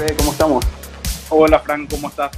Fede, 0.00 0.16
¿cómo 0.16 0.32
estamos? 0.32 0.64
Hola, 1.28 1.58
Fran, 1.58 1.86
¿cómo 1.86 2.08
estás? 2.08 2.30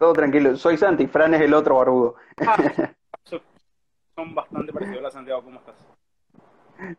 Todo 0.00 0.12
tranquilo. 0.12 0.56
Soy 0.56 0.76
Santi, 0.76 1.06
Fran 1.06 1.32
es 1.34 1.42
el 1.42 1.54
otro 1.54 1.76
barbudo. 1.76 2.16
Ah, 2.44 2.56
son 4.16 4.34
bastante 4.34 4.72
parecidos. 4.72 4.98
Hola, 4.98 5.10
Santiago, 5.12 5.44
¿cómo 5.44 5.60
estás? 5.60 5.76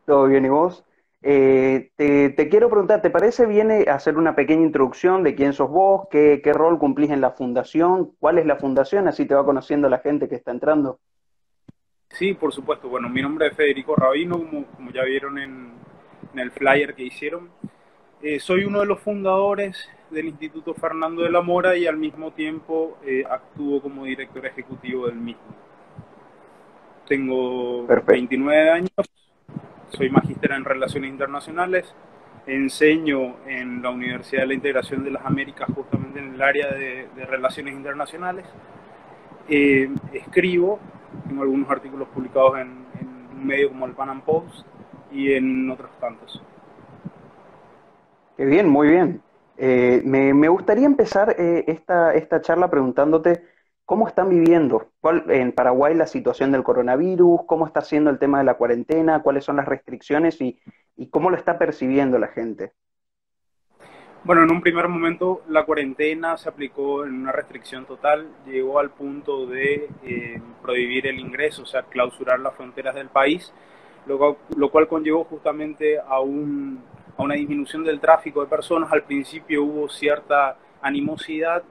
Todo 0.05 0.27
bien, 0.27 0.45
¿y 0.45 0.47
vos? 0.47 0.85
Eh, 1.21 1.91
te, 1.97 2.29
te, 2.29 2.47
quiero 2.47 2.69
preguntar, 2.69 3.01
¿te 3.01 3.09
parece 3.09 3.45
bien 3.45 3.71
eh, 3.71 3.87
hacer 3.89 4.17
una 4.17 4.37
pequeña 4.37 4.61
introducción 4.61 5.21
de 5.21 5.35
quién 5.35 5.51
sos 5.51 5.69
vos, 5.69 6.07
qué, 6.09 6.39
qué, 6.41 6.53
rol 6.53 6.79
cumplís 6.79 7.11
en 7.11 7.19
la 7.19 7.31
fundación, 7.31 8.13
cuál 8.21 8.37
es 8.37 8.45
la 8.45 8.55
fundación, 8.55 9.09
así 9.09 9.25
te 9.25 9.35
va 9.35 9.43
conociendo 9.43 9.89
la 9.89 9.99
gente 9.99 10.29
que 10.29 10.35
está 10.35 10.51
entrando? 10.51 11.01
Sí, 12.07 12.35
por 12.35 12.53
supuesto. 12.53 12.87
Bueno, 12.87 13.09
mi 13.09 13.21
nombre 13.21 13.47
es 13.47 13.53
Federico 13.53 13.97
Rabino, 13.97 14.37
como, 14.37 14.63
como 14.67 14.91
ya 14.91 15.03
vieron 15.03 15.39
en, 15.39 15.73
en, 16.31 16.39
el 16.39 16.51
flyer 16.51 16.95
que 16.95 17.03
hicieron. 17.03 17.49
Eh, 18.25 18.39
soy 18.39 18.63
uno 18.63 18.79
de 18.79 18.85
los 18.85 19.01
fundadores 19.01 19.89
del 20.09 20.27
Instituto 20.27 20.73
Fernando 20.73 21.23
de 21.23 21.29
la 21.29 21.41
Mora 21.41 21.75
y 21.75 21.87
al 21.87 21.97
mismo 21.97 22.31
tiempo 22.31 22.97
eh, 23.05 23.25
actúo 23.29 23.81
como 23.81 24.05
director 24.05 24.45
ejecutivo 24.45 25.07
del 25.07 25.17
mismo. 25.17 25.41
Tengo 27.05 27.85
Perfecto. 27.85 28.13
29 28.13 28.69
años, 28.69 28.91
soy 29.89 30.09
magíster 30.09 30.53
en 30.53 30.63
Relaciones 30.63 31.09
Internacionales, 31.09 31.93
enseño 32.47 33.45
en 33.45 33.81
la 33.81 33.89
Universidad 33.89 34.43
de 34.43 34.47
la 34.47 34.53
Integración 34.53 35.03
de 35.03 35.11
las 35.11 35.25
Américas 35.25 35.67
justamente 35.75 36.19
en 36.19 36.35
el 36.35 36.41
área 36.41 36.71
de, 36.71 37.09
de 37.13 37.25
Relaciones 37.25 37.73
Internacionales, 37.73 38.45
eh, 39.49 39.89
escribo, 40.13 40.79
tengo 41.27 41.41
algunos 41.41 41.69
artículos 41.69 42.07
publicados 42.07 42.57
en, 42.57 42.85
en, 43.01 43.37
un 43.37 43.45
medio 43.45 43.67
como 43.67 43.85
el 43.85 43.91
Pan 43.91 44.11
Am 44.11 44.21
Post 44.21 44.65
y 45.11 45.33
en 45.33 45.69
otros 45.69 45.91
tantos. 45.99 46.41
Qué 48.43 48.49
bien, 48.49 48.67
muy 48.67 48.89
bien. 48.89 49.21
Eh, 49.55 50.01
me, 50.03 50.33
me, 50.33 50.49
gustaría 50.49 50.85
empezar 50.85 51.33
eh, 51.39 51.63
esta, 51.67 52.13
esta 52.13 52.41
charla 52.41 52.69
preguntándote 52.69 53.41
¿Cómo 53.85 54.05
están 54.05 54.27
viviendo 54.27 54.91
¿Cuál, 54.99 55.23
en 55.31 55.53
Paraguay 55.53 55.95
la 55.95 56.07
situación 56.07 56.51
del 56.51 56.61
coronavirus? 56.61 57.43
¿Cómo 57.47 57.65
está 57.65 57.79
siendo 57.79 58.09
el 58.09 58.19
tema 58.19 58.39
de 58.39 58.43
la 58.43 58.55
cuarentena? 58.55 59.23
¿Cuáles 59.23 59.45
son 59.45 59.55
las 59.55 59.65
restricciones? 59.65 60.41
Y, 60.41 60.59
y, 60.97 61.07
cómo 61.07 61.29
lo 61.29 61.37
está 61.37 61.57
percibiendo 61.57 62.19
la 62.19 62.27
gente? 62.27 62.73
Bueno, 64.25 64.43
en 64.43 64.51
un 64.51 64.59
primer 64.59 64.89
momento 64.89 65.43
la 65.47 65.63
cuarentena 65.63 66.35
se 66.35 66.49
aplicó 66.49 67.05
en 67.05 67.13
una 67.13 67.31
restricción 67.31 67.85
total, 67.85 68.27
llegó 68.45 68.77
al 68.77 68.89
punto 68.89 69.47
de 69.47 69.87
eh, 70.03 70.41
prohibir 70.61 71.07
el 71.07 71.17
ingreso, 71.17 71.61
o 71.61 71.65
sea, 71.65 71.83
clausurar 71.83 72.41
las 72.41 72.55
fronteras 72.55 72.93
del 72.93 73.07
país, 73.07 73.53
lo, 74.05 74.35
lo 74.57 74.69
cual 74.69 74.89
conllevó 74.89 75.23
justamente 75.23 75.97
a, 75.97 76.19
un, 76.19 76.83
a 77.17 77.23
una 77.23 77.35
disminución 77.35 77.83
del 77.83 77.99
tráfico 77.99 78.41
de 78.41 78.47
personas. 78.47 78.91
Al 78.91 79.03
principio 79.03 79.63
hubo 79.63 79.89
cierta 79.89 80.57
animosidad 80.81 81.63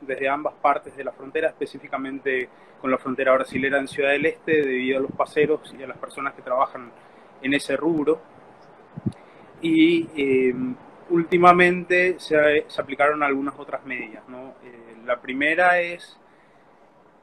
desde 0.00 0.28
ambas 0.28 0.54
partes 0.54 0.96
de 0.96 1.04
la 1.04 1.12
frontera, 1.12 1.48
específicamente 1.48 2.48
con 2.80 2.90
la 2.90 2.98
frontera 2.98 3.32
brasilera 3.32 3.78
en 3.78 3.88
Ciudad 3.88 4.10
del 4.10 4.26
Este, 4.26 4.62
debido 4.62 4.98
a 4.98 5.02
los 5.02 5.12
paseros 5.12 5.74
y 5.78 5.82
a 5.82 5.86
las 5.86 5.98
personas 5.98 6.34
que 6.34 6.42
trabajan 6.42 6.90
en 7.42 7.54
ese 7.54 7.76
rubro. 7.76 8.20
Y 9.60 10.08
eh, 10.16 10.54
últimamente 11.10 12.16
se, 12.18 12.64
aplicaron 12.78 13.22
algunas 13.22 13.58
otras 13.58 13.84
medidas. 13.84 14.22
¿no? 14.28 14.54
Eh, 14.64 14.96
la 15.04 15.20
primera 15.20 15.80
es 15.80 16.18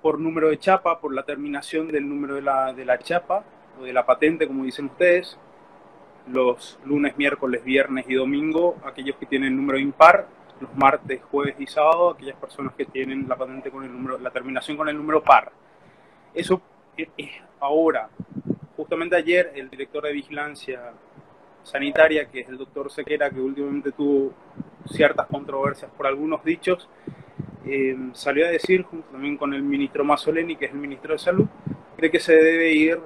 por 0.02 0.20
número 0.20 0.50
de 0.50 0.60
chapa, 0.60 1.00
por 1.00 1.14
la 1.14 1.24
terminación 1.24 1.88
del 1.88 2.08
número 2.08 2.36
de 2.36 2.42
la, 2.42 2.74
de 2.74 2.86
la 2.86 3.00
chapa 3.00 3.44
o 3.80 3.84
de 3.84 3.94
la 3.94 4.06
patente, 4.06 4.48
como 4.48 4.64
dicen 4.64 4.86
ustedes. 4.86 5.38
Los 6.28 6.80
lunes, 6.86 7.18
miércoles, 7.18 7.64
viernes 7.64 8.06
y 8.08 8.16
domingo, 8.16 8.78
aquellos 8.84 9.16
que 9.18 9.26
tienen 9.26 9.56
número 9.56 9.78
impar 9.78 10.28
los 10.60 10.76
martes, 10.76 11.22
jueves 11.30 11.56
y 11.60 11.68
sábado 11.68 12.12
aquellas 12.12 12.38
personas 12.38 12.74
que 12.76 12.86
tienen 12.86 13.28
la 13.28 13.36
patente 13.36 13.70
con 13.70 13.84
el 13.84 13.92
número, 13.92 14.18
la 14.18 14.32
terminación 14.32 14.78
con 14.78 14.88
el 14.90 14.98
número 14.98 15.22
par. 15.22 15.52
Eso 16.34 16.62
es 16.98 17.30
ahora. 17.60 18.10
Justamente 18.76 19.16
ayer 19.16 19.52
el 19.56 19.70
director 19.70 20.04
de 20.04 20.14
vigilancia 20.14 20.94
sanitaria, 21.64 22.26
que 22.30 22.42
es 22.42 22.50
el 22.50 22.58
doctor 22.58 22.92
Sequera, 22.92 23.30
que 23.30 23.40
últimamente 23.40 23.92
tuvo 23.92 24.34
ciertas 24.86 25.28
controversias 25.28 25.92
por 25.92 26.08
algunos 26.08 26.44
dichos, 26.44 26.88
eh, 27.66 27.98
salió 28.14 28.46
a 28.46 28.50
decir, 28.50 28.84
junto 28.84 29.08
también 29.10 29.38
con 29.38 29.54
el 29.54 29.64
ministro 29.64 30.04
Mazzoleni, 30.04 30.56
que 30.56 30.66
es 30.66 30.72
el 30.72 30.78
ministro 30.78 31.14
de 31.14 31.20
Salud, 31.20 31.48
cree 31.98 32.12
que 32.12 32.20
se 32.20 32.34
debe 32.34 32.72
ir 32.72 33.00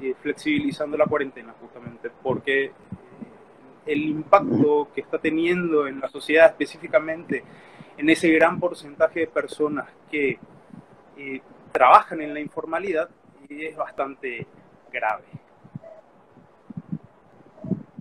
eh, 0.00 0.14
flexibilizando 0.20 0.96
la 0.96 1.06
cuarentena, 1.06 1.54
justamente, 1.60 2.10
porque 2.22 2.72
el 3.86 4.02
impacto 4.02 4.88
que 4.94 5.00
está 5.02 5.18
teniendo 5.18 5.86
en 5.86 6.00
la 6.00 6.08
sociedad, 6.08 6.46
específicamente 6.46 7.44
en 7.96 8.10
ese 8.10 8.30
gran 8.30 8.58
porcentaje 8.58 9.20
de 9.20 9.26
personas 9.26 9.88
que 10.10 10.38
eh, 11.16 11.40
trabajan 11.70 12.20
en 12.20 12.34
la 12.34 12.40
informalidad, 12.40 13.08
es 13.48 13.76
bastante 13.76 14.46
grave. 14.92 15.24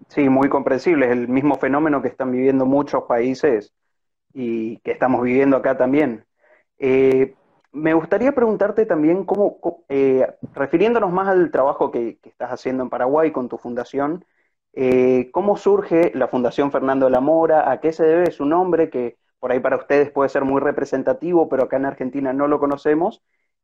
Sí, 0.07 0.29
muy 0.29 0.47
comprensible. 0.47 1.07
Es 1.07 1.11
el 1.11 1.27
mismo 1.27 1.55
fenómeno 1.57 2.01
que 2.01 2.07
están 2.07 2.31
viviendo 2.31 2.65
muchos 2.65 3.03
países 3.03 3.73
y 4.33 4.77
que 4.79 4.91
estamos 4.91 5.23
viviendo 5.23 5.57
acá 5.57 5.77
también. 5.77 6.25
Eh, 6.77 7.35
me 7.73 7.93
gustaría 7.93 8.33
preguntarte 8.33 8.85
también 8.85 9.25
cómo, 9.25 9.83
eh, 9.89 10.27
refiriéndonos 10.53 11.11
más 11.11 11.27
al 11.27 11.51
trabajo 11.51 11.91
que, 11.91 12.17
que, 12.19 12.29
estás 12.29 12.51
haciendo 12.51 12.83
en 12.83 12.89
Paraguay 12.89 13.31
con 13.31 13.49
tu 13.49 13.57
fundación, 13.57 14.25
eh, 14.73 15.29
¿Cómo 15.31 15.55
surge 15.57 16.11
la 16.15 16.27
Fundación 16.27 16.71
Fernando 16.71 17.05
de 17.05 17.11
la 17.11 17.21
Mora? 17.21 17.71
¿A 17.71 17.79
qué 17.79 17.93
se 17.93 18.03
debe 18.03 18.31
su 18.31 18.45
nombre? 18.45 18.89
Que 18.89 19.17
por 19.39 19.51
ahí 19.51 19.59
para 19.59 19.77
ustedes 19.77 20.11
puede 20.11 20.29
ser 20.29 20.45
muy 20.45 20.59
representativo, 20.61 21.47
pero 21.49 21.63
acá 21.63 21.77
en 21.77 21.85
Argentina 21.85 22.33
no 22.33 22.47
lo 22.47 22.59
conocemos. 22.59 23.21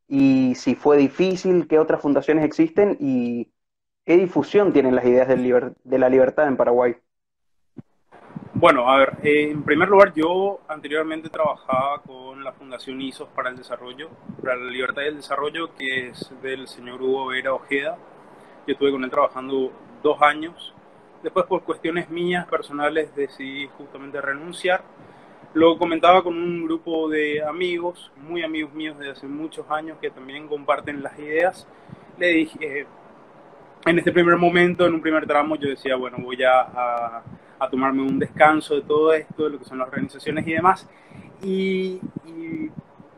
Y 0.08 0.56
si 0.56 0.76
fue 0.76 0.98
difícil, 0.98 1.68
qué 1.68 1.80
otras 1.80 2.02
fundaciones 2.02 2.46
existen 2.46 2.98
y 3.00 3.52
qué 4.06 4.18
difusión 4.18 4.74
tienen 4.74 4.96
las 4.96 5.06
ideas 5.06 5.28
de 5.28 6.00
la 6.00 6.10
libertad 6.10 6.48
en 6.48 6.58
Paraguay. 6.58 6.96
Bueno, 8.60 8.90
a 8.90 8.98
ver, 8.98 9.14
eh, 9.24 9.52
en 9.52 9.64
primer 9.64 9.88
lugar, 9.90 10.14
yo 10.14 10.60
anteriormente 10.68 11.30
trabajaba 11.30 12.02
con 12.02 12.44
la 12.44 12.52
Fundación 12.52 13.02
ISOS 13.02 13.30
para 13.30 13.50
el 13.50 13.56
Desarrollo, 13.56 14.10
para 14.42 14.58
la 14.58 14.70
Libertad 14.70 15.04
y 15.04 15.08
el 15.08 15.16
Desarrollo, 15.16 15.74
que 15.76 16.10
es 16.10 16.30
del 16.42 16.68
señor 16.68 17.02
Hugo 17.02 17.28
Vera 17.28 17.54
Ojeda. 17.54 17.98
Yo 18.68 18.74
estuve 18.74 18.92
con 18.92 19.04
él 19.04 19.10
trabajando 19.10 19.72
dos 20.04 20.22
años 20.22 20.74
Después 21.24 21.46
por 21.48 21.64
cuestiones 21.64 22.10
mías 22.10 22.48
personales 22.48 23.14
decidí 23.14 23.68
justamente 23.78 24.22
renunciar. 24.22 24.84
Lo 25.54 25.78
comentaba 25.78 26.24
con 26.24 26.38
un 26.38 26.64
grupo 26.64 27.10
de 27.10 27.44
amigos, 27.44 28.12
muy 28.16 28.42
amigos 28.42 28.74
míos 28.74 28.98
de 28.98 29.10
hace 29.10 29.28
muchos 29.28 29.70
años 29.70 29.98
que 30.00 30.12
también 30.12 30.48
comparten 30.48 31.04
las 31.04 31.20
ideas. 31.20 31.68
Le 32.18 32.28
dije, 32.28 32.86
en 33.86 34.00
este 34.00 34.14
primer 34.14 34.38
momento, 34.38 34.86
en 34.86 34.94
un 34.94 35.02
primer 35.02 35.28
tramo, 35.28 35.58
yo 35.58 35.68
decía, 35.68 35.98
bueno, 35.98 36.18
voy 36.22 36.42
a, 36.44 36.62
a, 36.62 37.24
a 37.60 37.70
tomarme 37.70 38.02
un 38.02 38.18
descanso 38.18 38.76
de 38.76 38.82
todo 38.82 39.14
esto, 39.14 39.44
de 39.44 39.50
lo 39.52 39.60
que 39.60 39.66
son 39.66 39.80
las 39.80 39.88
organizaciones 39.88 40.48
y 40.48 40.54
demás. 40.54 40.90
Y, 41.44 42.00
y, 42.26 42.70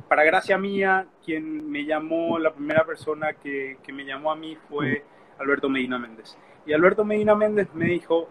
para 0.08 0.24
gracia 0.24 0.58
mía, 0.58 1.08
quien 1.24 1.70
me 1.70 1.86
llamó, 1.86 2.38
la 2.38 2.52
primera 2.52 2.84
persona 2.84 3.34
que, 3.34 3.78
que 3.84 3.94
me 3.94 4.04
llamó 4.04 4.32
a 4.32 4.36
mí 4.36 4.58
fue 4.68 5.06
Alberto 5.40 5.70
Medina 5.70 5.98
Méndez. 5.98 6.38
Y 6.66 6.74
Alberto 6.74 7.06
Medina 7.06 7.36
Méndez 7.36 7.70
me 7.74 7.86
dijo, 7.86 8.30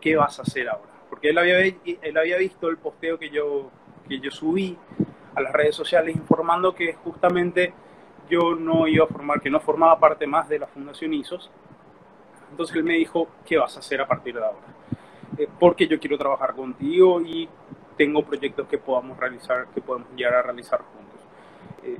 ¿qué 0.00 0.16
vas 0.16 0.38
a 0.38 0.42
hacer 0.42 0.68
ahora? 0.68 0.92
Porque 1.08 1.30
él 1.30 1.38
había, 1.38 1.58
él 1.60 2.16
había 2.18 2.36
visto 2.36 2.68
el 2.68 2.76
posteo 2.76 3.18
que 3.18 3.30
yo, 3.30 3.70
que 4.08 4.20
yo 4.20 4.30
subí 4.30 4.76
a 5.34 5.40
las 5.40 5.52
redes 5.52 5.74
sociales 5.74 6.14
informando 6.14 6.74
que 6.74 6.92
justamente 6.94 7.72
yo 8.28 8.54
no 8.54 8.86
iba 8.86 9.04
a 9.04 9.08
formar, 9.08 9.40
que 9.40 9.50
no 9.50 9.60
formaba 9.60 9.98
parte 9.98 10.26
más 10.26 10.48
de 10.48 10.58
la 10.58 10.66
Fundación 10.66 11.14
ISOS. 11.14 11.50
Entonces 12.50 12.76
él 12.76 12.84
me 12.84 12.94
dijo, 12.94 13.28
¿qué 13.44 13.56
vas 13.56 13.76
a 13.76 13.80
hacer 13.80 14.00
a 14.00 14.06
partir 14.06 14.34
de 14.34 14.44
ahora? 14.44 14.81
Eh, 15.42 15.48
porque 15.58 15.88
yo 15.88 15.98
quiero 15.98 16.16
trabajar 16.16 16.54
contigo 16.54 17.20
y 17.20 17.48
tengo 17.96 18.24
proyectos 18.24 18.68
que 18.68 18.78
podamos 18.78 19.18
realizar, 19.18 19.66
que 19.74 19.80
podemos 19.80 20.08
llegar 20.14 20.34
a 20.34 20.42
realizar 20.42 20.80
juntos. 20.80 21.20
Eh, 21.82 21.98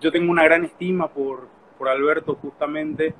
yo 0.00 0.12
tengo 0.12 0.30
una 0.30 0.44
gran 0.44 0.64
estima 0.64 1.08
por, 1.08 1.48
por 1.78 1.88
Alberto 1.88 2.34
justamente 2.34 3.14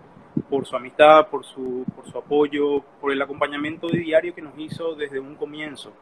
por 0.51 0.67
su 0.67 0.77
amistad, 0.77 1.29
por 1.29 1.45
su, 1.45 1.85
por 1.95 2.07
su 2.07 2.19
apoyo, 2.19 2.83
por 3.01 3.13
el 3.13 3.23
acompañamiento 3.23 3.89
diario 3.89 4.35
que 4.35 4.43
nos 4.43 4.59
hizo 4.59 4.95
desde 4.95 5.19
un 5.21 5.37
comienzo. 5.37 5.93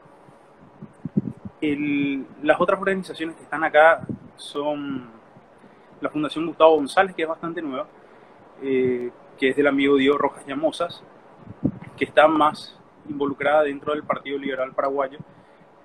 El, 1.60 2.26
las 2.42 2.60
otras 2.60 2.80
organizaciones 2.80 3.36
que 3.36 3.42
están 3.42 3.62
acá 3.62 4.04
son 4.36 5.10
la 6.00 6.08
Fundación 6.08 6.46
Gustavo 6.46 6.76
González, 6.76 7.14
que 7.14 7.22
es 7.22 7.28
bastante 7.28 7.60
nueva, 7.62 7.86
eh, 8.62 9.10
que 9.38 9.50
es 9.50 9.56
del 9.56 9.66
amigo 9.66 9.96
Diego 9.96 10.18
Rojas 10.18 10.46
Llamosas, 10.46 11.02
que 11.96 12.04
está 12.04 12.26
más 12.26 12.79
involucrada 13.10 13.64
dentro 13.64 13.92
del 13.92 14.04
Partido 14.04 14.38
Liberal 14.38 14.72
Paraguayo, 14.72 15.18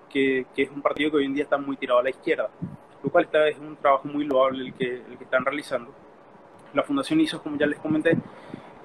que, 0.10 0.46
que, 0.56 0.64
es 0.64 0.70
un 0.70 0.82
partido 0.82 1.12
que 1.12 1.18
hoy 1.18 1.26
en 1.26 1.34
día 1.34 1.44
está 1.44 1.58
muy 1.58 1.76
tirado 1.78 2.00
a 2.00 2.04
la 2.04 2.10
izquierda, 2.10 2.50
lo 3.04 3.10
cual 3.10 3.26
está, 3.26 3.48
es 3.48 3.58
un 3.58 3.76
trabajo 3.76 4.08
muy 4.08 4.26
loable 4.26 4.66
el 4.66 4.74
que, 4.74 4.96
el 4.96 5.18
que 5.18 5.24
están 5.24 5.44
realizando 5.44 5.94
la 6.76 6.84
Fundación 6.84 7.22
ISOS, 7.22 7.42
como 7.42 7.58
ya 7.58 7.66
les 7.66 7.80
comenté, 7.80 8.18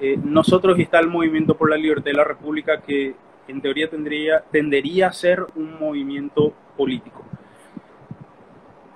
eh, 0.01 0.17
nosotros 0.23 0.79
está 0.79 0.99
el 1.01 1.09
Movimiento 1.09 1.57
por 1.57 1.69
la 1.69 1.77
Libertad 1.77 2.05
de 2.05 2.15
la 2.15 2.25
República, 2.25 2.81
que 2.81 3.15
en 3.49 3.61
teoría 3.61 3.91
tendría, 3.91 4.41
tendería 4.51 5.09
a 5.09 5.13
ser 5.13 5.45
un 5.57 5.79
movimiento 5.79 6.55
político. 6.77 7.25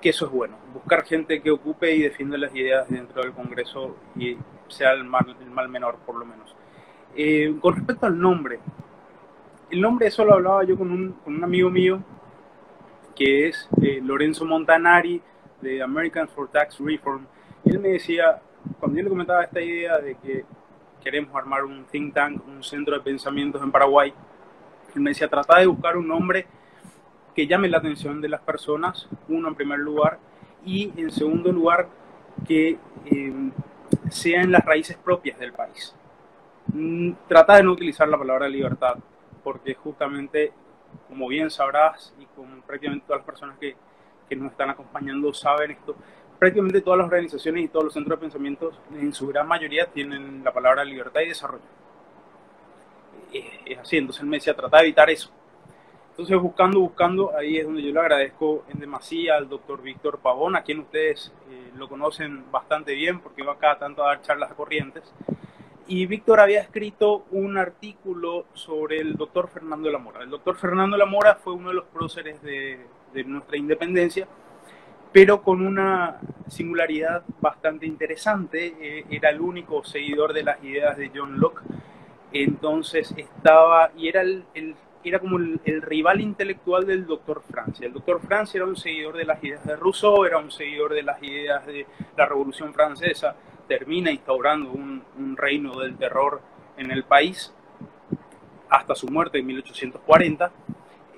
Que 0.01 0.09
eso 0.09 0.25
es 0.25 0.31
bueno, 0.31 0.57
buscar 0.73 1.03
gente 1.03 1.41
que 1.41 1.51
ocupe 1.51 1.93
y 1.93 2.01
defienda 2.01 2.37
las 2.37 2.55
ideas 2.55 2.89
dentro 2.89 3.21
del 3.21 3.33
Congreso 3.33 3.97
y 4.15 4.37
sea 4.67 4.93
el 4.93 5.03
mal, 5.03 5.35
el 5.41 5.51
mal 5.51 5.67
menor, 5.69 5.97
por 6.05 6.15
lo 6.15 6.25
menos. 6.25 6.55
Eh, 7.15 7.53
con 7.59 7.75
respecto 7.75 8.05
al 8.05 8.19
nombre, 8.19 8.59
el 9.69 9.81
nombre, 9.81 10.07
eso 10.07 10.23
lo 10.23 10.33
hablaba 10.33 10.63
yo 10.63 10.77
con 10.77 10.91
un, 10.91 11.11
con 11.23 11.35
un 11.35 11.43
amigo 11.43 11.69
mío, 11.69 12.03
que 13.15 13.47
es 13.47 13.69
eh, 13.81 13.99
Lorenzo 14.03 14.45
Montanari, 14.45 15.21
de 15.61 15.81
Americans 15.81 16.29
for 16.31 16.49
Tax 16.49 16.77
Reform. 16.79 17.25
Él 17.63 17.79
me 17.79 17.89
decía, 17.89 18.41
cuando 18.79 18.97
yo 18.97 19.03
le 19.03 19.09
comentaba 19.09 19.43
esta 19.43 19.61
idea 19.61 19.97
de 19.97 20.15
que 20.15 20.45
queremos 21.03 21.35
armar 21.35 21.63
un 21.63 21.85
think 21.85 22.13
tank, 22.13 22.41
un 22.47 22.63
centro 22.63 22.95
de 22.95 23.01
pensamientos 23.01 23.61
en 23.63 23.71
Paraguay, 23.71 24.13
él 24.93 25.01
me 25.01 25.11
decía, 25.11 25.27
trata 25.27 25.59
de 25.59 25.65
buscar 25.65 25.97
un 25.97 26.07
nombre 26.07 26.45
que 27.33 27.47
llame 27.47 27.67
la 27.67 27.77
atención 27.77 28.21
de 28.21 28.29
las 28.29 28.41
personas, 28.41 29.09
uno 29.27 29.49
en 29.49 29.55
primer 29.55 29.79
lugar, 29.79 30.19
y 30.65 30.91
en 30.97 31.11
segundo 31.11 31.51
lugar, 31.51 31.89
que 32.47 32.77
eh, 33.05 33.51
sea 34.09 34.41
en 34.41 34.51
las 34.51 34.63
raíces 34.63 34.97
propias 34.97 35.37
del 35.37 35.53
país. 35.53 35.95
Mm, 36.67 37.11
trata 37.27 37.57
de 37.57 37.63
no 37.63 37.73
utilizar 37.73 38.07
la 38.07 38.17
palabra 38.17 38.47
libertad, 38.47 38.95
porque 39.45 39.75
justamente, 39.75 40.51
como 41.07 41.27
bien 41.27 41.51
sabrás, 41.51 42.11
y 42.19 42.25
como 42.35 42.61
prácticamente 42.63 43.05
todas 43.05 43.19
las 43.19 43.25
personas 43.27 43.59
que, 43.59 43.75
que 44.27 44.35
nos 44.35 44.51
están 44.51 44.71
acompañando 44.71 45.31
saben 45.35 45.69
esto, 45.69 45.95
prácticamente 46.39 46.81
todas 46.81 46.97
las 46.97 47.05
organizaciones 47.05 47.65
y 47.65 47.67
todos 47.67 47.85
los 47.85 47.93
centros 47.93 48.17
de 48.17 48.21
pensamiento, 48.21 48.71
en 48.91 49.13
su 49.13 49.27
gran 49.27 49.47
mayoría, 49.47 49.85
tienen 49.85 50.43
la 50.43 50.51
palabra 50.51 50.83
libertad 50.83 51.21
y 51.21 51.27
desarrollo. 51.27 51.63
Es 53.65 53.77
así, 53.77 53.97
entonces 53.97 54.23
él 54.23 54.29
me 54.29 54.37
decía, 54.37 54.55
trata 54.55 54.77
de 54.77 54.83
evitar 54.85 55.11
eso. 55.11 55.29
Entonces, 56.09 56.39
buscando, 56.39 56.79
buscando, 56.79 57.37
ahí 57.37 57.57
es 57.57 57.65
donde 57.65 57.83
yo 57.83 57.91
le 57.91 57.99
agradezco 57.99 58.63
en 58.69 58.79
demasía 58.79 59.35
al 59.35 59.47
doctor 59.47 59.81
Víctor 59.83 60.17
Pavón, 60.19 60.55
a 60.55 60.63
quien 60.63 60.79
ustedes 60.79 61.31
eh, 61.51 61.71
lo 61.75 61.87
conocen 61.87 62.49
bastante 62.49 62.95
bien 62.95 63.19
porque 63.19 63.43
va 63.43 63.53
acá 63.53 63.77
tanto 63.77 64.03
a 64.03 64.07
dar 64.07 64.21
charlas 64.23 64.49
a 64.49 64.55
corrientes. 64.55 65.03
Y 65.87 66.07
Víctor 66.07 66.39
había 66.39 66.61
escrito 66.61 67.25
un 67.29 67.59
artículo 67.59 68.45
sobre 68.53 68.97
el 68.97 69.15
doctor 69.15 69.49
Fernando 69.49 69.85
de 69.85 69.93
la 69.93 69.99
Mora. 69.99 70.23
El 70.23 70.31
doctor 70.31 70.55
Fernando 70.55 70.95
de 70.95 71.03
la 71.03 71.05
Mora 71.05 71.35
fue 71.35 71.53
uno 71.53 71.69
de 71.69 71.75
los 71.75 71.85
próceres 71.85 72.41
de, 72.41 72.79
nuestra 73.25 73.55
independencia, 73.55 74.27
pero 75.11 75.43
con 75.43 75.65
una 75.65 76.19
singularidad 76.47 77.23
bastante 77.39 77.85
interesante. 77.85 78.73
Eh, 78.79 79.05
era 79.11 79.29
el 79.29 79.39
único 79.39 79.83
seguidor 79.83 80.33
de 80.33 80.43
las 80.43 80.63
ideas 80.63 80.97
de 80.97 81.11
John 81.13 81.39
Locke. 81.39 81.61
Entonces 82.33 83.13
estaba, 83.15 83.91
y 83.95 84.07
era, 84.07 84.21
el, 84.21 84.43
era 85.03 85.19
como 85.19 85.37
el, 85.37 85.61
el, 85.65 85.83
rival 85.83 86.19
intelectual 86.19 86.87
del 86.87 87.05
doctor 87.05 87.43
Francia. 87.47 87.85
El 87.85 87.93
doctor 87.93 88.21
Francia 88.21 88.57
era 88.57 88.65
un 88.65 88.75
seguidor 88.75 89.17
de 89.17 89.25
las 89.25 89.41
ideas 89.43 89.63
de 89.63 89.75
Rousseau, 89.75 90.25
era 90.25 90.39
un 90.39 90.49
seguidor 90.49 90.95
de 90.95 91.03
las 91.03 91.21
ideas 91.21 91.63
de 91.67 91.85
la 92.17 92.25
Revolución 92.25 92.73
Francesa 92.73 93.35
termina 93.67 94.11
instaurando 94.11 94.71
un, 94.71 95.03
reino 95.37 95.79
del 95.79 95.97
terror 95.97 96.41
en 96.77 96.91
el 96.91 97.03
país 97.03 97.53
hasta 98.69 98.95
su 98.95 99.07
muerte 99.07 99.39
en 99.39 99.45
1840. 99.47 100.51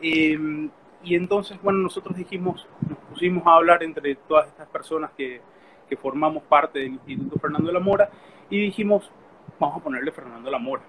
Eh, 0.01 0.69
y 1.03 1.15
entonces, 1.15 1.61
bueno, 1.61 1.79
nosotros 1.79 2.17
dijimos, 2.17 2.67
nos 2.88 2.97
pusimos 3.09 3.45
a 3.45 3.55
hablar 3.55 3.83
entre 3.83 4.15
todas 4.15 4.47
estas 4.47 4.67
personas 4.67 5.11
que, 5.15 5.41
que 5.89 5.97
formamos 5.97 6.44
parte 6.44 6.79
del 6.79 6.94
Instituto 6.94 7.39
Fernando 7.39 7.67
de 7.67 7.73
la 7.73 7.79
Mora 7.79 8.09
y 8.49 8.59
dijimos, 8.59 9.09
vamos 9.59 9.77
a 9.77 9.83
ponerle 9.83 10.11
Fernando 10.11 10.45
de 10.45 10.51
la 10.51 10.59
Mora. 10.59 10.83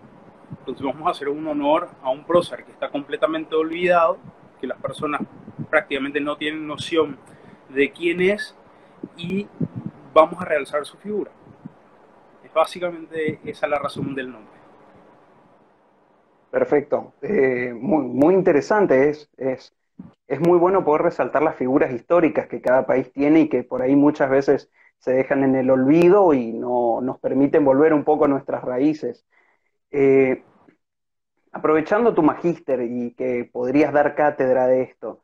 Entonces 0.58 0.84
vamos 0.84 1.06
a 1.06 1.10
hacer 1.10 1.28
un 1.28 1.46
honor 1.46 1.88
a 2.02 2.10
un 2.10 2.24
prócer 2.24 2.64
que 2.64 2.72
está 2.72 2.90
completamente 2.90 3.54
olvidado, 3.54 4.18
que 4.60 4.66
las 4.66 4.80
personas 4.80 5.20
prácticamente 5.70 6.20
no 6.20 6.36
tienen 6.36 6.66
noción 6.66 7.18
de 7.68 7.90
quién 7.90 8.20
es 8.20 8.56
y 9.16 9.46
vamos 10.12 10.40
a 10.40 10.44
realzar 10.44 10.84
su 10.84 10.96
figura. 10.96 11.30
Básicamente 12.54 13.38
esa 13.44 13.66
es 13.66 13.70
la 13.70 13.78
razón 13.78 14.14
del 14.14 14.32
nombre. 14.32 14.58
Perfecto. 16.50 17.12
Eh, 17.22 17.74
muy, 17.74 18.04
muy 18.04 18.34
interesante. 18.34 19.10
Es, 19.10 19.30
es, 19.36 19.74
es 20.26 20.40
muy 20.40 20.58
bueno 20.58 20.84
poder 20.84 21.02
resaltar 21.02 21.42
las 21.42 21.56
figuras 21.56 21.92
históricas 21.92 22.46
que 22.48 22.60
cada 22.60 22.86
país 22.86 23.12
tiene 23.12 23.40
y 23.40 23.48
que 23.48 23.62
por 23.64 23.82
ahí 23.82 23.94
muchas 23.94 24.30
veces 24.30 24.70
se 24.98 25.12
dejan 25.12 25.44
en 25.44 25.54
el 25.54 25.70
olvido 25.70 26.34
y 26.34 26.52
no 26.52 27.00
nos 27.00 27.18
permiten 27.20 27.64
volver 27.64 27.92
un 27.92 28.04
poco 28.04 28.24
a 28.24 28.28
nuestras 28.28 28.64
raíces. 28.64 29.26
Eh, 29.90 30.42
aprovechando 31.52 32.14
tu 32.14 32.22
magíster 32.22 32.82
y 32.82 33.14
que 33.14 33.48
podrías 33.50 33.92
dar 33.92 34.14
cátedra 34.14 34.66
de 34.66 34.82
esto, 34.82 35.22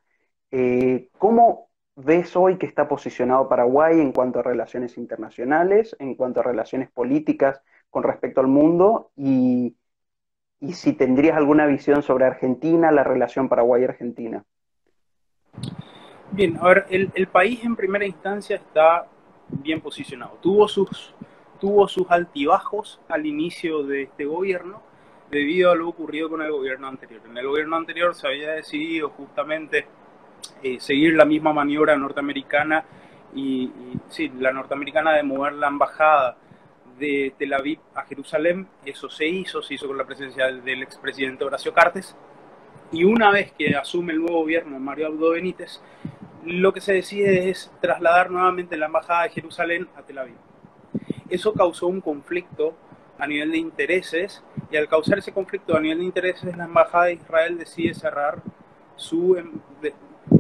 eh, 0.50 1.08
¿cómo 1.18 1.68
ves 1.96 2.34
hoy 2.36 2.58
que 2.58 2.66
está 2.66 2.88
posicionado 2.88 3.48
Paraguay 3.48 4.00
en 4.00 4.12
cuanto 4.12 4.40
a 4.40 4.42
relaciones 4.42 4.98
internacionales, 4.98 5.96
en 5.98 6.14
cuanto 6.14 6.40
a 6.40 6.42
relaciones 6.42 6.90
políticas 6.90 7.60
con 7.90 8.02
respecto 8.02 8.40
al 8.40 8.48
mundo 8.48 9.10
y, 9.16 9.76
y 10.60 10.72
si 10.72 10.92
tendrías 10.92 11.36
alguna 11.36 11.66
visión 11.66 12.02
sobre 12.02 12.24
Argentina, 12.24 12.90
la 12.90 13.04
relación 13.04 13.48
Paraguay-Argentina? 13.48 14.44
Bien, 16.32 16.58
a 16.60 16.66
ver, 16.66 16.86
el, 16.90 17.12
el, 17.14 17.28
país 17.28 17.62
en 17.62 17.76
primera 17.76 18.04
instancia 18.04 18.56
está 18.56 19.06
bien 19.48 19.80
posicionado. 19.80 20.36
Tuvo 20.40 20.66
sus, 20.66 21.14
tuvo 21.60 21.86
sus 21.86 22.10
altibajos 22.10 23.00
al 23.08 23.24
inicio 23.24 23.84
de 23.84 24.02
este 24.02 24.24
gobierno 24.24 24.82
debido 25.30 25.70
a 25.70 25.76
lo 25.76 25.88
ocurrido 25.88 26.28
con 26.28 26.42
el 26.42 26.50
gobierno 26.50 26.88
anterior. 26.88 27.20
En 27.24 27.36
el 27.38 27.46
gobierno 27.46 27.76
anterior 27.76 28.16
se 28.16 28.26
había 28.26 28.50
decidido 28.50 29.10
justamente 29.10 29.86
eh, 30.62 30.78
seguir 30.80 31.14
la 31.14 31.24
misma 31.24 31.52
maniobra 31.52 31.96
norteamericana 31.96 32.84
y, 33.34 33.70
sí, 34.08 34.30
la 34.38 34.52
norteamericana 34.52 35.12
de 35.12 35.22
mover 35.22 35.54
la 35.54 35.68
embajada 35.68 36.36
de 36.98 37.34
Tel 37.38 37.52
Aviv 37.52 37.80
a 37.94 38.02
Jerusalén. 38.02 38.68
Eso 38.84 39.08
se 39.10 39.26
hizo, 39.26 39.62
se 39.62 39.74
hizo 39.74 39.86
con 39.86 39.98
la 39.98 40.04
presencia 40.04 40.46
del, 40.46 40.64
del 40.64 40.82
expresidente 40.82 41.44
Horacio 41.44 41.72
Cartes. 41.72 42.16
Y 42.92 43.04
una 43.04 43.30
vez 43.30 43.52
que 43.52 43.76
asume 43.76 44.12
el 44.12 44.20
nuevo 44.20 44.40
gobierno 44.40 44.78
Mario 44.78 45.08
Abdo 45.08 45.30
Benítez, 45.30 45.80
lo 46.44 46.72
que 46.72 46.80
se 46.80 46.92
decide 46.92 47.50
es 47.50 47.72
trasladar 47.80 48.30
nuevamente 48.30 48.76
la 48.76 48.86
embajada 48.86 49.24
de 49.24 49.30
Jerusalén 49.30 49.88
a 49.96 50.02
Tel 50.02 50.18
Aviv. 50.18 50.36
Eso 51.28 51.52
causó 51.54 51.86
un 51.86 52.00
conflicto 52.00 52.76
a 53.18 53.26
nivel 53.26 53.52
de 53.52 53.58
intereses 53.58 54.42
y 54.70 54.76
al 54.76 54.88
causar 54.88 55.18
ese 55.18 55.32
conflicto 55.32 55.76
a 55.76 55.80
nivel 55.80 55.98
de 55.98 56.04
intereses 56.04 56.56
la 56.56 56.64
embajada 56.64 57.06
de 57.06 57.14
Israel 57.14 57.58
decide 57.58 57.94
cerrar 57.94 58.42
su 58.96 59.36
em, 59.36 59.52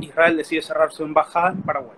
Israel 0.00 0.36
decide 0.36 0.62
cerrar 0.62 0.92
su 0.92 1.04
embajada 1.04 1.50
en 1.50 1.62
Paraguay, 1.62 1.96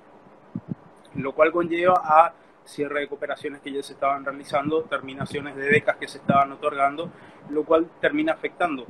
lo 1.14 1.32
cual 1.32 1.52
conlleva 1.52 2.00
a 2.04 2.32
cierre 2.64 3.00
de 3.00 3.08
cooperaciones 3.08 3.60
que 3.60 3.72
ya 3.72 3.82
se 3.82 3.92
estaban 3.92 4.24
realizando, 4.24 4.82
terminaciones 4.82 5.56
de 5.56 5.68
becas 5.68 5.96
que 5.96 6.08
se 6.08 6.18
estaban 6.18 6.52
otorgando, 6.52 7.10
lo 7.50 7.64
cual 7.64 7.88
termina 8.00 8.32
afectando. 8.32 8.86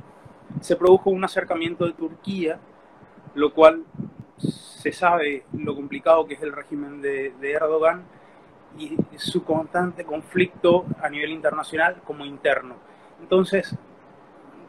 Se 0.61 0.75
produjo 0.75 1.09
un 1.09 1.23
acercamiento 1.23 1.85
de 1.85 1.93
Turquía, 1.93 2.59
lo 3.35 3.53
cual 3.53 3.83
se 4.37 4.91
sabe 4.91 5.43
lo 5.53 5.75
complicado 5.75 6.25
que 6.25 6.35
es 6.35 6.41
el 6.41 6.53
régimen 6.53 7.01
de, 7.01 7.33
de 7.39 7.51
Erdogan 7.51 8.03
y 8.77 8.95
su 9.17 9.43
constante 9.43 10.03
conflicto 10.03 10.85
a 11.01 11.09
nivel 11.09 11.31
internacional 11.31 12.01
como 12.03 12.25
interno. 12.25 12.75
Entonces, 13.19 13.75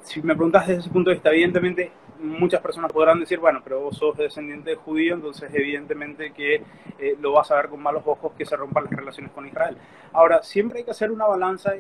si 0.03 0.23
me 0.23 0.35
preguntas 0.35 0.67
desde 0.67 0.81
ese 0.81 0.91
punto 0.91 1.11
de 1.11 1.17
vista, 1.17 1.31
evidentemente 1.31 1.93
muchas 2.21 2.61
personas 2.61 2.93
podrán 2.93 3.21
decir, 3.21 3.39
bueno, 3.39 3.61
pero 3.63 3.81
vos 3.81 3.97
sos 3.97 4.17
descendiente 4.17 4.71
de 4.71 4.77
judío, 4.77 5.15
entonces 5.15 5.51
evidentemente 5.53 6.33
que 6.33 6.63
eh, 6.99 7.17
lo 7.21 7.33
vas 7.33 7.51
a 7.51 7.57
ver 7.57 7.69
con 7.69 7.83
malos 7.83 8.03
ojos 8.07 8.33
que 8.37 8.45
se 8.45 8.57
rompan 8.57 8.85
las 8.85 8.93
relaciones 8.93 9.33
con 9.33 9.47
Israel. 9.47 9.77
Ahora, 10.13 10.43
siempre 10.43 10.79
hay 10.79 10.85
que 10.85 10.91
hacer 10.91 11.11
una 11.11 11.27
balanza 11.27 11.75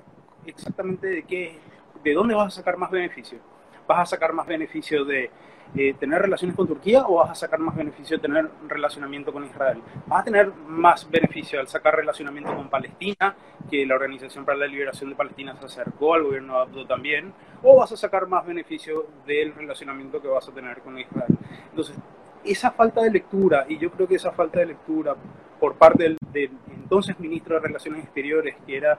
exactamente 0.46 1.06
de 1.06 1.22
qué, 1.24 1.58
de 2.02 2.14
dónde 2.14 2.34
vas 2.34 2.54
a 2.54 2.56
sacar 2.56 2.76
más 2.76 2.90
beneficio. 2.90 3.38
¿Vas 3.86 4.00
a 4.00 4.06
sacar 4.06 4.32
más 4.32 4.46
beneficio 4.46 5.04
de 5.04 5.30
eh, 5.76 5.94
tener 5.98 6.22
relaciones 6.22 6.56
con 6.56 6.66
Turquía 6.66 7.04
o 7.06 7.16
vas 7.16 7.30
a 7.30 7.34
sacar 7.34 7.60
más 7.60 7.76
beneficio 7.76 8.16
de 8.16 8.22
tener 8.22 8.50
relacionamiento 8.66 9.32
con 9.32 9.44
Israel? 9.44 9.80
¿Vas 10.06 10.22
a 10.22 10.24
tener 10.24 10.52
más 10.66 11.08
beneficio 11.10 11.60
al 11.60 11.68
sacar 11.68 11.96
relacionamiento 11.96 12.54
con 12.54 12.68
Palestina, 12.68 13.34
que 13.70 13.84
la 13.86 13.94
Organización 13.94 14.44
para 14.44 14.58
la 14.58 14.66
Liberación 14.66 15.10
de 15.10 15.16
Palestina 15.16 15.56
se 15.56 15.66
acercó 15.66 16.14
al 16.14 16.24
gobierno 16.24 16.54
de 16.54 16.60
Abdo 16.60 16.86
también? 16.86 17.32
¿O 17.62 17.76
vas 17.76 17.92
a 17.92 17.96
sacar 17.96 18.26
más 18.26 18.46
beneficio 18.46 19.06
del 19.26 19.54
relacionamiento 19.54 20.22
que 20.22 20.28
vas 20.28 20.48
a 20.48 20.52
tener 20.52 20.78
con 20.80 20.98
Israel? 20.98 21.36
Entonces, 21.70 21.96
esa 22.44 22.70
falta 22.70 23.02
de 23.02 23.10
lectura, 23.10 23.66
y 23.68 23.78
yo 23.78 23.90
creo 23.90 24.08
que 24.08 24.14
esa 24.14 24.32
falta 24.32 24.60
de 24.60 24.66
lectura 24.66 25.14
por 25.60 25.74
parte 25.74 26.04
del, 26.04 26.18
del 26.32 26.50
entonces 26.68 27.18
ministro 27.20 27.56
de 27.56 27.66
Relaciones 27.66 28.04
Exteriores, 28.04 28.56
que 28.66 28.76
era 28.76 28.98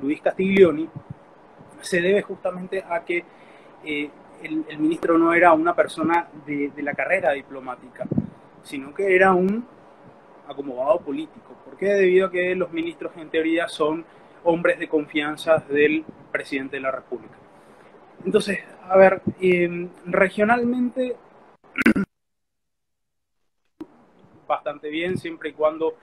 Luis 0.00 0.20
Castiglioni, 0.20 0.88
se 1.80 2.00
debe 2.00 2.22
justamente 2.22 2.84
a 2.88 3.04
que 3.04 3.24
eh, 3.84 4.10
el, 4.42 4.78
ministro 4.78 5.18
no 5.18 5.32
era 5.32 5.52
una 5.52 5.74
persona 5.74 6.28
de, 6.46 6.70
de, 6.74 6.82
la 6.82 6.94
carrera 6.94 7.32
diplomática, 7.32 8.06
sino 8.62 8.94
que 8.94 9.14
era 9.14 9.32
un 9.32 9.64
acomodado 10.48 11.00
político. 11.00 11.54
¿Por 11.64 11.76
qué? 11.76 11.86
Debido 11.86 12.26
a 12.26 12.30
que 12.30 12.54
los 12.54 12.72
ministros 12.72 13.12
en 13.16 13.30
teoría 13.30 13.68
son 13.68 14.04
hombres 14.44 14.78
de 14.78 14.88
confianza 14.88 15.58
del 15.58 16.04
presidente 16.32 16.76
de 16.76 16.82
la 16.82 16.90
República. 16.90 17.34
Entonces, 18.24 18.60
a 18.88 18.96
ver, 18.96 19.22
em, 19.40 19.88
regionalmente 20.06 21.16
bastante 24.46 24.88
bien, 24.88 25.16
siempre 25.16 25.50
y 25.50 25.52
cuando 25.52 25.94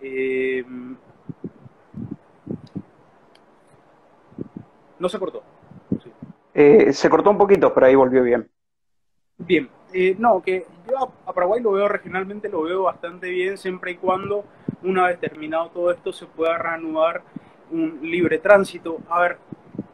em, 0.00 0.96
no 4.98 5.08
se 5.08 5.18
cortó. 5.18 5.53
Eh, 6.54 6.92
se 6.92 7.10
cortó 7.10 7.30
un 7.30 7.38
poquito, 7.38 7.74
pero 7.74 7.86
ahí 7.86 7.94
volvió 7.94 8.22
bien. 8.22 8.48
Bien, 9.36 9.68
eh, 9.92 10.14
no, 10.18 10.40
que 10.40 10.64
yo 10.88 11.12
a 11.26 11.32
Paraguay 11.32 11.60
lo 11.60 11.72
veo 11.72 11.88
regionalmente, 11.88 12.48
lo 12.48 12.62
veo 12.62 12.84
bastante 12.84 13.28
bien, 13.28 13.58
siempre 13.58 13.92
y 13.92 13.96
cuando, 13.96 14.44
una 14.82 15.08
vez 15.08 15.18
terminado 15.18 15.70
todo 15.70 15.90
esto, 15.90 16.12
se 16.12 16.26
pueda 16.26 16.56
reanudar 16.56 17.22
un 17.72 17.98
libre 18.02 18.38
tránsito. 18.38 18.98
A 19.08 19.20
ver, 19.20 19.38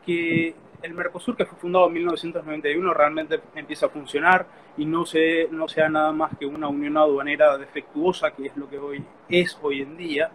que 0.05 0.55
el 0.83 0.95
Mercosur, 0.95 1.37
que 1.37 1.47
fue 1.47 1.59
fundado 1.59 1.87
en 1.87 1.95
1991, 1.95 2.95
realmente 2.95 3.41
empieza 3.55 3.87
a 3.87 3.89
funcionar 3.89 4.47
y 4.77 4.85
no, 4.85 5.07
se, 5.07 5.49
no 5.51 5.69
sea 5.69 5.89
nada 5.89 6.13
más 6.13 6.37
que 6.39 6.47
una 6.47 6.69
unión 6.69 6.97
aduanera 6.97 7.57
defectuosa, 7.57 8.33
que 8.33 8.47
es 8.47 8.57
lo 8.57 8.69
que 8.69 8.79
hoy 8.79 9.05
es 9.29 9.59
hoy 9.63 9.83
en 9.83 9.97
día, 9.97 10.31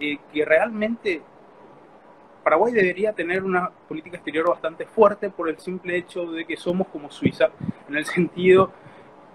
eh, 0.00 0.18
que 0.32 0.44
realmente 0.44 1.22
Paraguay 2.42 2.72
debería 2.72 3.12
tener 3.12 3.44
una 3.44 3.70
política 3.88 4.16
exterior 4.16 4.48
bastante 4.48 4.86
fuerte 4.86 5.30
por 5.30 5.48
el 5.48 5.58
simple 5.58 5.96
hecho 5.96 6.26
de 6.26 6.44
que 6.44 6.56
somos 6.56 6.88
como 6.88 7.10
Suiza, 7.10 7.50
en 7.88 7.96
el 7.96 8.06
sentido 8.06 8.72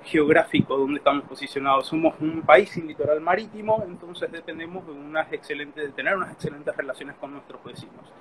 geográfico 0.04 0.78
donde 0.78 0.98
estamos 0.98 1.24
posicionados. 1.26 1.88
Somos 1.88 2.16
un 2.20 2.42
país 2.42 2.70
sin 2.70 2.88
litoral 2.88 3.20
marítimo, 3.22 3.84
entonces 3.88 4.32
dependemos 4.32 4.86
de, 4.86 4.94
unas 4.94 5.32
excelentes, 5.34 5.84
de 5.84 5.92
tener 5.92 6.16
unas 6.16 6.32
excelentes 6.32 6.76
relaciones 6.76 7.16
con 7.18 7.32
nuestros 7.32 7.64
vecinos. 7.64 8.12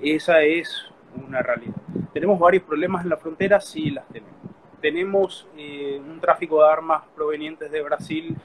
Esa 0.00 0.42
es 0.42 0.86
una 1.14 1.42
realidad. 1.42 1.74
¿Tenemos 2.12 2.38
varios 2.38 2.64
problemas 2.64 3.04
en 3.04 3.10
la 3.10 3.16
frontera? 3.16 3.60
Sí, 3.60 3.90
las 3.90 4.06
tenemos. 4.08 4.36
Tenemos 4.80 5.48
eh, 5.56 6.00
un 6.04 6.20
tráfico 6.20 6.62
de 6.62 6.70
armas 6.70 7.04
provenientes 7.14 7.70
de 7.70 7.82
Brasil 7.82 8.36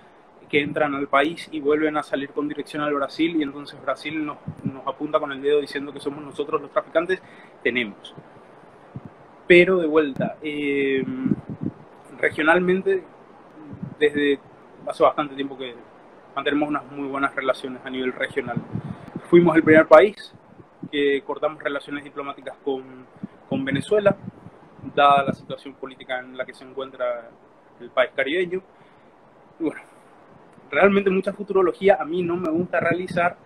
que 0.50 0.62
entran 0.62 0.96
al 0.96 1.08
país 1.08 1.50
y 1.51 1.60
vuelven 1.60 1.98
a 1.98 2.04
salir 2.04 2.30
con 2.30 2.48
dirección 2.48 2.82
al 2.82 2.94
Brasil 2.94 3.36
y 3.38 3.44
entonces 3.44 3.82
Brasil 3.82 4.25
nos, 4.25 4.38
nos 4.63 4.88
apunta 4.88 5.20
con 5.20 5.32
el 5.32 5.42
dedo 5.42 5.60
diciendo 5.60 5.92
que 5.92 6.00
somos 6.00 6.24
nosotros 6.24 6.62
los 6.62 6.72
traficantes, 6.72 7.22
tenemos. 7.63 8.13
Pero 9.46 9.77
de 9.77 9.88
vuelta, 9.88 10.38
eh, 10.42 11.04
regionalmente, 12.20 13.04
desde 14.00 14.39
hace 14.88 15.04
bastante 15.04 15.36
tiempo 15.36 15.58
que 15.58 15.75
mantenemos 16.36 16.70
unas 16.70 16.92
muy 16.92 17.08
buenas 17.08 17.36
relaciones 17.36 17.82
a 17.86 17.89
nivel 17.89 18.13
regional. 18.13 18.58
Fuimos 19.30 19.56
el 19.56 19.63
primer 19.63 19.88
país 19.88 20.34
que 20.92 21.22
cortamos 21.25 21.62
relaciones 21.62 22.04
diplomáticas 22.04 22.56
con, 22.63 23.06
con 23.50 23.66
Venezuela, 23.66 24.16
dada 24.96 25.24
la 25.24 25.34
situación 25.34 25.74
política 25.74 26.20
en 26.20 26.38
la 26.38 26.46
que 26.46 26.54
se 26.54 26.63
encuentra 26.63 27.30
el 27.80 27.89
país 27.89 28.12
caribeño. 28.16 28.62
Y 29.60 29.63
bueno, 29.63 29.82
realmente 30.70 31.10
mucha 31.10 31.34
futurología 31.34 31.98
a 32.00 32.06
mí 32.06 32.24
no 32.24 32.38
me 32.38 32.50
gusta 32.50 32.80
realizar, 32.80 33.38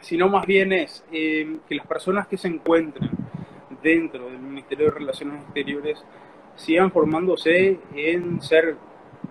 sino 0.00 0.28
más 0.28 0.46
bien 0.46 0.72
es 0.72 1.04
eh, 1.12 1.58
que 1.68 1.74
las 1.74 1.86
personas 1.86 2.26
que 2.26 2.36
se 2.36 2.48
encuentren 2.48 3.10
dentro 3.82 4.26
del 4.26 4.38
Ministerio 4.38 4.86
de 4.86 4.92
Relaciones 4.92 5.42
Exteriores 5.42 6.04
sigan 6.56 6.90
formándose 6.90 7.80
en 7.94 8.40
ser 8.42 8.76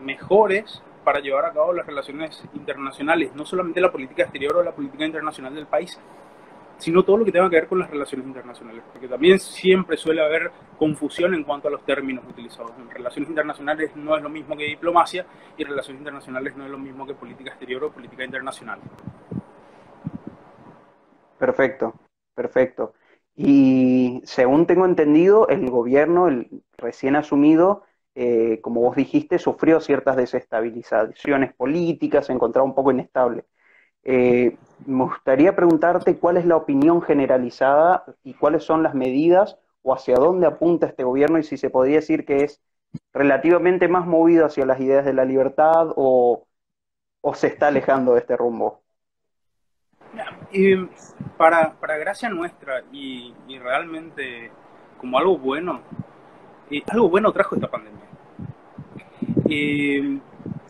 mejores 0.01 0.81
para 1.03 1.19
llevar 1.19 1.45
a 1.45 1.53
cabo 1.53 1.73
las 1.73 1.85
relaciones 1.85 2.43
internacionales, 2.53 3.31
no 3.35 3.45
solamente 3.45 3.81
la 3.81 3.91
política 3.91 4.23
exterior 4.23 4.57
o 4.57 4.63
la 4.63 4.71
política 4.71 5.05
internacional 5.05 5.53
del 5.55 5.65
país, 5.65 5.99
sino 6.81 7.03
todo 7.03 7.17
lo 7.17 7.25
que 7.25 7.31
tenga 7.31 7.47
que 7.47 7.57
ver 7.57 7.67
con 7.67 7.77
las 7.77 7.91
relaciones 7.91 8.25
internacionales, 8.25 8.83
porque 8.91 9.07
también 9.07 9.39
siempre 9.39 9.97
suele 9.97 10.21
haber 10.21 10.51
confusión 10.79 11.35
en 11.35 11.43
cuanto 11.43 11.67
a 11.67 11.71
los 11.71 11.85
términos 11.85 12.25
utilizados. 12.27 12.71
En 12.79 12.89
relaciones 12.89 13.29
internacionales 13.29 13.91
no 13.95 14.17
es 14.17 14.23
lo 14.23 14.29
mismo 14.29 14.57
que 14.57 14.63
diplomacia 14.63 15.25
y 15.57 15.63
relaciones 15.63 15.99
internacionales 15.99 16.57
no 16.57 16.65
es 16.65 16.71
lo 16.71 16.79
mismo 16.79 17.05
que 17.05 17.13
política 17.13 17.51
exterior 17.51 17.83
o 17.83 17.91
política 17.91 18.25
internacional. 18.25 18.79
Perfecto, 21.37 21.93
perfecto. 22.33 22.93
Y 23.35 24.21
según 24.25 24.65
tengo 24.65 24.85
entendido, 24.85 25.47
el 25.49 25.69
gobierno, 25.69 26.29
recién 26.77 27.15
asumido, 27.15 27.83
eh, 28.15 28.59
como 28.61 28.81
vos 28.81 28.95
dijiste, 28.95 29.37
sufrió 29.37 29.79
ciertas 29.79 30.17
desestabilizaciones 30.17 31.53
políticas, 31.53 32.25
se 32.25 32.33
encontraba 32.33 32.65
un 32.65 32.73
poco 32.73 32.91
inestable. 32.91 33.45
Eh, 34.03 34.57
me 34.85 35.03
gustaría 35.03 35.55
preguntarte 35.55 36.17
cuál 36.17 36.37
es 36.37 36.45
la 36.45 36.55
opinión 36.55 37.01
generalizada 37.01 38.03
y 38.23 38.33
cuáles 38.33 38.63
son 38.63 38.83
las 38.83 38.95
medidas 38.95 39.57
o 39.83 39.93
hacia 39.93 40.15
dónde 40.15 40.47
apunta 40.47 40.87
este 40.87 41.03
gobierno 41.03 41.37
y 41.37 41.43
si 41.43 41.57
se 41.57 41.69
podría 41.69 41.97
decir 41.97 42.25
que 42.25 42.43
es 42.43 42.61
relativamente 43.13 43.87
más 43.87 44.05
movido 44.05 44.45
hacia 44.45 44.65
las 44.65 44.79
ideas 44.79 45.05
de 45.05 45.13
la 45.13 45.25
libertad 45.25 45.93
o, 45.95 46.45
o 47.21 47.33
se 47.35 47.47
está 47.47 47.67
alejando 47.67 48.13
de 48.13 48.19
este 48.19 48.35
rumbo. 48.35 48.81
Para, 51.37 51.73
para 51.79 51.97
gracia 51.97 52.29
nuestra 52.29 52.83
y, 52.91 53.33
y, 53.47 53.57
realmente 53.59 54.51
como 54.99 55.17
algo 55.17 55.37
bueno, 55.37 55.81
eh, 56.69 56.83
algo 56.87 57.09
bueno 57.09 57.31
trajo 57.31 57.55
esta 57.55 57.69
pandemia. 57.69 58.01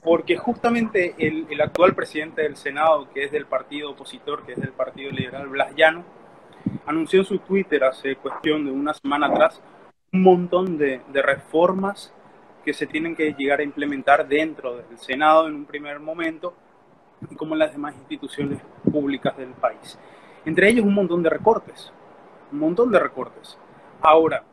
Porque 0.04 0.36
justamente 0.38 1.16
el, 1.18 1.46
el, 1.50 1.62
actual 1.62 1.94
presidente 1.94 2.42
del 2.42 2.56
Senado, 2.56 3.08
que 3.14 3.26
es 3.26 3.32
del 3.32 3.46
partido 3.46 3.92
opositor, 3.92 4.44
que 4.46 4.54
es 4.54 4.62
del 4.62 4.72
Partido 4.72 5.12
Liberal 5.12 5.48
Blas 5.48 5.76
Llano, 5.76 6.04
anunció 6.86 7.20
en 7.20 7.26
su 7.26 7.40
Twitter 7.40 7.84
hace 7.84 8.16
cuestión 8.16 8.66
de 8.66 8.72
una 8.72 8.94
semana 8.94 9.28
atrás 9.28 9.62
un 10.12 10.24
montón 10.24 10.78
de, 10.78 11.02
de 11.12 11.22
reformas 11.22 12.14
que 12.66 12.74
se 12.74 12.88
tienen 12.88 13.16
que 13.16 13.34
llegar 13.34 13.60
a 13.60 13.64
implementar 13.64 14.28
dentro 14.28 14.78
del 14.78 14.98
Senado 14.98 15.48
en 15.48 15.56
un 15.56 15.66
primer 15.66 16.00
momento 16.00 16.54
como 17.38 17.54
en 17.54 17.60
las 17.60 17.72
demás 17.72 17.96
instituciones 17.96 18.62
públicas 18.92 19.38
del 19.38 19.54
país. 19.54 19.98
Entre 20.46 20.70
ellos 20.70 20.86
un 20.86 20.96
montón 20.96 21.22
de 21.22 21.30
recortes, 21.30 21.92
un 22.52 22.60
montón 22.60 22.92
de 22.92 23.00
recortes. 23.00 23.58
Ahora, 24.02 24.44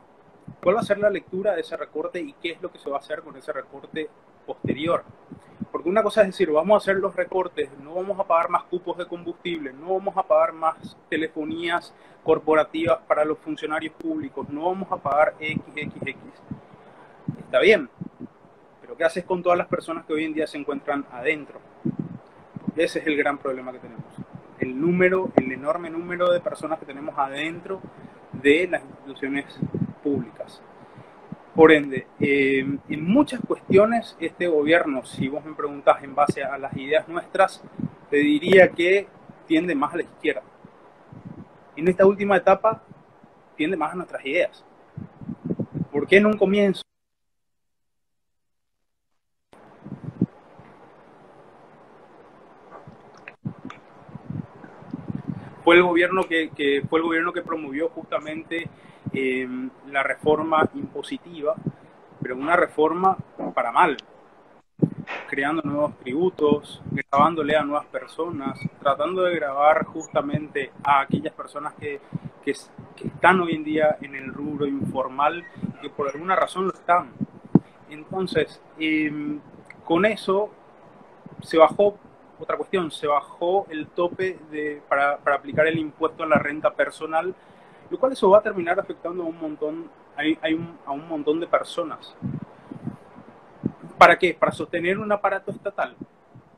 ¿cuál 0.62 0.76
va 0.76 0.81
a 0.81 0.85
ser 0.85 0.99
la 0.99 1.11
lectura 1.11 1.55
de 1.55 1.62
ese 1.62 1.76
recorte 1.76 2.21
y 2.21 2.35
qué 2.35 2.52
es 2.52 2.62
lo 2.62 2.71
que 2.71 2.78
se 2.78 2.90
va 2.90 2.97
a 2.97 3.00
hacer 3.00 3.23
con 3.23 3.37
ese 3.37 3.52
recorte 3.52 4.09
posterior? 4.49 5.05
Porque 5.71 5.88
una 5.90 6.02
cosa 6.02 6.23
es 6.23 6.28
decir, 6.28 6.50
vamos 6.50 6.75
a 6.75 6.78
hacer 6.78 6.97
los 6.97 7.14
recortes, 7.14 7.69
no 7.85 7.95
vamos 7.95 8.19
a 8.19 8.25
pagar 8.25 8.49
más 8.49 8.64
cupos 8.64 8.97
de 8.97 9.07
combustible, 9.07 9.73
no 9.73 9.95
vamos 9.95 10.17
a 10.17 10.23
pagar 10.23 10.52
más 10.52 10.97
telefonías 11.11 11.93
corporativas 12.25 12.99
para 13.07 13.25
los 13.25 13.38
funcionarios 13.38 13.95
públicos, 13.95 14.49
no 14.49 14.64
vamos 14.64 14.90
a 14.90 14.97
pagar 14.97 15.35
XXX. 15.38 16.17
Está 17.38 17.61
bien, 17.61 17.90
pero 18.81 18.97
¿qué 18.97 19.05
haces 19.05 19.25
con 19.25 19.43
todas 19.43 19.59
las 19.59 19.69
personas 19.69 20.07
que 20.07 20.14
hoy 20.14 20.25
en 20.25 20.35
día 20.35 20.47
se 20.47 20.57
encuentran 20.57 21.05
adentro? 21.12 21.61
Ese 22.75 23.00
es 23.00 23.07
el 23.07 23.17
gran 23.17 23.38
problema 23.38 23.73
que 23.73 23.78
tenemos. 23.78 24.05
El 24.59 24.81
número, 24.81 25.31
el 25.37 25.52
enorme 25.52 25.90
número 25.90 26.31
de 26.31 26.40
personas 26.40 26.78
que 26.78 26.87
tenemos 26.87 27.17
adentro 27.19 27.81
de 28.33 28.69
las 28.69 28.83
instituciones 28.83 29.45
públicas. 30.02 30.62
Por 31.55 31.73
ende, 31.73 32.07
eh, 32.21 32.64
en 32.88 33.05
muchas 33.05 33.40
cuestiones 33.40 34.17
este 34.21 34.47
gobierno, 34.47 35.05
si 35.05 35.28
vos 35.28 35.45
me 35.45 35.55
preguntás 35.55 36.02
en 36.05 36.14
base 36.14 36.45
a 36.45 36.57
las 36.57 36.76
ideas 36.76 37.09
nuestras, 37.09 37.62
te 38.11 38.19
diría 38.19 38.69
que 38.69 39.09
tiende 39.47 39.75
más 39.75 39.93
a 39.93 39.97
la 39.97 40.02
izquierda. 40.02 40.43
En 41.75 41.88
esta 41.88 42.07
última 42.07 42.37
etapa 42.37 42.83
tiende 43.57 43.76
más 43.76 43.93
a 43.93 43.97
nuestras 43.97 44.25
ideas. 44.25 44.64
¿Por 45.90 46.07
qué 46.07 46.19
en 46.19 46.26
un 46.26 46.37
comienzo 46.37 46.83
fue 55.69 55.76
el 55.76 55.83
gobierno 55.83 56.23
que, 56.23 56.83
fue 56.88 56.99
el 56.99 57.05
gobierno 57.05 57.31
que 57.31 57.43
promovió 57.43 57.90
justamente 57.90 58.71
eh, 59.12 59.48
la 59.90 60.02
reforma 60.02 60.68
impositiva, 60.74 61.54
pero 62.20 62.36
una 62.36 62.56
reforma 62.56 63.16
para 63.54 63.72
mal, 63.72 63.96
creando 65.28 65.62
nuevos 65.62 65.98
tributos, 65.98 66.82
grabándole 66.90 67.56
a 67.56 67.64
nuevas 67.64 67.86
personas, 67.86 68.58
tratando 68.80 69.22
de 69.22 69.34
grabar 69.34 69.84
justamente 69.86 70.72
a 70.82 71.00
aquellas 71.00 71.32
personas 71.34 71.74
que, 71.74 72.00
que, 72.44 72.54
que 72.96 73.08
están 73.08 73.40
hoy 73.40 73.54
en 73.54 73.64
día 73.64 73.98
en 74.00 74.14
el 74.14 74.32
rubro 74.32 74.66
informal 74.66 75.44
y 75.78 75.80
que 75.82 75.90
por 75.90 76.08
alguna 76.08 76.36
razón 76.36 76.66
lo 76.66 76.72
están. 76.72 77.12
Entonces, 77.90 78.60
eh, 78.78 79.38
con 79.84 80.04
eso 80.04 80.50
se 81.42 81.58
bajó 81.58 81.98
otra 82.38 82.56
cuestión, 82.56 82.90
se 82.90 83.06
bajó 83.06 83.66
el 83.70 83.86
tope 83.88 84.38
de, 84.50 84.80
para, 84.88 85.18
para, 85.18 85.36
aplicar 85.36 85.66
el 85.66 85.78
impuesto 85.78 86.22
a 86.22 86.26
la 86.26 86.38
renta 86.38 86.72
personal, 86.74 87.34
lo 87.90 87.99
cual 87.99 88.12
eso 88.12 88.30
va 88.30 88.38
a 88.38 88.42
terminar 88.42 88.78
afectando 88.78 89.23
a 89.23 89.26
un 89.26 89.38
montón, 89.38 89.90
hay, 90.16 90.38
hay 90.42 90.59
a 90.85 90.92
un 90.92 91.09
montón 91.09 91.40
de 91.40 91.47
personas. 91.47 92.14
¿Para 93.97 94.18
qué? 94.18 94.35
Para 94.35 94.52
sostener 94.52 94.99
un 94.99 95.11
aparato 95.11 95.50
estatal, 95.50 95.97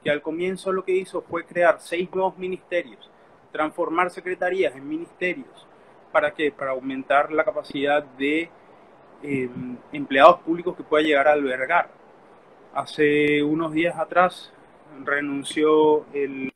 que 0.03 0.11
al 0.11 0.21
comienzo 0.23 0.73
lo 0.73 0.85
que 0.85 0.93
hizo 0.93 1.23
fue 1.23 1.45
crear 1.45 1.81
seis 1.81 2.09
nuevos 2.13 2.37
ministerios, 2.37 3.11
transformar 3.53 4.11
secretarías 4.11 4.75
en 4.75 4.89
ministerios. 4.89 5.67
¿Para 6.13 6.33
qué? 6.33 6.51
Para 6.51 6.73
aumentar 6.73 7.33
la 7.33 7.45
capacidad 7.45 8.03
de 8.03 8.51
empleados 9.93 10.41
públicos 10.41 10.77
que 10.77 10.83
pueda 10.83 11.05
llegar 11.05 11.29
a 11.29 11.33
albergar. 11.33 11.91
Hace 12.75 13.43
unos 13.43 13.73
días 13.73 13.99
atrás 13.99 14.53
renunció 15.05 16.07
el 16.13 16.51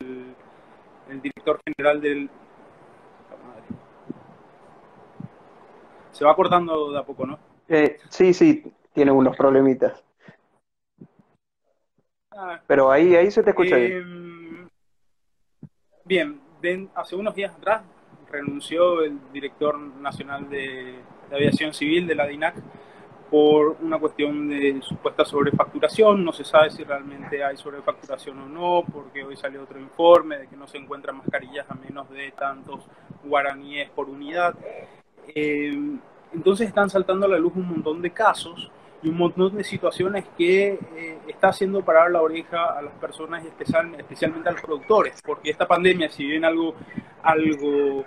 director 1.22 1.60
general 1.66 2.00
del... 2.00 2.30
Se 6.14 6.24
va 6.24 6.36
cortando 6.36 6.92
de 6.92 6.98
a 6.98 7.02
poco, 7.02 7.26
¿no? 7.26 7.38
Eh, 7.68 7.98
sí, 8.08 8.32
sí, 8.32 8.62
tiene 8.92 9.10
unos 9.10 9.36
problemitas. 9.36 10.02
Ah, 12.30 12.60
Pero 12.66 12.90
ahí, 12.90 13.16
ahí 13.16 13.30
se 13.30 13.42
te 13.42 13.50
escucha 13.50 13.76
bien. 13.76 13.92
Em, 13.92 14.68
bien, 16.04 16.40
hace 16.94 17.16
unos 17.16 17.34
días 17.34 17.52
atrás 17.52 17.82
renunció 18.30 19.02
el 19.02 19.18
director 19.32 19.76
nacional 19.76 20.48
de, 20.48 21.00
de 21.30 21.36
aviación 21.36 21.74
civil 21.74 22.06
de 22.06 22.14
la 22.14 22.26
DINAC 22.26 22.54
por 23.28 23.78
una 23.80 23.98
cuestión 23.98 24.48
de 24.48 24.80
supuesta 24.80 25.24
sobrefacturación. 25.24 26.24
No 26.24 26.32
se 26.32 26.44
sabe 26.44 26.70
si 26.70 26.84
realmente 26.84 27.42
hay 27.42 27.56
sobrefacturación 27.56 28.38
o 28.38 28.46
no, 28.46 28.84
porque 28.92 29.24
hoy 29.24 29.36
salió 29.36 29.64
otro 29.64 29.80
informe 29.80 30.38
de 30.38 30.46
que 30.46 30.56
no 30.56 30.68
se 30.68 30.78
encuentran 30.78 31.16
mascarillas 31.16 31.68
a 31.68 31.74
menos 31.74 32.08
de 32.10 32.30
tantos 32.30 32.84
guaraníes 33.24 33.90
por 33.90 34.08
unidad. 34.08 34.54
Eh, 35.34 35.96
entonces 36.32 36.68
están 36.68 36.90
saltando 36.90 37.26
a 37.26 37.28
la 37.28 37.38
luz 37.38 37.52
un 37.54 37.68
montón 37.68 38.02
de 38.02 38.10
casos 38.10 38.70
y 39.02 39.08
un 39.08 39.18
montón 39.18 39.56
de 39.56 39.64
situaciones 39.64 40.24
que 40.36 40.78
eh, 40.96 41.18
está 41.28 41.48
haciendo 41.48 41.84
parar 41.84 42.10
la 42.10 42.22
oreja 42.22 42.76
a 42.76 42.82
las 42.82 42.94
personas 42.94 43.44
y 43.44 43.48
especial, 43.48 43.94
especialmente 43.98 44.48
a 44.48 44.52
los 44.52 44.62
productores, 44.62 45.20
porque 45.22 45.50
esta 45.50 45.68
pandemia, 45.68 46.10
si 46.10 46.24
bien 46.24 46.44
algo, 46.44 46.74
algo 47.22 48.04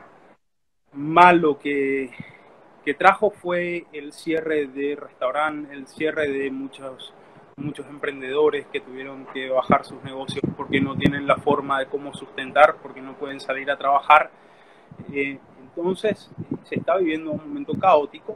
malo 0.94 1.58
que, 1.60 2.12
que 2.84 2.94
trajo 2.94 3.30
fue 3.32 3.86
el 3.94 4.12
cierre 4.12 4.68
de 4.68 4.96
restaurantes, 4.96 5.72
el 5.72 5.88
cierre 5.88 6.30
de 6.30 6.50
muchos, 6.50 7.14
muchos 7.58 7.86
emprendedores 7.88 8.66
que 8.68 8.80
tuvieron 8.80 9.26
que 9.34 9.50
bajar 9.50 9.86
sus 9.86 10.02
negocios 10.04 10.44
porque 10.56 10.82
no 10.82 10.96
tienen 10.96 11.28
la 11.28 11.36
forma 11.36 11.80
de 11.80 11.88
cómo 11.88 12.14
sustentar, 12.14 12.78
porque 12.82 13.02
no 13.02 13.14
pueden 13.14 13.40
salir 13.40 13.70
a 13.70 13.78
trabajar. 13.78 14.32
Eh, 15.14 15.38
entonces 15.78 16.30
se 16.64 16.76
está 16.76 16.98
viviendo 16.98 17.32
un 17.32 17.38
momento 17.38 17.74
caótico 17.74 18.36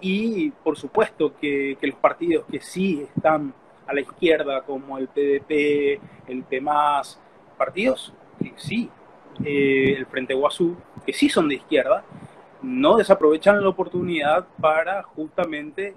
y 0.00 0.50
por 0.50 0.76
supuesto 0.76 1.34
que, 1.36 1.78
los 1.80 1.96
partidos 1.96 2.44
que 2.50 2.60
sí 2.60 3.06
están 3.16 3.54
a 3.86 3.94
la 3.94 4.00
izquierda, 4.00 4.62
como 4.62 4.98
el 4.98 5.08
PDP, 5.08 6.00
el 6.28 6.42
PMAS, 6.42 7.20
partidos 7.56 8.12
que 8.40 8.52
sí, 8.56 8.90
eh, 9.44 9.94
el 9.96 10.06
Frente 10.06 10.34
Guazú, 10.34 10.76
que 11.06 11.12
sí 11.12 11.28
son 11.28 11.48
de 11.48 11.56
izquierda, 11.56 12.04
no 12.62 12.96
desaprovechan 12.96 13.62
la 13.62 13.68
oportunidad 13.68 14.46
para 14.60 15.02
justamente 15.02 15.94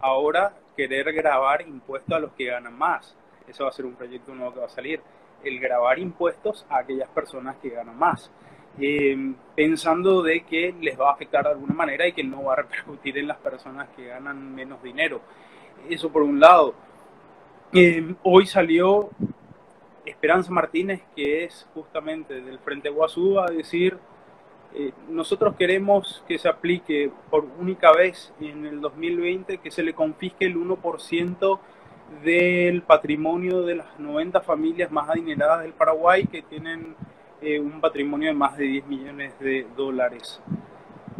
ahora 0.00 0.54
querer 0.76 1.12
grabar 1.12 1.62
impuestos 1.62 2.16
a 2.16 2.20
los 2.20 2.32
que 2.32 2.46
ganan 2.46 2.76
más. 2.76 3.14
Eso 3.46 3.64
va 3.64 3.70
a 3.70 3.72
ser 3.72 3.86
un 3.86 3.94
proyecto 3.94 4.34
nuevo 4.34 4.54
que 4.54 4.60
va 4.60 4.66
a 4.66 4.70
salir. 4.70 5.00
El 5.44 5.60
grabar 5.60 5.98
impuestos 5.98 6.66
a 6.68 6.78
aquellas 6.78 7.08
personas 7.10 7.56
que 7.56 7.70
ganan 7.70 7.98
más. 7.98 8.30
Em, 8.78 9.34
pensando 9.54 10.22
de 10.22 10.44
que 10.44 10.74
les 10.82 11.00
va 11.00 11.08
a 11.08 11.12
afectar 11.14 11.44
de 11.44 11.50
alguna 11.50 11.72
manera 11.72 12.06
y 12.06 12.12
que 12.12 12.22
no 12.22 12.44
va 12.44 12.52
a 12.52 12.56
repercutir 12.56 13.16
en 13.16 13.26
las 13.26 13.38
personas 13.38 13.88
que 13.96 14.06
ganan 14.06 14.54
menos 14.54 14.82
dinero. 14.82 15.22
Eso 15.88 16.10
por 16.10 16.22
un 16.22 16.38
lado. 16.40 16.74
Em, 17.72 18.14
hoy 18.22 18.46
salió 18.46 19.08
Esperanza 20.04 20.52
Martínez, 20.52 21.02
que 21.14 21.44
es 21.44 21.66
justamente 21.74 22.40
del 22.42 22.58
Frente 22.58 22.90
Guazú, 22.90 23.40
a 23.40 23.46
decir 23.46 23.98
eh, 24.74 24.92
nosotros 25.08 25.56
queremos 25.56 26.22
que 26.28 26.38
se 26.38 26.48
aplique 26.48 27.10
por 27.30 27.46
única 27.58 27.92
vez 27.92 28.34
en 28.40 28.66
el 28.66 28.82
2020 28.82 29.58
que 29.58 29.70
se 29.70 29.82
le 29.82 29.94
confisque 29.94 30.44
el 30.44 30.56
1% 30.56 31.58
del 32.22 32.82
patrimonio 32.82 33.62
de 33.62 33.76
las 33.76 33.98
90 33.98 34.42
familias 34.42 34.90
más 34.90 35.08
adineradas 35.08 35.62
del 35.62 35.72
Paraguay 35.72 36.26
que 36.26 36.42
tienen 36.42 36.94
eh, 37.40 37.60
un 37.60 37.80
patrimonio 37.80 38.28
de 38.28 38.34
más 38.34 38.56
de 38.56 38.64
10 38.64 38.86
millones 38.86 39.38
de 39.38 39.66
dólares 39.76 40.40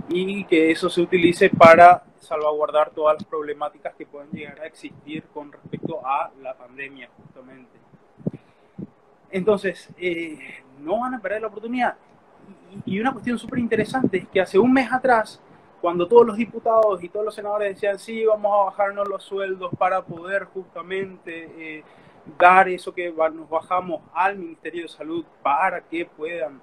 y 0.09 0.45
que 0.45 0.71
eso 0.71 0.89
se 0.89 1.01
utilice 1.01 1.51
para 1.51 2.05
salvaguardar 2.19 2.91
todas 2.91 3.15
las 3.15 3.25
problemáticas 3.25 3.95
que 3.95 4.07
puedan 4.07 4.31
llegar 4.31 4.61
a 4.61 4.67
existir 4.67 5.25
con 5.35 5.53
respecto 5.53 6.01
a 6.07 6.31
la 6.43 6.55
pandemia 6.55 7.11
justamente. 7.17 7.71
Entonces, 9.31 9.89
eh, 9.99 10.39
no 10.81 11.01
van 11.01 11.15
a 11.15 11.21
perder 11.21 11.43
la 11.43 11.49
oportunidad 11.49 11.97
y 12.85 13.01
una 13.01 13.13
cuestión 13.13 13.39
súper 13.39 13.59
interesante 13.59 14.19
es 14.19 14.29
que 14.29 14.41
hace 14.41 14.59
un 14.59 14.73
mes 14.73 14.93
atrás, 14.93 15.41
cuando 15.81 16.07
todos 16.07 16.27
los 16.27 16.37
diputados 16.37 17.03
y 17.03 17.09
todos 17.09 17.25
los 17.25 17.35
senadores 17.35 17.75
decían, 17.75 17.99
sí, 17.99 18.25
vamos 18.25 18.53
a 18.53 18.65
bajarnos 18.67 19.09
los 19.09 19.23
sueldos 19.23 19.71
para 19.79 20.03
poder 20.03 20.45
justamente 20.45 21.49
eh, 21.59 21.85
dar 22.39 22.69
eso 22.69 22.93
que 22.93 23.11
nos 23.11 23.49
bajamos 23.49 24.03
al 24.15 24.37
Ministerio 24.37 24.83
de 24.83 24.89
Salud 24.89 25.25
para 25.43 25.81
que 25.81 26.05
puedan 26.05 26.61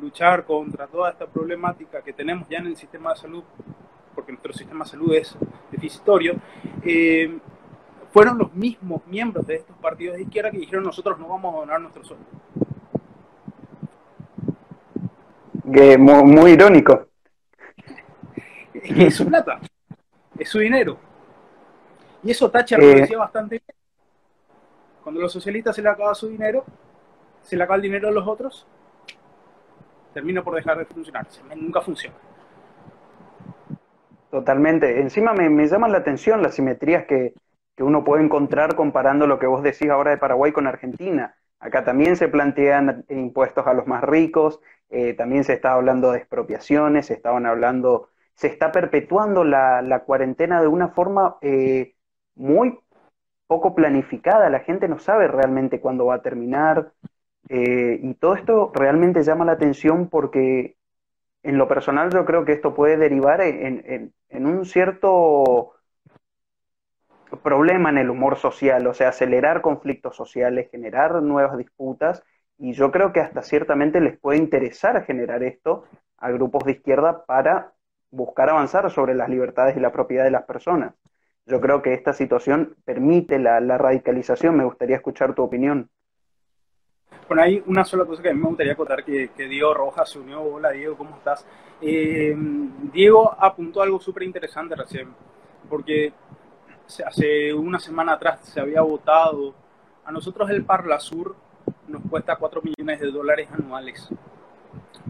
luchar 0.00 0.44
contra 0.44 0.86
toda 0.86 1.10
esta 1.10 1.26
problemática 1.26 2.02
que 2.02 2.12
tenemos 2.12 2.48
ya 2.48 2.58
en 2.58 2.66
el 2.66 2.76
sistema 2.76 3.12
de 3.12 3.20
salud, 3.20 3.44
porque 4.14 4.32
nuestro 4.32 4.52
sistema 4.52 4.84
de 4.84 4.90
salud 4.90 5.14
es 5.14 5.36
deficitorio, 5.70 6.36
eh, 6.82 7.38
fueron 8.12 8.38
los 8.38 8.52
mismos 8.54 9.02
miembros 9.06 9.46
de 9.46 9.56
estos 9.56 9.76
partidos 9.76 10.16
de 10.16 10.22
izquierda 10.22 10.50
que 10.50 10.58
dijeron 10.58 10.84
nosotros 10.84 11.18
no 11.18 11.28
vamos 11.28 11.54
a 11.54 11.58
donar 11.58 11.80
nuestro 11.80 12.04
sueldo. 12.04 12.26
muy, 15.98 16.52
irónico. 16.52 17.06
Es 18.74 19.14
su 19.14 19.26
plata, 19.26 19.60
es 20.38 20.48
su 20.48 20.58
dinero. 20.58 20.98
Y 22.22 22.32
eso 22.32 22.50
Thatcher 22.50 22.78
lo 22.78 22.86
eh, 22.86 22.94
decía 23.02 23.18
bastante 23.18 23.62
bien. 23.64 23.79
Cuando 25.02 25.20
los 25.20 25.32
socialistas 25.32 25.76
se 25.76 25.82
le 25.82 25.88
acaba 25.88 26.14
su 26.14 26.28
dinero, 26.28 26.64
se 27.42 27.56
le 27.56 27.64
acaba 27.64 27.76
el 27.76 27.82
dinero 27.82 28.08
a 28.08 28.12
los 28.12 28.26
otros, 28.26 28.66
termina 30.12 30.42
por 30.42 30.54
dejar 30.54 30.78
de 30.78 30.84
funcionar. 30.84 31.26
Nunca 31.56 31.80
funciona. 31.80 32.16
Totalmente. 34.30 35.00
Encima 35.00 35.32
me, 35.32 35.48
me 35.48 35.66
llaman 35.66 35.92
la 35.92 35.98
atención 35.98 36.42
las 36.42 36.54
simetrías 36.54 37.04
que, 37.06 37.34
que 37.76 37.82
uno 37.82 38.04
puede 38.04 38.22
encontrar 38.22 38.76
comparando 38.76 39.26
lo 39.26 39.38
que 39.38 39.46
vos 39.46 39.62
decís 39.62 39.88
ahora 39.88 40.10
de 40.10 40.18
Paraguay 40.18 40.52
con 40.52 40.66
Argentina. 40.66 41.34
Acá 41.58 41.84
también 41.84 42.16
se 42.16 42.28
plantean 42.28 43.04
impuestos 43.08 43.66
a 43.66 43.74
los 43.74 43.86
más 43.86 44.02
ricos, 44.02 44.60
eh, 44.88 45.14
también 45.14 45.44
se 45.44 45.54
está 45.54 45.72
hablando 45.72 46.12
de 46.12 46.18
expropiaciones, 46.18 47.06
se 47.06 47.14
estaban 47.14 47.46
hablando, 47.46 48.08
se 48.34 48.48
está 48.48 48.72
perpetuando 48.72 49.44
la, 49.44 50.02
cuarentena 50.06 50.60
de 50.60 50.68
una 50.68 50.88
forma 50.88 51.36
eh, 51.42 51.94
muy 52.34 52.78
poco 53.50 53.74
planificada, 53.74 54.48
la 54.48 54.60
gente 54.60 54.86
no 54.86 55.00
sabe 55.00 55.26
realmente 55.26 55.80
cuándo 55.80 56.06
va 56.06 56.14
a 56.16 56.22
terminar, 56.22 56.92
eh, 57.48 57.98
y 58.00 58.14
todo 58.14 58.36
esto 58.36 58.70
realmente 58.72 59.24
llama 59.24 59.44
la 59.44 59.52
atención 59.52 60.08
porque 60.08 60.76
en 61.42 61.58
lo 61.58 61.66
personal 61.66 62.10
yo 62.12 62.24
creo 62.24 62.44
que 62.44 62.52
esto 62.52 62.74
puede 62.74 62.96
derivar 62.96 63.40
en 63.40 64.12
un 64.46 64.64
cierto 64.64 65.72
problema 67.42 67.90
en 67.90 67.98
el 67.98 68.10
humor 68.10 68.36
social, 68.36 68.86
o 68.86 68.94
sea, 68.94 69.08
acelerar 69.08 69.62
conflictos 69.62 70.14
sociales, 70.14 70.70
generar 70.70 71.20
nuevas 71.20 71.58
disputas, 71.58 72.22
y 72.56 72.72
yo 72.72 72.92
creo 72.92 73.12
que 73.12 73.20
hasta 73.20 73.42
ciertamente 73.42 74.00
les 74.00 74.16
puede 74.16 74.38
interesar 74.38 75.04
generar 75.04 75.42
esto 75.42 75.84
a 76.18 76.30
grupos 76.30 76.64
de 76.64 76.72
izquierda 76.72 77.24
para 77.24 77.72
buscar 78.10 78.50
avanzar 78.50 78.90
sobre 78.90 79.14
las 79.14 79.28
libertades 79.28 79.76
y 79.76 79.80
la 79.80 79.92
propiedad 79.92 80.24
de 80.24 80.30
las 80.30 80.44
personas. 80.44 80.94
Yo 81.50 81.60
creo 81.60 81.82
que 81.82 81.92
esta 81.92 82.12
situación 82.12 82.76
permite 82.84 83.40
la, 83.40 83.58
radicalización. 83.76 84.56
Me 84.56 84.64
gustaría 84.64 84.94
escuchar 84.94 85.34
tu 85.34 85.42
opinión. 85.42 85.90
Bueno, 87.26 87.42
hay 87.42 87.60
una 87.66 87.84
sola 87.84 88.04
cosa 88.04 88.22
que 88.22 88.30
a 88.30 88.34
mí 88.34 88.40
me 88.40 88.46
gustaría 88.46 88.76
contar, 88.76 89.04
que, 89.04 89.30
Diego 89.36 89.74
Rojas 89.74 90.10
se 90.10 90.20
unió. 90.20 90.42
Hola 90.42 90.70
Diego, 90.70 90.96
¿cómo 90.96 91.16
estás? 91.16 91.44
Eh, 91.80 92.36
Diego 92.92 93.34
apuntó 93.36 93.82
algo 93.82 93.98
súper 93.98 94.22
interesante 94.22 94.76
recién, 94.76 95.08
porque 95.68 96.12
hace 97.04 97.52
una 97.52 97.80
semana 97.80 98.12
atrás 98.12 98.44
se 98.44 98.60
había 98.60 98.82
votado. 98.82 99.52
A 100.04 100.12
nosotros 100.12 100.48
el 100.50 100.64
Parla 100.64 101.00
Sur 101.00 101.34
nos 101.88 102.02
cuesta 102.08 102.36
4 102.36 102.62
millones 102.62 103.00
de 103.00 103.10
dólares 103.10 103.48
anuales, 103.52 104.08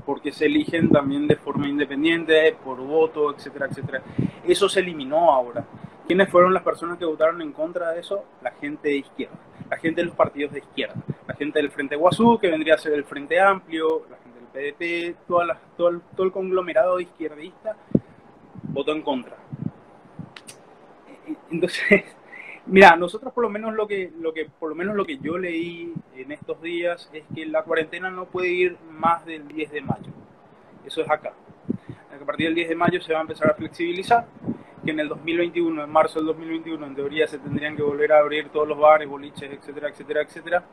porque 0.06 0.32
se 0.32 0.46
eligen 0.46 0.88
también 0.88 1.28
de 1.28 1.36
forma 1.36 1.68
independiente, 1.68 2.56
por 2.64 2.78
voto, 2.78 3.34
etcétera, 3.34 3.66
etcétera. 3.66 4.02
Eso 4.42 4.70
se 4.70 4.80
eliminó 4.80 5.30
ahora. 5.30 5.66
¿Quiénes 6.10 6.28
fueron 6.28 6.52
las 6.52 6.64
personas 6.64 6.98
que 6.98 7.04
votaron 7.04 7.40
en 7.40 7.52
contra 7.52 7.92
de 7.92 8.00
eso? 8.00 8.24
La 8.42 8.50
gente 8.50 8.88
de 8.88 8.96
izquierda, 8.96 9.36
la 9.70 9.76
gente 9.76 10.00
de 10.00 10.08
los 10.08 10.16
partidos 10.16 10.50
de 10.50 10.58
izquierda, 10.58 10.96
la 11.28 11.36
gente 11.36 11.60
del 11.60 11.70
Frente 11.70 11.94
Guazú, 11.94 12.36
que 12.40 12.50
vendría 12.50 12.74
a 12.74 12.78
ser 12.78 12.94
el 12.94 13.04
Frente 13.04 13.38
Amplio, 13.38 14.06
la 14.10 14.16
gente 14.16 14.58
del 14.58 14.74
PDP, 15.14 15.28
todo, 15.28 15.42
el, 15.42 16.00
todo 16.16 16.26
el 16.26 16.32
conglomerado 16.32 16.98
izquierdista 16.98 17.76
votó 18.64 18.90
en 18.90 19.02
contra. 19.02 19.36
Entonces, 21.48 22.04
mira, 22.66 22.96
nosotros 22.96 23.32
por 23.32 23.44
lo 23.44 23.50
menos 23.50 23.72
lo 23.74 23.86
que, 23.86 24.10
lo 24.18 24.32
que, 24.32 24.46
por 24.46 24.70
lo 24.70 24.74
menos 24.74 24.96
lo 24.96 25.04
que 25.04 25.18
yo 25.18 25.38
leí 25.38 25.94
en 26.16 26.32
estos 26.32 26.60
días 26.60 27.08
es 27.12 27.22
que 27.32 27.46
la 27.46 27.62
cuarentena 27.62 28.10
no 28.10 28.24
puede 28.24 28.48
ir 28.48 28.76
más 28.90 29.24
del 29.24 29.46
10 29.46 29.70
de 29.70 29.80
mayo. 29.82 30.10
Eso 30.84 31.02
es 31.02 31.08
acá. 31.08 31.34
A 32.20 32.24
partir 32.24 32.46
del 32.46 32.56
10 32.56 32.70
de 32.70 32.74
mayo 32.74 33.00
se 33.00 33.12
va 33.12 33.20
a 33.20 33.22
empezar 33.22 33.48
a 33.48 33.54
flexibilizar 33.54 34.26
que 34.84 34.90
en 34.90 35.00
el 35.00 35.08
2021, 35.08 35.84
en 35.84 35.90
marzo 35.90 36.18
del 36.18 36.26
2021, 36.28 36.86
en 36.86 36.94
teoría 36.94 37.26
se 37.26 37.38
tendrían 37.38 37.76
que 37.76 37.82
volver 37.82 38.12
a 38.12 38.18
abrir 38.18 38.48
todos 38.48 38.66
los 38.66 38.78
bares, 38.78 39.08
boliches, 39.08 39.50
etcétera, 39.50 39.88
etcétera, 39.88 40.22
etcétera, 40.22 40.64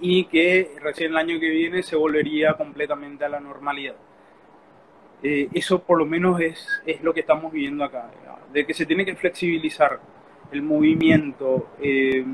y 0.00 0.24
que 0.24 0.76
recién 0.80 1.12
el 1.12 1.16
año 1.18 1.38
que 1.38 1.48
viene 1.50 1.82
se 1.82 1.96
volvería 1.96 2.54
completamente 2.54 3.24
a 3.24 3.28
la 3.28 3.40
normalidad. 3.40 3.94
Eh, 5.22 5.48
eso 5.52 5.82
por 5.82 5.98
lo 5.98 6.06
menos 6.06 6.40
es, 6.40 6.66
es 6.86 7.02
lo 7.02 7.12
que 7.12 7.20
estamos 7.20 7.52
viviendo 7.52 7.84
acá, 7.84 8.10
de 8.52 8.66
que 8.66 8.74
se 8.74 8.86
tiene 8.86 9.04
que 9.04 9.14
flexibilizar 9.14 10.00
el 10.50 10.62
movimiento. 10.62 11.68
Eh, 11.80 12.24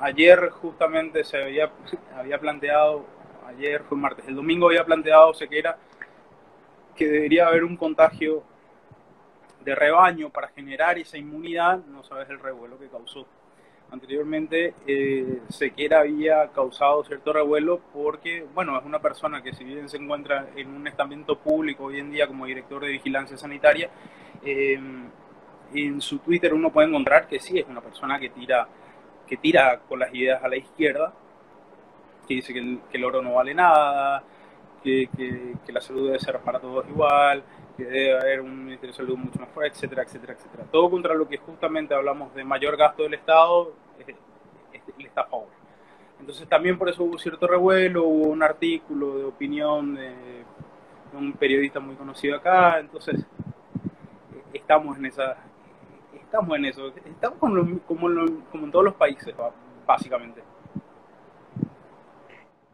ayer 0.00 0.50
justamente 0.50 1.24
se 1.24 1.42
había, 1.42 1.70
había 2.14 2.38
planteado, 2.38 3.06
ayer 3.46 3.82
fue 3.88 3.96
martes, 3.96 4.28
el 4.28 4.36
domingo 4.36 4.68
había 4.68 4.84
planteado 4.84 5.32
Sequera 5.34 5.76
que 6.94 7.08
debería 7.08 7.46
haber 7.46 7.64
un 7.64 7.76
contagio 7.76 8.42
de 9.64 9.74
rebaño 9.74 10.30
para 10.30 10.48
generar 10.48 10.98
esa 10.98 11.18
inmunidad, 11.18 11.78
no 11.86 12.02
sabes 12.04 12.28
el 12.30 12.38
revuelo 12.38 12.78
que 12.78 12.88
causó. 12.88 13.26
Anteriormente, 13.90 14.74
eh, 14.86 15.40
había 15.92 16.48
causado 16.48 17.04
cierto 17.04 17.32
revuelo 17.32 17.80
porque, 17.92 18.46
bueno, 18.54 18.78
es 18.78 18.84
una 18.84 19.00
persona 19.00 19.42
que 19.42 19.54
si 19.54 19.64
bien 19.64 19.88
se 19.88 19.96
encuentra 19.96 20.48
en 20.56 20.68
un 20.68 20.86
estamento 20.86 21.38
público 21.38 21.84
hoy 21.84 21.98
en 21.98 22.10
día 22.10 22.26
como 22.26 22.44
director 22.44 22.82
de 22.82 22.88
vigilancia 22.88 23.38
sanitaria, 23.38 23.88
eh, 24.44 24.78
en 25.74 26.00
su 26.00 26.18
Twitter 26.18 26.52
uno 26.54 26.70
puede 26.70 26.88
encontrar 26.88 27.26
que 27.26 27.40
sí 27.40 27.58
es 27.58 27.66
una 27.66 27.80
persona 27.80 28.18
que 28.18 28.28
tira, 28.30 28.68
que 29.26 29.36
tira 29.38 29.80
con 29.88 29.98
las 29.98 30.14
ideas 30.14 30.42
a 30.42 30.48
la 30.48 30.56
izquierda, 30.56 31.12
que 32.26 32.34
dice 32.34 32.52
que 32.52 32.78
el, 32.92 33.04
oro 33.04 33.22
no 33.22 33.34
vale 33.34 33.54
nada, 33.54 34.22
que, 34.82 35.08
que, 35.16 35.72
la 35.72 35.80
salud 35.80 36.06
debe 36.06 36.18
ser 36.18 36.38
para 36.40 36.60
todos 36.60 36.86
igual, 36.88 37.42
que 37.78 37.84
debe 37.84 38.18
haber 38.20 38.40
un 38.40 38.64
Ministerio 38.64 38.92
de 38.92 38.96
Salud 38.96 39.16
mucho 39.16 39.38
fuerte, 39.54 39.76
etcétera, 39.76 40.02
etcétera, 40.02 40.32
etcétera. 40.34 40.64
Todo 40.70 40.90
contra 40.90 41.14
lo 41.14 41.28
que 41.28 41.38
justamente 41.38 41.94
hablamos 41.94 42.34
de 42.34 42.42
mayor 42.42 42.76
gasto 42.76 43.04
del 43.04 43.14
Estado, 43.14 43.72
él 44.06 44.16
está 45.06 45.20
a 45.22 45.26
favor. 45.26 45.46
Entonces 46.18 46.48
también 46.48 46.76
por 46.76 46.88
eso 46.88 47.04
hubo 47.04 47.16
cierto 47.18 47.46
revuelo, 47.46 48.04
hubo 48.04 48.28
un 48.30 48.42
artículo 48.42 49.16
de 49.16 49.24
opinión 49.24 49.94
de, 49.94 50.10
de 50.10 51.16
un 51.16 51.32
periodista 51.34 51.78
muy 51.78 51.94
conocido 51.94 52.36
acá, 52.36 52.80
entonces 52.80 53.24
estamos 54.52 54.98
en 54.98 55.06
esa 55.06 55.36
estamos 56.12 56.58
en 56.58 56.64
eso, 56.66 56.92
estamos 57.06 57.38
como, 57.38 57.80
como, 57.86 58.08
como 58.50 58.64
en 58.64 58.70
todos 58.70 58.84
los 58.84 58.94
países, 58.94 59.34
básicamente. 59.86 60.42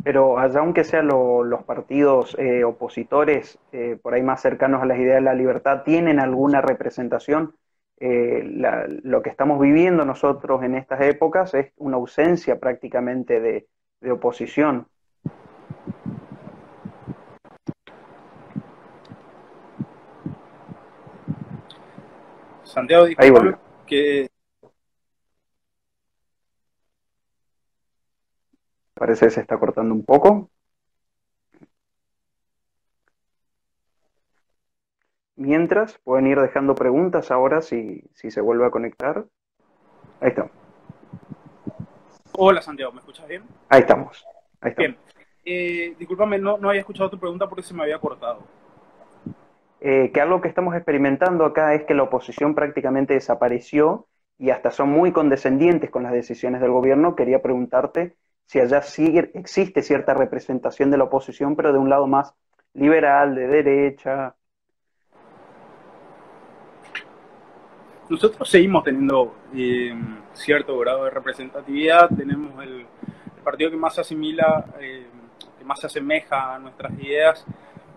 Pero 0.05 0.39
allá 0.39 0.61
aunque 0.61 0.85
sean 0.85 1.09
lo, 1.09 1.43
los 1.43 1.65
partidos 1.65 2.37
eh, 2.39 2.63
opositores, 2.63 3.59
eh, 3.73 3.99
por 4.01 4.13
ahí 4.13 4.23
más 4.23 4.43
cercanos 4.43 4.83
a 4.83 4.87
las 4.87 4.99
ideas 4.99 5.17
de 5.17 5.23
la 5.23 5.35
libertad, 5.35 5.83
¿tienen 5.83 6.21
alguna 6.21 6.61
representación? 6.61 7.57
Eh, 7.99 8.43
la, 8.45 8.87
lo 9.03 9.23
que 9.23 9.31
estamos 9.31 9.59
viviendo 9.59 10.05
nosotros 10.05 10.63
en 10.63 10.75
estas 10.75 11.01
épocas 11.01 11.55
es 11.55 11.73
una 11.79 11.97
ausencia 11.97 12.61
prácticamente 12.61 13.41
de, 13.41 13.67
de 14.01 14.13
oposición. 14.13 14.87
Santiago, 22.65 23.07
disculpa 23.07 23.59
que 23.87 24.29
Parece 29.05 29.27
que 29.27 29.33
se 29.33 29.43
está 29.43 29.59
cortando 29.59 29.95
un 29.95 30.03
poco. 30.03 30.49
Mientras, 35.37 35.99
pueden 35.99 36.27
ir 36.27 36.41
dejando 36.41 36.75
preguntas 36.75 37.31
ahora 37.31 37.61
si, 37.61 38.03
si 38.15 38.31
se 38.31 38.41
vuelve 38.41 38.65
a 38.65 38.71
conectar. 38.71 39.27
Ahí 40.23 40.31
está. 40.31 40.51
Hola 42.33 42.63
Santiago, 42.63 42.93
¿me 42.93 43.01
escuchas 43.01 43.29
bien? 43.29 43.43
Ahí 43.69 43.81
estamos. 43.81 44.25
Ahí 44.63 44.71
estamos. 44.71 44.97
Bien. 44.97 44.97
Eh, 45.45 45.95
discúlpame, 45.99 46.39
no, 46.39 46.57
no 46.57 46.71
había 46.71 46.81
escuchado 46.81 47.11
tu 47.11 47.19
pregunta 47.19 47.47
porque 47.47 47.63
se 47.63 47.75
me 47.75 47.83
había 47.83 47.99
cortado. 47.99 48.41
Eh, 49.81 50.13
que 50.15 50.21
algo 50.23 50.41
que 50.41 50.49
estamos 50.49 50.75
experimentando 50.77 51.45
acá 51.45 51.75
es 51.75 51.85
que 51.85 51.93
la 51.93 52.05
oposición 52.05 52.55
prácticamente 52.55 53.13
desapareció 53.13 54.07
y 54.39 54.49
hasta 54.49 54.71
son 54.71 54.89
muy 54.89 55.13
condescendientes 55.13 55.91
con 55.91 56.05
las 56.05 56.13
decisiones 56.13 56.63
del 56.63 56.71
gobierno. 56.71 57.15
Quería 57.15 57.43
preguntarte 57.43 58.17
si 58.47 58.61
allá 58.61 58.83
sigue, 58.83 59.31
existe 59.35 59.83
cierta 59.83 60.15
representación 60.15 60.91
de 60.91 60.99
la 60.99 61.05
oposición, 61.05 61.57
pero 61.57 61.73
de 61.73 61.79
un 61.79 61.89
lado 61.89 62.07
más 62.07 62.35
liberal, 62.75 63.35
de 63.35 63.47
derecha. 63.47 64.35
Nosotros 68.09 68.49
seguimos 68.49 68.85
teniendo 68.85 69.35
eh, 69.55 69.95
cierto 70.35 70.79
grado 70.79 71.05
de 71.05 71.11
representatividad, 71.11 72.09
tenemos 72.11 72.63
el, 72.63 72.87
partido 73.43 73.71
que 73.71 73.77
más 73.77 73.99
asimila, 73.99 74.65
eh, 74.81 75.07
que 75.59 75.65
más 75.65 75.81
se 75.81 75.87
asemeja 75.87 76.55
a 76.55 76.59
nuestras 76.59 76.93
ideas, 76.99 77.45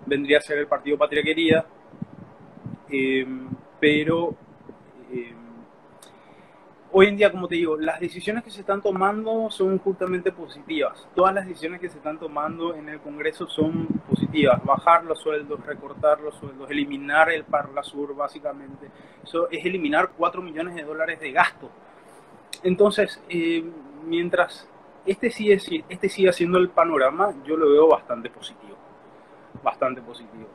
vendría 0.06 0.40
a 0.40 0.42
ser 0.42 0.58
el 0.58 0.68
Partido 0.68 0.98
Patria 0.98 1.24
Querida, 1.24 1.66
eh, 2.90 3.26
pero 3.80 4.36
hoy 6.92 7.08
en 7.08 7.18
día, 7.18 7.32
como 7.32 7.48
te 7.48 7.56
digo, 7.56 7.78
las 7.78 8.00
decisiones 8.00 8.44
que 8.44 8.52
se 8.52 8.62
están 8.62 8.82
tomando 8.82 9.50
son 9.50 9.78
justamente 9.80 10.32
positivas. 10.32 11.08
Todas 11.16 11.34
las 11.34 11.46
decisiones 11.48 11.80
que 11.80 11.90
se 11.90 11.98
están 11.98 12.20
tomando 12.20 12.76
en 12.76 12.90
el 12.90 13.00
Congreso 13.00 13.48
son 13.48 13.88
positivas. 14.08 14.64
Bajar 14.64 15.04
los 15.04 15.20
sueldos, 15.20 15.66
recortar 15.66 16.20
los 16.22 16.36
sueldos, 16.36 16.70
eliminar 16.70 17.30
el 17.32 17.44
Parla 17.44 17.84
Sur, 17.84 18.16
básicamente. 18.16 18.90
Eso 19.24 19.50
es 19.50 19.66
eliminar 19.66 20.12
4 20.18 20.42
millones 20.42 20.76
de 20.76 20.84
dólares 20.84 21.20
de 21.20 21.32
gasto. 21.32 21.70
Entonces, 22.64 23.22
eh, 23.30 23.64
mientras 24.06 24.68
este 25.06 25.30
sigue, 25.30 25.60
este 25.90 26.10
sigue 26.10 26.34
siendo 26.34 26.58
el 26.58 26.70
panorama, 26.70 27.34
yo 27.46 27.58
lo 27.58 27.70
veo 27.70 27.88
bastante 27.88 28.30
positivo. 28.30 28.76
Bastante 29.64 30.02
positivo. 30.02 30.48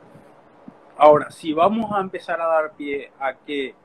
Ahora, 0.97 1.31
si 1.31 1.53
vamos 1.53 1.91
a 1.91 2.01
empezar 2.01 2.39
a 2.39 2.47
dar 2.47 2.73
pie 2.73 3.11
a 3.19 3.33
que 3.33 3.75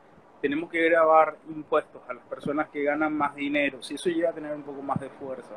tenemos 0.40 0.70
que 0.70 0.88
grabar 0.88 1.36
impuestos 1.48 2.00
a 2.08 2.14
las 2.14 2.24
personas 2.24 2.68
que 2.68 2.82
ganan 2.84 3.16
más 3.16 3.34
dinero, 3.34 3.82
si 3.82 3.94
eso 3.94 4.08
llega 4.08 4.30
a 4.30 4.32
tener 4.32 4.54
un 4.54 4.62
poco 4.62 4.82
más 4.82 5.00
de 5.00 5.08
fuerza. 5.10 5.54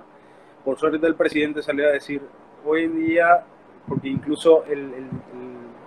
Por 0.64 0.78
suerte 0.78 1.06
el 1.06 1.16
presidente 1.16 1.62
salió 1.62 1.88
a 1.88 1.92
decir, 1.92 2.22
hoy 2.66 2.84
en 2.84 3.00
día, 3.00 3.44
porque 3.88 4.08
incluso 4.10 4.64
el, 4.66 4.92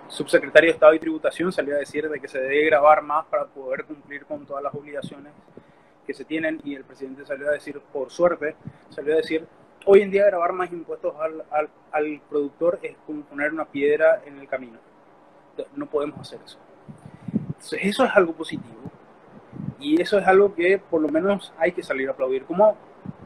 subsecretario 0.06 0.68
de 0.68 0.74
Estado 0.74 0.94
y 0.94 0.98
Tributación 0.98 1.50
salió 1.50 1.74
a 1.74 1.78
decir 1.78 2.08
de 2.08 2.20
que 2.20 2.28
se 2.28 2.38
debe 2.38 2.66
grabar 2.66 3.02
más 3.02 3.24
para 3.24 3.46
poder 3.46 3.84
cumplir 3.84 4.26
con 4.26 4.44
todas 4.44 4.62
las 4.62 4.72
obligaciones 4.74 5.32
que 6.06 6.12
se 6.12 6.24
tienen 6.24 6.60
y 6.62 6.74
el 6.74 6.84
presidente 6.84 7.24
salió 7.24 7.48
a 7.48 7.52
decir, 7.52 7.80
por 7.92 8.10
suerte, 8.10 8.54
salió 8.90 9.14
a 9.14 9.16
decir, 9.16 9.46
hoy 9.86 10.02
en 10.02 10.10
día 10.10 10.26
grabar 10.26 10.52
más 10.52 10.70
impuestos 10.70 11.14
al, 11.18 11.42
al, 11.50 11.68
al 11.90 12.20
productor 12.28 12.78
es 12.82 12.96
como 13.06 13.22
poner 13.22 13.52
una 13.52 13.64
piedra 13.64 14.22
en 14.26 14.38
el 14.38 14.46
camino. 14.46 14.78
No 15.74 15.86
podemos 15.86 16.20
hacer 16.20 16.38
eso. 16.44 16.58
Entonces, 17.32 17.80
eso 17.82 18.04
es 18.04 18.10
algo 18.14 18.34
positivo. 18.34 18.83
Y 19.84 20.00
eso 20.00 20.18
es 20.18 20.26
algo 20.26 20.54
que 20.54 20.78
por 20.78 21.02
lo 21.02 21.10
menos 21.10 21.52
hay 21.58 21.72
que 21.72 21.82
salir 21.82 22.08
a 22.08 22.12
aplaudir. 22.12 22.44
¿Cómo, 22.44 22.74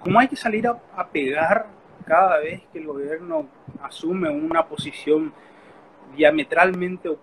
cómo 0.03 0.19
hay 0.19 0.27
que 0.27 0.35
salir 0.35 0.67
a, 0.67 0.77
a 0.97 1.07
pegar 1.07 1.67
cada 2.05 2.41
vez 2.41 2.63
que 2.73 2.81
el 2.81 2.87
gobierno 2.89 3.47
asume 3.81 4.29
una 4.29 4.67
posición 4.67 5.33
diametralmente 6.17 7.17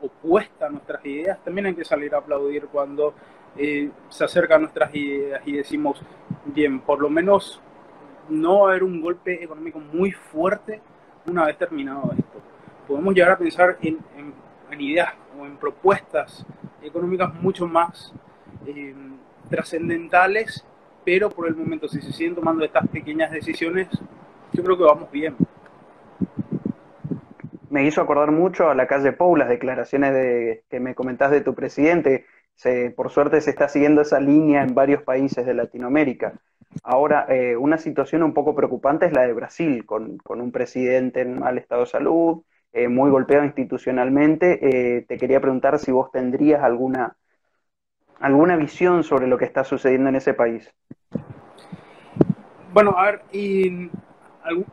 opuesta 0.00 0.66
a 0.66 0.70
nuestras 0.70 1.04
ideas? 1.04 1.42
También 1.42 1.66
hay 1.66 1.74
que 1.74 1.84
salir 1.84 2.14
a 2.14 2.18
aplaudir 2.18 2.66
cuando 2.66 3.12
eh, 3.56 3.90
se 4.08 4.24
acerca 4.24 4.54
a 4.54 4.58
nuestras 4.60 4.94
ideas 4.94 5.42
y 5.44 5.56
decimos, 5.56 6.00
bien, 6.44 6.78
por 6.78 7.00
lo 7.00 7.10
menos 7.10 7.60
no 8.28 8.60
va 8.60 8.68
a 8.68 8.70
haber 8.70 8.84
un 8.84 9.00
golpe 9.00 9.42
económico 9.42 9.80
muy 9.80 10.12
fuerte 10.12 10.80
una 11.26 11.46
vez 11.46 11.58
terminado 11.58 12.12
esto. 12.16 12.40
Podemos 12.86 13.12
llegar 13.16 13.32
a 13.32 13.38
pensar 13.38 13.78
en, 13.82 13.98
en, 14.16 14.32
en 14.70 14.80
ideas 14.80 15.12
o 15.36 15.44
en 15.44 15.56
propuestas 15.56 16.46
económicas 16.82 17.34
mucho 17.34 17.66
más 17.66 18.14
eh, 18.66 18.94
trascendentales, 19.48 20.64
pero 21.04 21.30
por 21.30 21.46
el 21.48 21.56
momento, 21.56 21.88
si 21.88 22.00
se 22.00 22.12
siguen 22.12 22.34
tomando 22.34 22.64
estas 22.64 22.86
pequeñas 22.88 23.30
decisiones, 23.30 23.88
yo 24.52 24.62
creo 24.62 24.76
que 24.76 24.84
vamos 24.84 25.10
bien. 25.10 25.36
Me 27.70 27.84
hizo 27.84 28.00
acordar 28.00 28.30
mucho 28.32 28.70
a 28.70 28.74
la 28.74 28.86
calle 28.86 29.12
Pou, 29.12 29.36
las 29.36 29.48
declaraciones 29.48 30.12
de, 30.12 30.64
que 30.70 30.80
me 30.80 30.94
comentás 30.94 31.30
de 31.30 31.40
tu 31.40 31.54
presidente. 31.54 32.26
Se, 32.54 32.90
por 32.90 33.10
suerte 33.10 33.40
se 33.40 33.50
está 33.50 33.68
siguiendo 33.68 34.00
esa 34.00 34.18
línea 34.18 34.62
en 34.62 34.74
varios 34.74 35.02
países 35.02 35.44
de 35.44 35.54
Latinoamérica. 35.54 36.34
Ahora, 36.82 37.26
eh, 37.28 37.56
una 37.56 37.78
situación 37.78 38.22
un 38.22 38.34
poco 38.34 38.54
preocupante 38.54 39.06
es 39.06 39.12
la 39.12 39.26
de 39.26 39.32
Brasil, 39.32 39.84
con, 39.86 40.18
con 40.18 40.40
un 40.40 40.52
presidente 40.52 41.20
en 41.20 41.38
mal 41.38 41.58
estado 41.58 41.82
de 41.82 41.86
salud, 41.86 42.42
eh, 42.72 42.88
muy 42.88 43.10
golpeado 43.10 43.44
institucionalmente. 43.44 44.98
Eh, 44.98 45.02
te 45.08 45.16
quería 45.16 45.40
preguntar 45.40 45.78
si 45.78 45.92
vos 45.92 46.10
tendrías 46.12 46.62
alguna, 46.62 47.16
alguna 48.20 48.56
visión 48.56 49.04
sobre 49.04 49.26
lo 49.26 49.38
que 49.38 49.44
está 49.44 49.64
sucediendo 49.64 50.08
en 50.08 50.16
ese 50.16 50.34
país. 50.34 50.72
Bueno, 52.72 52.94
a 52.96 53.06
ver, 53.06 53.22
y 53.32 53.90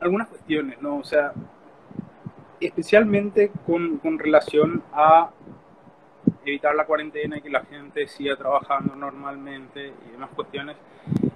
algunas 0.01 0.27
cuestiones, 0.27 0.81
¿no? 0.81 0.97
O 0.97 1.03
sea, 1.03 1.33
especialmente 2.59 3.51
con, 3.65 3.97
con 3.97 4.19
relación 4.19 4.83
a 4.93 5.29
evitar 6.45 6.75
la 6.75 6.85
cuarentena 6.85 7.37
y 7.37 7.41
que 7.41 7.49
la 7.49 7.63
gente 7.65 8.07
siga 8.07 8.35
trabajando 8.35 8.95
normalmente 8.95 9.93
y 10.07 10.11
demás 10.11 10.29
cuestiones, 10.35 10.75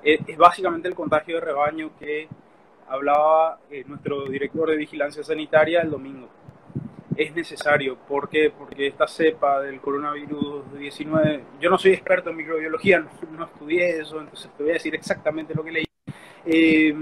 es, 0.03 0.37
básicamente 0.37 0.87
el 0.87 0.95
contagio 0.95 1.35
de 1.35 1.41
rebaño 1.41 1.91
que 1.99 2.27
hablaba 2.87 3.59
eh, 3.69 3.83
nuestro 3.87 4.25
director 4.25 4.69
de 4.69 4.77
vigilancia 4.77 5.23
sanitaria 5.23 5.81
el 5.81 5.91
domingo. 5.91 6.27
Es 7.17 7.33
necesario, 7.35 7.97
¿por 7.97 8.29
qué? 8.29 8.51
Porque 8.55 8.87
esta 8.87 9.07
cepa 9.07 9.61
del 9.61 9.81
coronavirus 9.81 10.77
19, 10.77 11.43
yo 11.59 11.69
no 11.69 11.77
soy 11.79 11.93
experto 11.93 12.29
en 12.29 12.37
microbiología, 12.37 12.99
no, 13.31 13.45
estudié 13.45 13.99
eso, 14.01 14.19
entonces 14.19 14.51
te 14.55 14.63
voy 14.63 14.71
a 14.71 14.75
decir 14.75 14.93
exactamente 14.93 15.55
lo 15.55 15.63
que 15.63 15.71
leí. 15.71 15.85
Eh, 16.45 16.95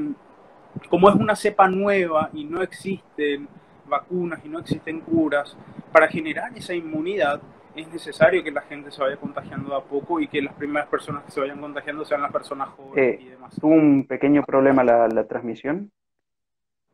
como 0.90 1.10
es 1.10 1.16
una 1.16 1.36
cepa 1.36 1.68
nueva 1.68 2.30
y 2.34 2.46
no 2.46 2.62
existen 2.62 3.48
vacunas 3.88 4.40
y 4.46 4.50
no 4.50 4.60
existen 4.60 5.02
curas, 5.02 5.58
para 5.92 6.08
generar 6.08 6.58
esa 6.58 6.74
inmunidad 6.74 7.42
es 7.76 7.88
necesario 7.90 8.44
que 8.44 8.52
la 8.52 8.62
gente 8.62 8.90
se 8.92 9.02
vaya 9.02 9.18
contagiando 9.18 9.76
a 9.76 9.84
poco 9.84 10.20
y 10.20 10.28
que 10.28 10.42
las 10.42 10.54
primeras 10.54 10.88
personas 10.88 11.24
que 11.26 11.32
se 11.32 11.42
vayan 11.42 11.60
contagiando 11.60 12.06
sean 12.06 12.22
las 12.22 12.32
personas 12.32 12.70
jóvenes 12.70 13.20
eh, 13.20 13.22
y 13.22 13.30
demás. 13.30 13.54
Tuvo 13.60 13.74
un 13.74 14.08
pequeño 14.08 14.44
problema 14.44 14.84
la, 14.84 15.08
la 15.10 15.28
transmisión. 15.28 15.92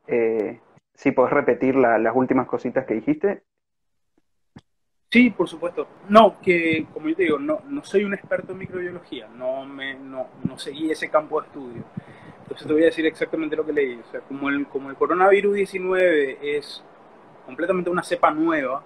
Eh, 0.07 0.59
si 0.93 1.11
puedes 1.11 1.33
repetir 1.33 1.75
las 1.75 2.15
últimas 2.15 2.47
cositas 2.47 2.85
que 2.85 2.95
dijiste. 2.95 3.43
Sí, 5.09 5.29
por 5.29 5.49
supuesto. 5.49 5.87
No, 6.07 6.39
que 6.39 6.87
como 6.93 7.09
yo 7.09 7.15
te 7.15 7.23
digo, 7.23 7.37
no, 7.39 7.61
no 7.67 7.83
soy 7.83 8.05
un 8.05 8.13
experto 8.13 8.53
en 8.53 8.59
microbiología, 8.59 9.27
no, 9.35 9.65
me, 9.65 9.95
no, 9.95 10.27
no 10.43 10.57
seguí 10.57 10.89
ese 10.89 11.09
campo 11.09 11.41
de 11.41 11.47
estudio. 11.47 11.83
Entonces 12.43 12.65
te 12.65 12.73
voy 12.73 12.83
a 12.83 12.85
decir 12.85 13.05
exactamente 13.05 13.55
lo 13.55 13.65
que 13.65 13.73
leí. 13.73 13.95
O 13.95 14.11
sea, 14.11 14.21
como 14.21 14.49
el, 14.49 14.67
como 14.67 14.89
el 14.89 14.95
coronavirus 14.95 15.55
19 15.55 16.57
es 16.57 16.83
completamente 17.45 17.89
una 17.89 18.03
cepa 18.03 18.31
nueva 18.31 18.83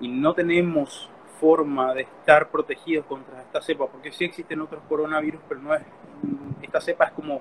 y 0.00 0.08
no 0.08 0.34
tenemos 0.34 1.10
forma 1.38 1.92
de 1.92 2.02
estar 2.02 2.48
protegidos 2.50 3.04
contra 3.06 3.42
esta 3.42 3.60
cepa, 3.60 3.88
porque 3.88 4.12
sí 4.12 4.24
existen 4.24 4.60
otros 4.60 4.82
coronavirus, 4.88 5.40
pero 5.48 5.60
no 5.60 5.74
es, 5.74 5.82
esta 6.62 6.80
cepa 6.80 7.06
es 7.06 7.12
como, 7.12 7.40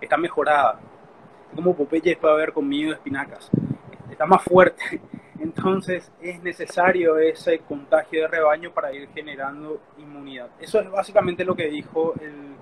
está 0.00 0.16
mejorada, 0.16 0.78
como 1.54 1.74
Popeye 1.74 2.16
puede 2.16 2.34
haber 2.34 2.52
conmigo 2.52 2.90
de 2.90 2.96
espinacas, 2.96 3.50
está 4.10 4.26
más 4.26 4.42
fuerte, 4.42 5.00
entonces 5.40 6.10
es 6.20 6.42
necesario 6.42 7.18
ese 7.18 7.58
contagio 7.60 8.22
de 8.22 8.28
rebaño 8.28 8.70
para 8.72 8.92
ir 8.92 9.08
generando 9.14 9.80
inmunidad. 9.98 10.48
Eso 10.60 10.80
es 10.80 10.90
básicamente 10.90 11.44
lo 11.44 11.54
que 11.54 11.68
dijo 11.68 12.14
el 12.20 12.56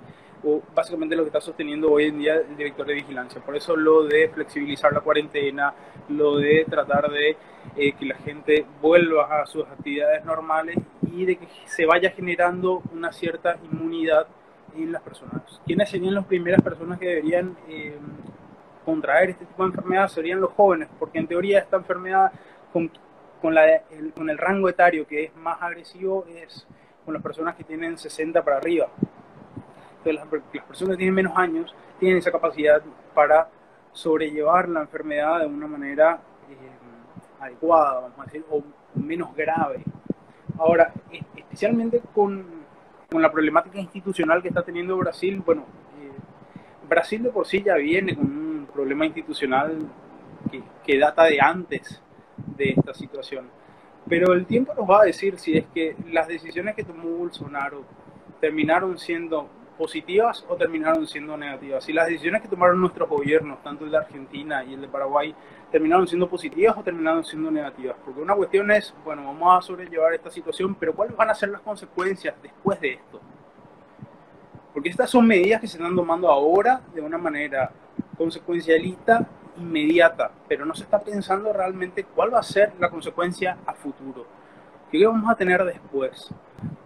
básicamente 0.74 1.16
lo 1.16 1.22
que 1.22 1.28
está 1.28 1.40
sosteniendo 1.40 1.90
hoy 1.90 2.06
en 2.06 2.18
día 2.18 2.36
el 2.36 2.56
director 2.56 2.86
de 2.86 2.94
vigilancia. 2.94 3.40
Por 3.40 3.56
eso 3.56 3.76
lo 3.76 4.04
de 4.04 4.28
flexibilizar 4.28 4.92
la 4.92 5.00
cuarentena, 5.00 5.74
lo 6.08 6.36
de 6.36 6.66
tratar 6.68 7.10
de 7.10 7.36
eh, 7.76 7.92
que 7.92 8.06
la 8.06 8.16
gente 8.16 8.66
vuelva 8.80 9.42
a 9.42 9.46
sus 9.46 9.64
actividades 9.64 10.24
normales 10.24 10.76
y 11.10 11.24
de 11.24 11.36
que 11.36 11.48
se 11.66 11.86
vaya 11.86 12.10
generando 12.10 12.82
una 12.92 13.12
cierta 13.12 13.56
inmunidad 13.70 14.26
en 14.76 14.92
las 14.92 15.02
personas. 15.02 15.60
¿Quiénes 15.64 15.88
serían 15.88 16.14
las 16.14 16.26
primeras 16.26 16.60
personas 16.62 16.98
que 16.98 17.06
deberían 17.06 17.56
eh, 17.68 17.96
contraer 18.84 19.30
este 19.30 19.44
tipo 19.44 19.62
de 19.62 19.70
enfermedad? 19.70 20.08
Serían 20.08 20.40
los 20.40 20.52
jóvenes, 20.52 20.88
porque 20.98 21.18
en 21.18 21.26
teoría 21.26 21.60
esta 21.60 21.76
enfermedad 21.76 22.32
con, 22.72 22.90
con, 23.40 23.54
la, 23.54 23.66
el, 23.66 24.12
con 24.14 24.30
el 24.30 24.38
rango 24.38 24.68
etario 24.68 25.06
que 25.06 25.24
es 25.24 25.36
más 25.36 25.60
agresivo 25.62 26.26
es 26.28 26.66
con 27.04 27.14
las 27.14 27.22
personas 27.22 27.54
que 27.54 27.64
tienen 27.64 27.98
60 27.98 28.42
para 28.42 28.56
arriba 28.56 28.88
las, 30.12 30.26
personas 30.26 30.96
que 30.96 30.98
tienen 30.98 31.14
menos 31.14 31.36
años 31.36 31.74
tienen 31.98 32.18
esa 32.18 32.30
capacidad 32.30 32.82
para 33.14 33.48
sobrellevar 33.92 34.68
la 34.68 34.80
enfermedad 34.80 35.40
de 35.40 35.46
una 35.46 35.66
manera 35.66 36.20
eh, 36.50 37.42
adecuada, 37.42 38.00
vamos 38.00 38.18
a 38.18 38.24
decir, 38.24 38.44
o 38.50 38.62
menos 38.94 39.34
grave. 39.34 39.82
Ahora, 40.58 40.92
especialmente 41.36 42.02
con, 42.14 42.44
con, 43.10 43.22
la 43.22 43.30
problemática 43.30 43.78
institucional 43.78 44.42
que 44.42 44.48
está 44.48 44.62
teniendo 44.62 44.96
Brasil, 44.96 45.42
bueno, 45.44 45.62
eh, 46.00 46.86
Brasil 46.88 47.22
de 47.22 47.30
por 47.30 47.46
sí 47.46 47.62
ya 47.62 47.76
viene 47.76 48.14
con 48.16 48.26
un 48.26 48.53
problema 48.66 49.06
institucional 49.06 49.78
que, 50.50 50.62
que 50.84 50.98
data 50.98 51.24
de 51.24 51.40
antes 51.40 52.02
de 52.56 52.70
esta 52.70 52.94
situación. 52.94 53.48
Pero 54.08 54.32
el 54.34 54.46
tiempo 54.46 54.74
nos 54.74 54.88
va 54.88 55.02
a 55.02 55.04
decir 55.04 55.38
si 55.38 55.56
es 55.56 55.66
que 55.72 55.96
las 56.10 56.28
decisiones 56.28 56.74
que 56.74 56.84
tomó 56.84 57.08
Bolsonaro 57.08 57.84
terminaron 58.40 58.98
siendo 58.98 59.48
positivas 59.78 60.44
o 60.48 60.56
terminaron 60.56 61.06
siendo 61.06 61.36
negativas. 61.36 61.84
Si 61.84 61.92
las 61.92 62.06
decisiones 62.06 62.42
que 62.42 62.48
tomaron 62.48 62.80
nuestros 62.80 63.08
gobiernos, 63.08 63.62
tanto 63.62 63.84
el 63.84 63.90
de 63.90 63.98
Argentina 63.98 64.64
y 64.64 64.74
el 64.74 64.80
de 64.82 64.88
Paraguay, 64.88 65.34
terminaron 65.70 66.06
siendo 66.06 66.28
positivas 66.28 66.76
o 66.76 66.82
terminaron 66.82 67.24
siendo 67.24 67.50
negativas. 67.50 67.96
Porque 68.04 68.20
una 68.20 68.34
cuestión 68.34 68.70
es, 68.70 68.94
bueno, 69.04 69.24
vamos 69.24 69.58
a 69.58 69.66
sobrellevar 69.66 70.14
esta 70.14 70.30
situación, 70.30 70.74
pero 70.74 70.94
¿cuáles 70.94 71.16
van 71.16 71.30
a 71.30 71.34
ser 71.34 71.48
las 71.48 71.60
consecuencias 71.62 72.34
después 72.42 72.80
de 72.80 72.92
esto? 72.92 73.20
Porque 74.72 74.88
estas 74.88 75.10
son 75.10 75.26
medidas 75.26 75.60
que 75.60 75.66
se 75.66 75.76
están 75.76 75.94
tomando 75.94 76.28
ahora 76.28 76.80
de 76.94 77.00
una 77.00 77.18
manera 77.18 77.70
consecuencialista 78.16 79.28
inmediata, 79.56 80.30
pero 80.48 80.64
no 80.64 80.74
se 80.74 80.84
está 80.84 81.00
pensando 81.00 81.52
realmente 81.52 82.04
cuál 82.04 82.34
va 82.34 82.40
a 82.40 82.42
ser 82.42 82.72
la 82.78 82.90
consecuencia 82.90 83.58
a 83.66 83.74
futuro. 83.74 84.26
¿Qué 84.90 85.06
vamos 85.06 85.30
a 85.30 85.34
tener 85.34 85.64
después? 85.64 86.32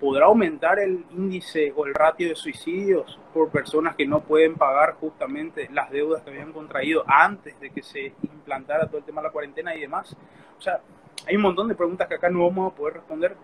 ¿Podrá 0.01 0.27
aumentar 0.27 0.79
el 0.79 1.05
índice 1.11 1.73
o 1.77 1.87
el 1.87 1.95
ratio 1.95 2.29
de 2.29 2.37
suicidios 2.37 3.19
por 3.35 3.51
personas 3.51 3.97
que 3.97 4.07
no 4.07 4.21
pueden 4.21 4.55
pagar 4.55 4.95
justamente 4.95 5.69
las 5.73 5.91
deudas 5.91 6.23
que 6.23 6.31
habían 6.31 6.53
contraído 6.53 7.05
antes 7.07 7.59
de 7.61 7.71
que 7.71 7.83
se 7.83 8.15
implantara 8.23 8.87
todo 8.87 8.99
el 8.99 9.05
tema 9.05 9.21
de 9.21 9.29
la 9.29 9.33
cuarentena 9.33 9.75
y 9.75 9.81
demás? 9.81 10.17
O 10.59 10.61
sea, 10.61 10.81
hay 11.27 11.37
un 11.37 11.43
montón 11.43 11.69
de 11.69 11.75
preguntas 11.75 12.09
que 12.09 12.15
acá 12.15 12.31
no 12.31 12.47
vamos 12.49 12.73
a 12.73 12.77
poder 12.77 12.95
responder, 12.95 13.37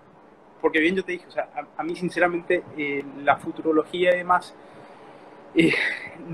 porque 0.61 0.81
bien 0.81 0.97
yo 0.97 1.05
te 1.05 1.12
dije, 1.12 1.27
o 1.27 1.31
sea, 1.31 1.49
a, 1.77 1.83
mí 1.83 1.94
sinceramente 1.94 2.62
eh, 2.79 3.05
la 3.23 3.37
futurología 3.37 4.14
y 4.14 4.18
demás, 4.18 4.55
eh, 5.57 5.75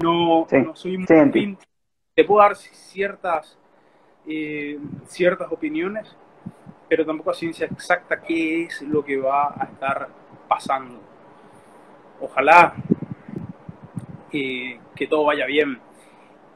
no, 0.02 0.46
no, 0.50 0.76
soy 0.76 0.96
muy... 0.96 1.06
Sí, 1.06 1.58
te 2.14 2.24
puedo 2.24 2.40
dar 2.40 2.56
ciertas, 2.56 3.58
eh, 4.26 4.78
ciertas 5.06 5.52
opiniones, 5.52 6.16
pero 6.88 7.04
tampoco 7.04 7.30
a 7.30 7.34
ciencia 7.34 7.66
exacta 7.66 8.20
qué 8.20 8.64
es 8.64 8.82
lo 8.82 9.04
que 9.04 9.18
va 9.18 9.54
a 9.56 9.64
estar 9.64 10.08
pasando. 10.48 11.00
Ojalá 12.20 12.74
eh, 14.32 14.80
que 14.94 15.06
todo 15.06 15.24
vaya 15.24 15.46
bien. 15.46 15.78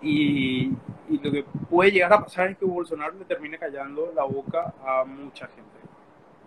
Y, 0.02 0.72
lo 1.08 1.30
que 1.30 1.44
puede 1.70 1.92
llegar 1.92 2.12
a 2.12 2.20
pasar 2.20 2.50
es 2.50 2.58
que 2.58 2.64
Bolsonaro 2.64 3.14
le 3.18 3.24
termine 3.26 3.58
callando 3.58 4.10
la 4.14 4.24
boca 4.24 4.74
a 4.84 5.04
mucha 5.04 5.46
gente, 5.46 5.78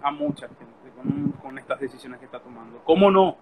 a 0.01 0.12
mucha 0.12 0.47
gente 0.47 0.89
con, 0.95 1.32
con 1.34 1.58
estas 1.58 1.80
decisiones 1.80 2.19
que 2.19 2.25
está 2.25 2.39
tomando. 2.39 2.82
¿Cómo 2.84 3.10
no? 3.12 3.38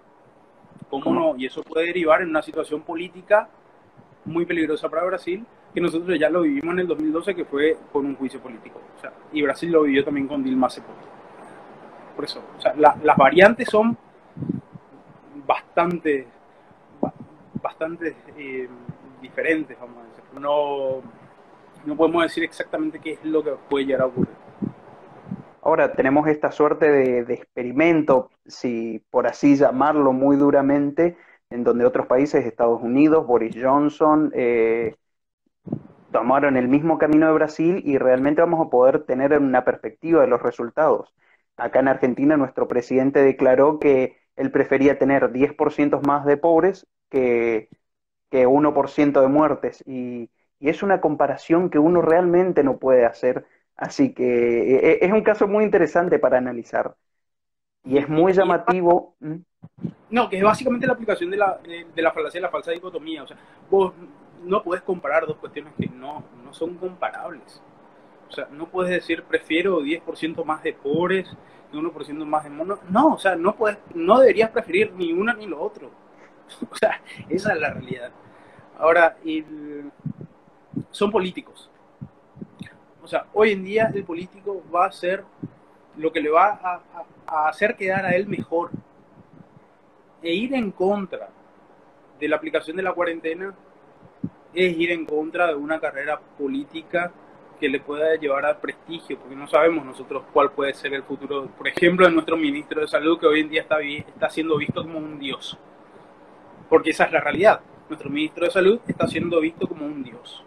¿Cómo 0.89 1.13
no? 1.13 1.35
Y 1.37 1.45
eso 1.45 1.63
puede 1.63 1.87
derivar 1.87 2.21
en 2.21 2.29
una 2.29 2.41
situación 2.41 2.81
política 2.81 3.49
muy 4.25 4.45
peligrosa 4.45 4.89
para 4.89 5.03
Brasil 5.03 5.45
que 5.75 5.81
nosotros 5.81 6.17
ya 6.17 6.29
lo 6.29 6.41
vivimos 6.43 6.73
en 6.73 6.79
el 6.79 6.87
2012, 6.87 7.35
que 7.35 7.43
fue 7.43 7.77
con 7.91 8.05
un 8.05 8.15
juicio 8.15 8.39
político. 8.39 8.79
O 8.97 9.01
sea, 9.01 9.11
y 9.33 9.41
Brasil 9.41 9.69
lo 9.69 9.83
vivió 9.83 10.05
también 10.05 10.25
con 10.25 10.41
Dilma 10.41 10.67
hace 10.67 10.79
poco. 10.79 10.93
Por 12.15 12.23
eso, 12.23 12.41
o 12.57 12.61
sea, 12.61 12.73
las 12.75 13.17
variantes 13.17 13.67
son 13.67 13.97
bastante, 15.45 16.25
bastante 17.61 18.15
eh, 18.37 18.69
diferentes, 19.21 19.77
vamos 19.77 19.97
a 19.97 20.07
decir. 20.07 20.23
No, 20.39 21.01
no 21.85 21.95
podemos 21.97 22.23
decir 22.23 22.45
exactamente 22.45 22.99
qué 22.99 23.11
es 23.11 23.25
lo 23.25 23.43
que 23.43 23.51
puede 23.69 23.85
llegar 23.85 24.03
a 24.03 24.05
ocurrir. 24.05 24.44
Ahora 25.65 25.93
tenemos 25.93 26.27
esta 26.27 26.51
suerte 26.51 26.91
de, 26.91 27.33
experimento, 27.33 28.29
si 28.45 29.03
por 29.09 29.25
así 29.25 29.55
llamarlo 29.55 30.13
muy 30.13 30.37
duramente, 30.37 31.17
en 31.49 31.63
donde 31.63 31.85
otros 31.85 32.05
países, 32.05 32.45
Estados 32.45 32.83
Unidos, 32.83 33.25
Boris 33.25 33.55
Johnson, 33.59 34.31
eh, 34.35 34.95
tomaron 36.11 36.55
el 36.55 36.67
mismo 36.67 36.99
camino 36.99 37.25
de 37.25 37.33
Brasil 37.33 37.81
y 37.83 37.97
realmente 37.97 38.41
vamos 38.41 38.63
a 38.63 38.69
poder 38.69 39.05
tener 39.05 39.35
una 39.39 39.65
perspectiva 39.65 40.21
de 40.21 40.27
los 40.27 40.39
resultados. 40.43 41.15
Acá 41.57 41.79
en 41.79 41.87
Argentina 41.87 42.37
nuestro 42.37 42.67
presidente 42.67 43.23
declaró 43.23 43.79
que 43.79 44.17
él 44.35 44.51
prefería 44.51 44.99
tener 44.99 45.31
10% 45.31 45.99
más 46.05 46.25
de 46.27 46.37
pobres 46.37 46.85
que, 47.09 47.69
que 48.29 48.47
1% 48.47 49.19
de 49.19 49.27
muertes 49.27 49.83
y, 49.87 50.29
es 50.59 50.81
una 50.83 50.99
comparación 51.01 51.69
que 51.69 51.77
uno 51.79 52.01
realmente 52.01 52.63
no 52.63 52.77
puede 52.79 53.05
hacer, 53.05 53.45
así 53.77 54.13
que 54.13 54.23
e, 54.23 54.91
e, 54.91 55.05
es 55.05 55.11
un 55.11 55.21
caso 55.21 55.47
muy 55.47 55.63
interesante 55.63 56.19
para 56.19 56.37
analizar 56.37 56.95
y 57.85 57.97
es 57.97 58.09
muy 58.09 58.33
llamativo. 58.33 59.15
No, 60.09 60.29
que 60.29 60.37
es 60.37 60.43
básicamente 60.43 60.87
la 60.87 60.93
aplicación 60.93 61.29
de 61.29 61.37
la, 61.37 61.59
de, 61.95 62.01
la 62.01 62.11
falacia 62.11 62.39
de 62.39 62.43
la 62.43 62.49
falsa 62.49 62.71
dicotomía, 62.71 63.23
o 63.23 63.27
sea, 63.27 63.37
vos 63.69 63.93
no 64.43 64.63
puedes 64.63 64.83
comparar 64.83 65.25
dos 65.25 65.37
cuestiones 65.37 65.73
que 65.77 65.87
no, 65.87 66.23
no 66.43 66.53
son 66.53 66.75
comparables. 66.75 67.61
O 68.27 68.31
sea, 68.31 68.47
no 68.51 68.67
puedes 68.67 68.91
decir 68.91 69.23
prefiero 69.23 69.81
10% 69.81 70.43
más 70.43 70.63
de 70.63 70.73
pobres 70.73 71.27
y 71.71 71.77
1% 71.77 72.25
más 72.25 72.43
de 72.43 72.49
monos. 72.49 72.79
No, 72.89 73.13
o 73.13 73.17
sea, 73.17 73.35
no, 73.35 73.55
puedes, 73.55 73.77
no 73.93 74.19
deberías 74.19 74.49
preferir 74.49 74.91
ni 74.93 75.13
una 75.13 75.33
ni 75.33 75.47
lo 75.47 75.61
otro. 75.61 75.89
O 76.69 76.75
sea, 76.75 77.01
esa 77.27 77.53
es 77.53 77.59
la 77.59 77.71
realidad. 77.71 78.11
Ahora, 78.77 79.17
son 80.91 81.11
políticos. 81.11 81.71
O 83.05 83.07
sea, 83.07 83.27
hoy 83.35 83.51
en 83.51 83.63
día 83.63 83.91
el 83.93 84.03
político 84.03 84.63
va 84.73 84.87
a 84.87 84.91
ser 84.91 85.23
lo 85.95 86.11
que 86.11 86.19
le 86.19 86.31
va 86.31 86.59
a, 87.27 87.47
hacer 87.49 87.75
quedar 87.75 88.03
a 88.03 88.15
él 88.15 88.25
mejor 88.25 88.71
e 90.23 90.33
ir 90.33 90.55
en 90.55 90.71
contra 90.71 91.29
de 92.19 92.27
la 92.27 92.35
aplicación 92.35 92.75
de 92.77 92.81
la 92.81 92.93
cuarentena 92.93 93.53
es 94.55 94.75
ir 94.75 94.89
en 94.89 95.05
contra 95.05 95.45
de 95.45 95.53
una 95.53 95.79
carrera 95.79 96.19
política 96.19 97.11
que 97.59 97.69
le 97.69 97.79
pueda 97.79 98.15
llevar 98.15 98.43
al 98.43 98.57
prestigio, 98.57 99.19
porque 99.19 99.35
no 99.35 99.47
sabemos 99.47 99.85
nosotros 99.85 100.23
cuál 100.33 100.51
puede 100.53 100.73
ser 100.73 100.95
el 100.95 101.03
futuro, 101.03 101.45
por 101.55 101.67
ejemplo, 101.67 102.07
de 102.07 102.11
nuestro 102.11 102.37
ministro 102.37 102.81
de 102.81 102.87
Salud, 102.87 103.19
que 103.19 103.27
hoy 103.27 103.41
en 103.41 103.49
día 103.49 103.61
está, 103.61 103.81
está 103.81 104.31
siendo 104.31 104.57
visto 104.57 104.81
como 104.81 104.97
un 104.97 105.19
dios. 105.19 105.59
Porque 106.69 106.89
esa 106.89 107.03
es 107.03 107.11
la 107.11 107.21
realidad. 107.21 107.61
Nuestro 107.87 108.09
ministro 108.09 108.45
de 108.45 108.51
Salud 108.51 108.79
está 108.87 109.07
siendo 109.07 109.39
visto 109.39 109.67
como 109.67 109.85
un 109.85 110.03
dios. 110.03 110.43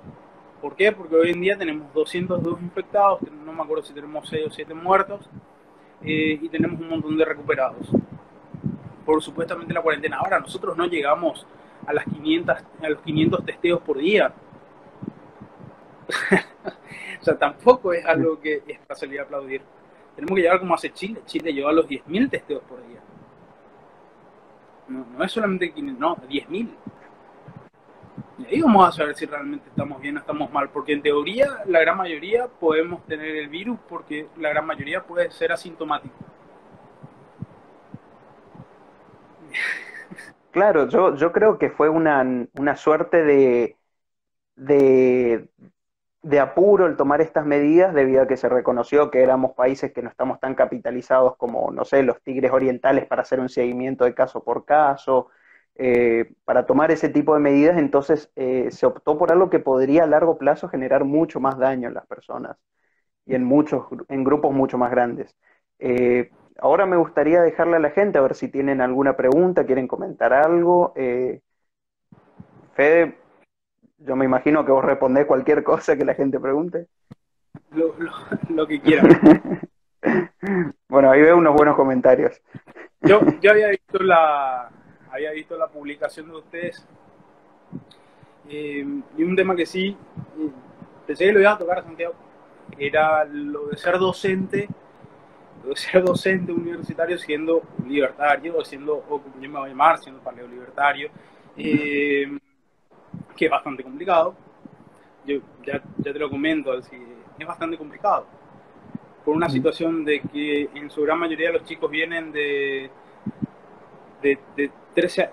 ¿Por 0.61 0.75
qué? 0.75 0.91
Porque 0.93 1.15
hoy 1.15 1.31
en 1.31 1.41
día 1.41 1.57
tenemos 1.57 1.93
202 1.95 2.61
infectados, 2.61 3.21
no 3.45 3.53
me 3.53 3.63
acuerdo 3.63 3.85
si 3.85 3.93
tenemos 3.93 4.29
6 4.29 4.47
o 4.47 4.51
7 4.51 4.75
muertos, 4.75 5.29
eh, 6.03 6.39
y 6.41 6.49
tenemos 6.49 6.81
un 6.81 6.89
montón 6.89 7.17
de 7.17 7.25
recuperados. 7.25 7.89
Por 9.05 9.23
supuestamente 9.23 9.73
la 9.73 9.83
cuarentena. 9.83 10.19
Ahora, 10.19 10.41
nosotros 10.41 10.77
no 10.77 10.87
llegamos 10.87 11.47
a, 11.87 11.93
las 11.93 12.05
500, 12.05 12.57
a 12.83 12.89
los 12.89 13.01
500 13.03 13.45
testeos 13.45 13.81
por 13.81 13.99
día. 13.99 14.33
o 17.21 17.25
sea, 17.25 17.39
tampoco 17.39 17.93
es 17.93 18.05
algo 18.05 18.41
que 18.41 18.63
es 18.67 18.79
a 18.91 19.23
aplaudir. 19.23 19.63
Tenemos 20.15 20.35
que 20.35 20.43
llegar 20.43 20.59
como 20.59 20.75
hace 20.75 20.93
Chile. 20.93 21.21
Chile 21.27 21.53
lleva 21.53 21.71
a 21.71 21.73
los 21.73 21.87
10.000 21.89 22.29
testeos 22.31 22.63
por 22.65 22.85
día. 22.87 23.01
No, 24.89 25.07
no 25.17 25.25
es 25.25 25.31
solamente 25.31 25.73
500, 25.73 26.01
no, 26.01 26.17
10.000. 26.17 26.69
Y 28.39 28.47
ahí 28.47 28.63
vamos 28.63 28.89
a 28.89 28.93
saber 28.93 29.15
si 29.17 29.27
realmente 29.27 29.69
estamos 29.69 30.01
bien 30.01 30.17
o 30.17 30.21
estamos 30.21 30.51
mal, 30.51 30.71
porque 30.71 30.93
en 30.95 31.03
teoría 31.03 31.63
la 31.67 31.81
gran 31.81 31.99
mayoría 31.99 32.49
podemos 32.49 33.05
tener 33.07 33.37
el 33.37 33.49
virus 33.49 33.79
porque 33.89 34.29
la 34.37 34.49
gran 34.51 34.65
mayoría 34.67 35.05
puede 35.07 35.31
ser 35.31 35.53
asintomático. 35.53 36.25
Claro, 40.51 40.89
yo, 40.89 41.15
yo 41.17 41.33
creo 41.33 41.59
que 41.59 41.71
fue 41.71 41.89
una, 41.89 42.25
una 42.55 42.77
suerte 42.77 43.23
de, 43.23 43.79
de, 44.57 45.51
de 46.23 46.41
apuro 46.41 46.87
el 46.87 46.97
tomar 46.97 47.21
estas 47.23 47.47
medidas 47.47 47.95
debido 47.95 48.23
a 48.23 48.29
que 48.29 48.37
se 48.39 48.49
reconoció 48.49 49.11
que 49.11 49.23
éramos 49.23 49.55
países 49.55 49.93
que 49.93 50.03
no 50.03 50.11
estamos 50.11 50.41
tan 50.41 50.55
capitalizados 50.55 51.37
como, 51.39 51.71
no 51.73 51.85
sé, 51.85 52.03
los 52.05 52.23
tigres 52.23 52.53
orientales 52.53 53.07
para 53.07 53.23
hacer 53.23 53.41
un 53.41 53.49
seguimiento 53.51 54.05
de 54.05 54.15
caso 54.15 54.45
por 54.45 54.65
caso, 54.67 55.29
eh, 55.81 56.33
para 56.45 56.67
tomar 56.67 56.91
ese 56.91 57.09
tipo 57.09 57.35
de 57.35 57.41
medidas, 57.41 57.79
entonces 57.79 58.33
eh, 58.35 58.69
se 58.73 58.85
optó 58.85 59.17
por 59.17 59.31
algo 59.31 59.49
que 59.49 59.61
podría 59.61 60.03
a 60.03 60.07
largo 60.09 60.37
plazo 60.37 60.69
generar 60.69 61.05
mucho 61.05 61.39
más 61.39 61.57
daño 61.57 61.87
en 61.87 61.95
las 61.95 62.05
personas 62.05 62.57
y 63.25 63.37
en 63.37 63.45
muchos, 63.45 63.85
en 64.09 64.25
grupos 64.25 64.53
mucho 64.53 64.77
más 64.77 64.91
grandes. 64.91 65.37
Eh, 65.79 66.33
ahora 66.59 66.85
me 66.85 66.97
gustaría 66.97 67.43
dejarle 67.43 67.77
a 67.77 67.79
la 67.79 67.91
gente 67.91 68.19
a 68.19 68.23
ver 68.23 68.35
si 68.35 68.49
tienen 68.49 68.81
alguna 68.81 69.17
pregunta, 69.17 69.67
quieren 69.67 69.87
comentar 69.87 70.33
algo. 70.33 70.95
Fede, 72.75 73.17
yo 73.99 74.17
me 74.17 74.25
imagino 74.25 74.65
que 74.65 74.73
vos 74.73 74.85
respondés 74.85 75.27
cualquier 75.27 75.63
cosa 75.65 75.97
que 75.97 76.05
la 76.05 76.15
gente 76.15 76.41
pregunte. 76.41 76.89
Lo, 77.71 78.67
que 78.67 78.81
quieran. 78.81 79.63
bueno, 80.89 81.09
ahí 81.09 81.23
veo 81.23 81.37
unos 81.37 81.55
buenos 81.55 81.77
comentarios. 81.77 82.43
Yo, 83.03 83.21
yo 83.41 83.53
había 83.53 83.69
visto 83.69 83.99
la, 84.01 84.73
había 85.11 85.31
visto 85.33 85.57
la 85.57 85.69
publicación 85.69 86.29
de 86.29 86.37
ustedes. 86.37 86.85
Eh, 88.49 88.85
y 89.17 89.23
un 89.23 89.37
tema 89.37 89.55
que 89.55 89.67
sí, 89.67 89.97
pensé 91.07 91.27
que 91.27 91.33
lo 91.33 91.41
iba 91.41 91.53
a 91.53 91.59
tocar 91.59 91.79
a 91.79 91.83
Santiago, 91.83 92.15
era 92.79 93.25
lo 93.25 93.67
de 93.67 93.77
ser 93.77 93.99
docente, 93.99 94.69
lo 95.63 95.71
de 95.71 95.77
ser 95.77 96.03
docente 96.03 96.53
universitario 96.53 97.19
siendo 97.19 97.63
libertario, 97.87 98.65
siendo, 98.65 98.97
o 98.97 99.21
como 99.21 99.35
yo 99.41 99.49
me 99.51 99.59
voy 99.59 99.67
a 99.67 99.69
llamar, 99.69 99.99
siendo 99.99 100.21
paleo 100.23 100.47
libertario, 100.47 101.11
eh, 101.57 102.39
que 103.37 103.45
es 103.45 103.51
bastante 103.51 103.83
complicado. 103.83 104.35
Yo 105.27 105.41
ya, 105.65 105.83
ya 105.99 106.13
te 106.13 106.19
lo 106.19 106.31
comento, 106.31 106.73
es 106.75 107.47
bastante 107.47 107.77
complicado. 107.77 108.27
Por 109.25 109.37
una 109.37 109.51
situación 109.51 110.07
de 110.07 110.21
que 110.21 110.71
en 110.75 110.91
su 110.91 111.03
gran 111.03 111.19
mayoría 111.19 111.53
los 111.53 111.65
chicos 111.65 111.91
vienen 111.91 112.33
de, 112.33 112.91
de, 114.23 114.39
de 114.57 114.71
13 114.95 115.31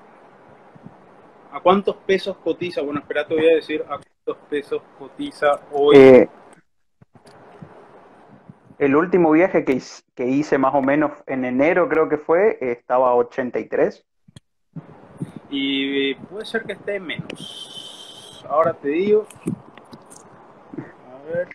¿A 1.56 1.62
cuántos 1.62 1.96
pesos 1.96 2.36
cotiza? 2.44 2.82
Bueno, 2.82 3.00
espera, 3.00 3.26
te 3.26 3.34
voy 3.34 3.48
a 3.48 3.56
decir 3.56 3.82
a 3.84 3.98
cuántos 3.98 4.38
pesos 4.50 4.82
cotiza 5.00 5.62
hoy. 5.72 5.96
Eh, 5.96 6.30
el 8.78 8.94
último 8.94 9.32
viaje 9.32 9.64
que, 9.64 9.82
que, 10.14 10.28
hice 10.28 10.58
más 10.58 10.76
o 10.76 10.82
menos 10.82 11.12
en 11.28 11.46
enero 11.46 11.88
creo 11.88 12.10
que 12.10 12.18
fue, 12.18 12.58
estaba 12.60 13.12
a 13.12 13.16
83. 13.16 14.06
Y 15.50 16.16
puede 16.16 16.46
ser 16.46 16.64
que 16.64 16.74
esté 16.74 17.00
menos. 17.00 18.46
Ahora 18.50 18.74
te 18.74 18.90
digo. 18.90 19.26
A 20.78 21.34
ver. 21.34 21.48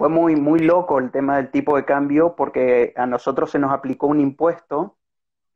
Fue 0.00 0.08
muy, 0.08 0.34
muy 0.34 0.60
loco 0.60 0.98
el 0.98 1.10
tema 1.10 1.36
del 1.36 1.50
tipo 1.50 1.76
de 1.76 1.84
cambio 1.84 2.34
porque 2.34 2.94
a 2.96 3.04
nosotros 3.04 3.50
se 3.50 3.58
nos 3.58 3.70
aplicó 3.70 4.06
un 4.06 4.18
impuesto 4.18 4.96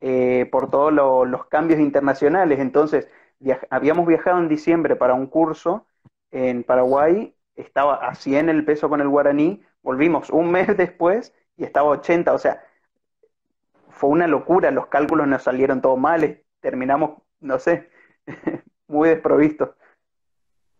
eh, 0.03 0.47
por 0.53 0.71
todos 0.71 0.93
los 0.93 1.47
cambios 1.47 1.81
internacionales. 1.81 2.61
Entonces, 2.61 3.09
habíamos 3.71 4.07
viajado 4.07 4.39
en 4.39 4.49
diciembre 4.49 4.97
para 4.97 5.15
un 5.15 5.29
curso 5.29 5.87
en 6.31 6.63
Paraguay, 6.63 7.35
estaba 7.57 7.95
a 7.95 8.15
100 8.15 8.51
el 8.51 8.67
peso 8.67 8.91
con 8.91 9.01
el 9.01 9.09
guaraní, 9.09 9.63
volvimos 9.83 10.29
un 10.29 10.51
mes 10.53 10.77
después 10.77 11.33
y 11.57 11.65
estaba 11.65 11.89
a 11.89 11.99
80, 12.01 12.35
o 12.35 12.39
sea, 12.39 12.63
fue 13.89 14.11
una 14.11 14.27
locura, 14.27 14.71
los 14.71 14.89
cálculos 14.89 15.27
nos 15.27 15.43
salieron 15.43 15.81
todos 15.81 15.99
mal, 15.99 16.43
terminamos, 16.61 17.23
no 17.41 17.59
sé, 17.59 17.89
muy 18.89 19.09
desprovistos. 19.09 19.71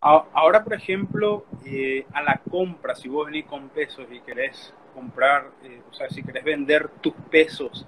Ahora, 0.07 0.63
por 0.63 0.75
ejemplo, 0.75 1.47
eh, 1.65 2.05
a 2.13 2.21
la 2.21 2.39
compra, 2.51 2.95
si 2.95 3.09
vos 3.09 3.25
venís 3.25 3.47
con 3.47 3.71
pesos 3.71 4.07
y 4.11 4.21
querés 4.21 4.75
comprar, 4.93 5.47
eh, 5.63 5.81
o 5.91 5.95
sea, 5.95 6.11
si 6.11 6.23
querés 6.23 6.45
vender 6.45 6.91
tus 7.01 7.15
pesos 7.31 7.87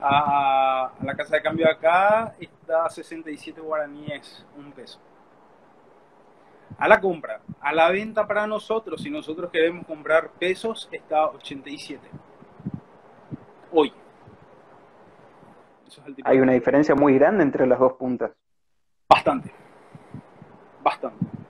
a, 0.00 0.92
la 1.02 1.14
casa 1.14 1.36
de 1.36 1.42
cambio 1.42 1.66
de 1.66 1.72
acá, 1.72 2.34
está 2.40 2.86
a 2.86 2.88
67 2.88 3.60
guaraníes 3.60 4.46
un 4.56 4.72
peso. 4.72 4.98
A 6.78 6.88
la 6.88 6.98
compra. 6.98 7.42
A 7.60 7.74
la 7.74 7.90
venta 7.90 8.26
para 8.26 8.46
nosotros, 8.46 9.02
si 9.02 9.10
nosotros 9.10 9.50
queremos 9.50 9.86
comprar 9.86 10.30
pesos, 10.30 10.88
está 10.90 11.18
a 11.18 11.26
87. 11.32 12.00
Hoy. 13.70 13.92
Hay 16.24 16.40
una 16.40 16.52
diferencia 16.52 16.94
muy 16.94 17.18
grande 17.18 17.42
entre 17.42 17.66
las 17.66 17.78
dos 17.78 17.92
puntas. 17.92 18.30
Bastante. 19.06 19.52
Bastante. 20.82 21.41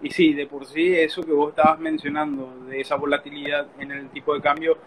Y 0.00 0.10
sí, 0.10 0.32
de 0.32 0.46
por 0.46 0.64
sí, 0.66 0.94
eso 0.94 1.22
que 1.22 1.32
vos 1.32 1.50
estabas 1.50 1.80
mencionando, 1.80 2.66
de 2.68 2.80
esa 2.80 2.96
volatilidad 2.96 3.66
en 3.78 3.90
el 3.90 4.08
tipo 4.10 4.32
de 4.34 4.40
cambio, 4.40 4.78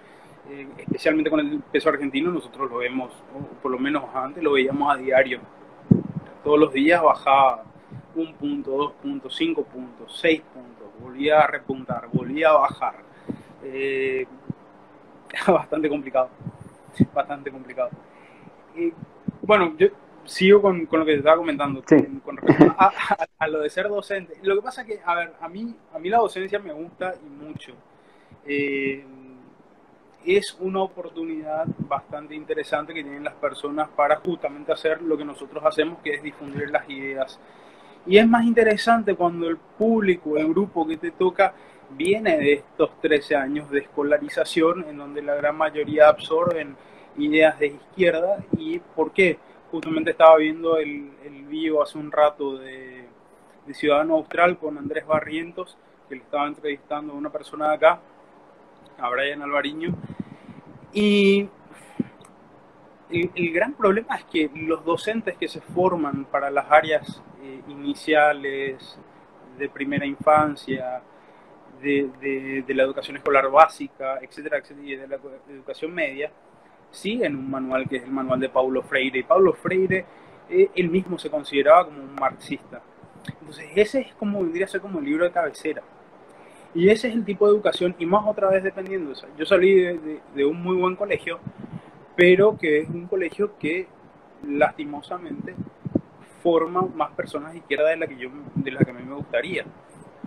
eh, 0.49 0.67
especialmente 0.77 1.29
con 1.29 1.39
el 1.41 1.59
peso 1.71 1.89
argentino, 1.89 2.31
nosotros 2.31 2.69
lo 2.69 2.77
vemos, 2.77 3.11
por 3.61 3.71
lo 3.71 3.77
menos 3.77 4.03
antes 4.13 4.41
lo 4.41 4.53
veíamos 4.53 4.93
a 4.93 4.97
diario. 4.97 5.39
Todos 6.43 6.59
los 6.59 6.73
días 6.73 7.01
bajaba 7.01 7.63
un 8.15 8.33
punto, 8.35 8.71
dos 8.71 8.93
puntos, 8.93 9.35
cinco 9.35 9.63
puntos, 9.63 10.17
seis 10.19 10.41
puntos, 10.53 10.87
volvía 11.01 11.41
a 11.41 11.47
repuntar, 11.47 12.07
volvía 12.11 12.49
a 12.49 12.53
bajar. 12.53 12.95
Eh, 13.63 14.25
bastante 15.47 15.89
complicado, 15.89 16.29
bastante 17.13 17.51
complicado. 17.51 17.89
Bueno, 19.41 19.73
yo 19.77 19.87
sigo 20.25 20.61
con, 20.61 20.85
con, 20.85 20.99
lo 20.99 21.05
que 21.05 21.13
te 21.13 21.17
estaba 21.19 21.37
comentando, 21.37 21.83
con, 22.23 22.37
respecto 22.37 22.75
a, 22.77 23.47
lo 23.47 23.59
de 23.59 23.69
ser 23.69 23.87
docente. 23.87 24.35
Lo 24.43 24.55
que 24.55 24.61
pasa 24.61 24.81
es 24.81 24.87
que, 24.87 24.99
a 25.03 25.15
ver, 25.15 25.33
a 25.39 25.49
mí, 25.49 25.75
a 25.93 25.99
mí 25.99 26.09
la 26.09 26.17
docencia 26.17 26.59
me 26.59 26.73
gusta 26.73 27.15
y 27.25 27.29
mucho. 27.29 27.73
Eh, 28.45 29.03
es 30.25 30.55
una 30.59 30.81
oportunidad 30.81 31.65
bastante 31.79 32.35
interesante 32.35 32.93
que 32.93 33.03
tienen 33.03 33.23
las 33.23 33.33
personas 33.35 33.89
para 33.89 34.17
justamente 34.17 34.71
hacer 34.71 35.01
lo 35.01 35.17
que 35.17 35.25
nosotros 35.25 35.63
hacemos, 35.65 35.99
que 36.03 36.15
es 36.15 36.23
difundir 36.23 36.69
las 36.69 36.87
ideas. 36.89 37.39
Y 38.05 38.17
es 38.17 38.27
más 38.27 38.45
interesante 38.45 39.15
cuando 39.15 39.47
el 39.47 39.57
público, 39.57 40.37
el 40.37 40.47
grupo 40.47 40.87
que 40.87 40.97
te 40.97 41.11
toca, 41.11 41.53
viene 41.91 42.37
de 42.37 42.53
estos 42.53 42.99
13 43.01 43.35
años 43.35 43.69
de 43.69 43.79
escolarización, 43.79 44.85
en 44.87 44.97
donde 44.97 45.21
la 45.21 45.35
gran 45.35 45.57
mayoría 45.57 46.07
absorben 46.07 46.75
ideas 47.17 47.59
de 47.59 47.67
izquierda. 47.67 48.43
¿Y 48.57 48.79
por 48.79 49.11
qué? 49.11 49.37
Justamente 49.71 50.11
estaba 50.11 50.35
viendo 50.37 50.77
el, 50.77 51.11
el 51.23 51.45
vivo 51.45 51.81
hace 51.81 51.97
un 51.97 52.11
rato 52.11 52.57
de, 52.57 53.07
Ciudadano 53.73 54.15
Austral 54.15 54.57
con 54.57 54.77
Andrés 54.77 55.07
Barrientos, 55.07 55.77
que 56.09 56.15
le 56.15 56.21
estaba 56.23 56.45
entrevistando 56.45 57.13
a 57.13 57.15
una 57.15 57.29
persona 57.29 57.69
de 57.69 57.75
acá, 57.75 58.01
a 58.97 59.09
Brian 59.09 59.41
Alvariño. 59.41 59.95
Y 60.91 61.47
el, 63.09 63.53
gran 63.53 63.71
problema 63.73 64.17
es 64.17 64.25
que 64.25 64.51
los 64.53 64.83
docentes 64.83 65.37
que 65.37 65.47
se 65.47 65.61
forman 65.61 66.25
para 66.25 66.49
las 66.49 66.69
áreas 66.69 67.23
eh, 67.41 67.61
iniciales, 67.69 68.99
de 69.57 69.69
primera 69.69 70.05
infancia, 70.05 71.01
de, 71.81 72.65
la 72.67 72.83
educación 72.83 73.15
escolar 73.15 73.49
básica, 73.49 74.19
etcétera, 74.21 74.57
etcétera, 74.57 74.85
y 74.85 74.95
de 74.97 75.07
la 75.07 75.17
educación 75.49 75.93
media, 75.93 76.29
siguen 76.91 77.35
un 77.35 77.49
manual 77.49 77.87
que 77.87 77.97
es 77.97 78.03
el 78.03 78.11
manual 78.11 78.39
de 78.39 78.49
Paulo 78.49 78.83
Freire. 78.83 79.19
Y 79.19 79.23
Paulo 79.23 79.53
Freire, 79.53 80.05
eh, 80.49 80.69
él 80.75 80.89
mismo 80.89 81.17
se 81.17 81.29
consideraba 81.29 81.85
como 81.85 82.03
un 82.03 82.15
marxista. 82.15 82.81
Entonces, 83.39 83.69
ese 83.75 84.01
es 84.01 84.13
como, 84.15 84.41
vendría 84.41 84.65
a 84.65 84.69
ser 84.69 84.81
como 84.81 84.99
el 84.99 85.05
libro 85.05 85.25
de 85.25 85.31
cabecera. 85.31 85.81
Y 86.73 86.89
ese 86.89 87.09
es 87.09 87.15
el 87.15 87.25
tipo 87.25 87.45
de 87.47 87.53
educación, 87.53 87.95
y 87.99 88.05
más 88.05 88.25
otra 88.25 88.49
vez 88.49 88.63
dependiendo. 88.63 89.13
yo 89.37 89.45
salí 89.45 89.73
de, 89.73 90.45
un 90.45 90.61
muy 90.61 90.77
buen 90.77 90.95
colegio, 90.95 91.39
pero 92.15 92.57
que 92.57 92.79
es 92.79 92.89
un 92.89 93.07
colegio 93.07 93.57
que 93.57 93.87
lastimosamente 94.47 95.53
forma 96.41 96.81
más 96.95 97.11
personas 97.11 97.51
de 97.51 97.59
izquierda 97.59 97.89
de 97.89 97.97
la 97.97 98.07
que 98.07 98.17
yo 98.17 98.29
de 98.55 98.71
la 98.71 98.79
que 98.79 98.91
a 98.91 98.93
mí 98.93 99.03
me 99.03 99.15
gustaría. 99.15 99.65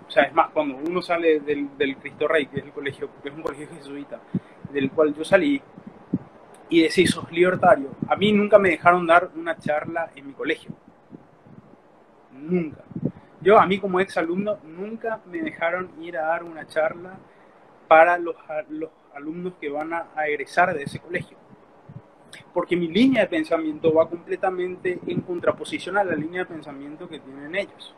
O 0.07 0.11
sea, 0.11 0.23
es 0.23 0.33
más, 0.33 0.51
cuando 0.51 0.77
uno 0.77 1.01
sale 1.01 1.39
del, 1.39 1.75
del 1.77 1.97
Cristo 1.97 2.27
Rey, 2.27 2.45
que 2.45 2.59
es 2.59 2.65
el 2.65 2.71
colegio, 2.71 3.09
que 3.23 3.29
es 3.29 3.35
un 3.35 3.41
colegio 3.41 3.67
jesuita, 3.67 4.21
del 4.71 4.91
cual 4.91 5.15
yo 5.15 5.25
salí, 5.25 5.59
y 6.69 6.81
decís, 6.81 7.11
sos 7.11 7.31
libertario, 7.31 7.91
a 8.07 8.15
mí 8.15 8.31
nunca 8.31 8.57
me 8.57 8.69
dejaron 8.69 9.05
dar 9.05 9.29
una 9.35 9.57
charla 9.57 10.11
en 10.15 10.27
mi 10.27 10.33
colegio. 10.33 10.71
Nunca. 12.31 12.83
Yo, 13.41 13.59
a 13.59 13.67
mí 13.67 13.79
como 13.79 13.99
ex 13.99 14.17
alumno, 14.17 14.57
nunca 14.63 15.21
me 15.25 15.41
dejaron 15.41 15.91
ir 16.01 16.17
a 16.17 16.27
dar 16.27 16.43
una 16.43 16.65
charla 16.67 17.17
para 17.87 18.17
los, 18.17 18.35
los 18.69 18.89
alumnos 19.13 19.53
que 19.61 19.69
van 19.69 19.93
a, 19.93 20.07
a 20.15 20.27
egresar 20.27 20.73
de 20.73 20.83
ese 20.83 20.99
colegio. 20.99 21.37
Porque 22.53 22.75
mi 22.75 22.87
línea 22.87 23.21
de 23.21 23.27
pensamiento 23.27 23.93
va 23.93 24.09
completamente 24.09 24.99
en 25.05 25.21
contraposición 25.21 25.97
a 25.97 26.03
la 26.03 26.15
línea 26.15 26.41
de 26.41 26.53
pensamiento 26.53 27.07
que 27.07 27.19
tienen 27.19 27.55
ellos. 27.55 27.95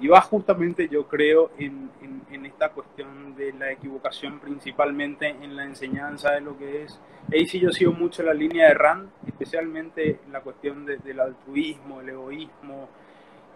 Y 0.00 0.08
va 0.08 0.20
justamente, 0.22 0.88
yo 0.88 1.06
creo, 1.06 1.50
en, 1.58 1.90
en, 2.30 2.46
esta 2.46 2.70
cuestión 2.70 3.34
de 3.36 3.52
la 3.52 3.70
equivocación, 3.70 4.40
principalmente 4.40 5.28
en 5.28 5.54
la 5.54 5.64
enseñanza 5.64 6.32
de 6.32 6.40
lo 6.40 6.56
que 6.56 6.84
es. 6.84 6.98
Ahí 7.30 7.46
sí 7.46 7.60
yo 7.60 7.70
sigo 7.70 7.92
mucho 7.92 8.22
la 8.22 8.32
línea 8.32 8.68
de 8.68 8.74
Rand, 8.74 9.10
especialmente 9.26 10.20
en 10.24 10.32
la 10.32 10.40
cuestión 10.40 10.86
del 10.86 11.20
altruismo, 11.20 12.00
el 12.00 12.08
egoísmo. 12.08 12.88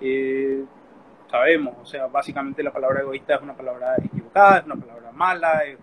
Eh, 0.01 0.65
sabemos, 1.31 1.77
o 1.81 1.87
sea, 1.87 2.09
básicamente 2.09 2.63
la 2.63 2.73
palabra 2.73 3.01
egoísta 3.01 3.37
es 3.37 3.43
una 3.43 3.57
palabra 3.57 3.95
equivocada, 3.97 4.59
es 4.59 4.67
una 4.67 4.77
palabra 4.77 5.13
mala, 5.13 5.65
es, 5.65 5.79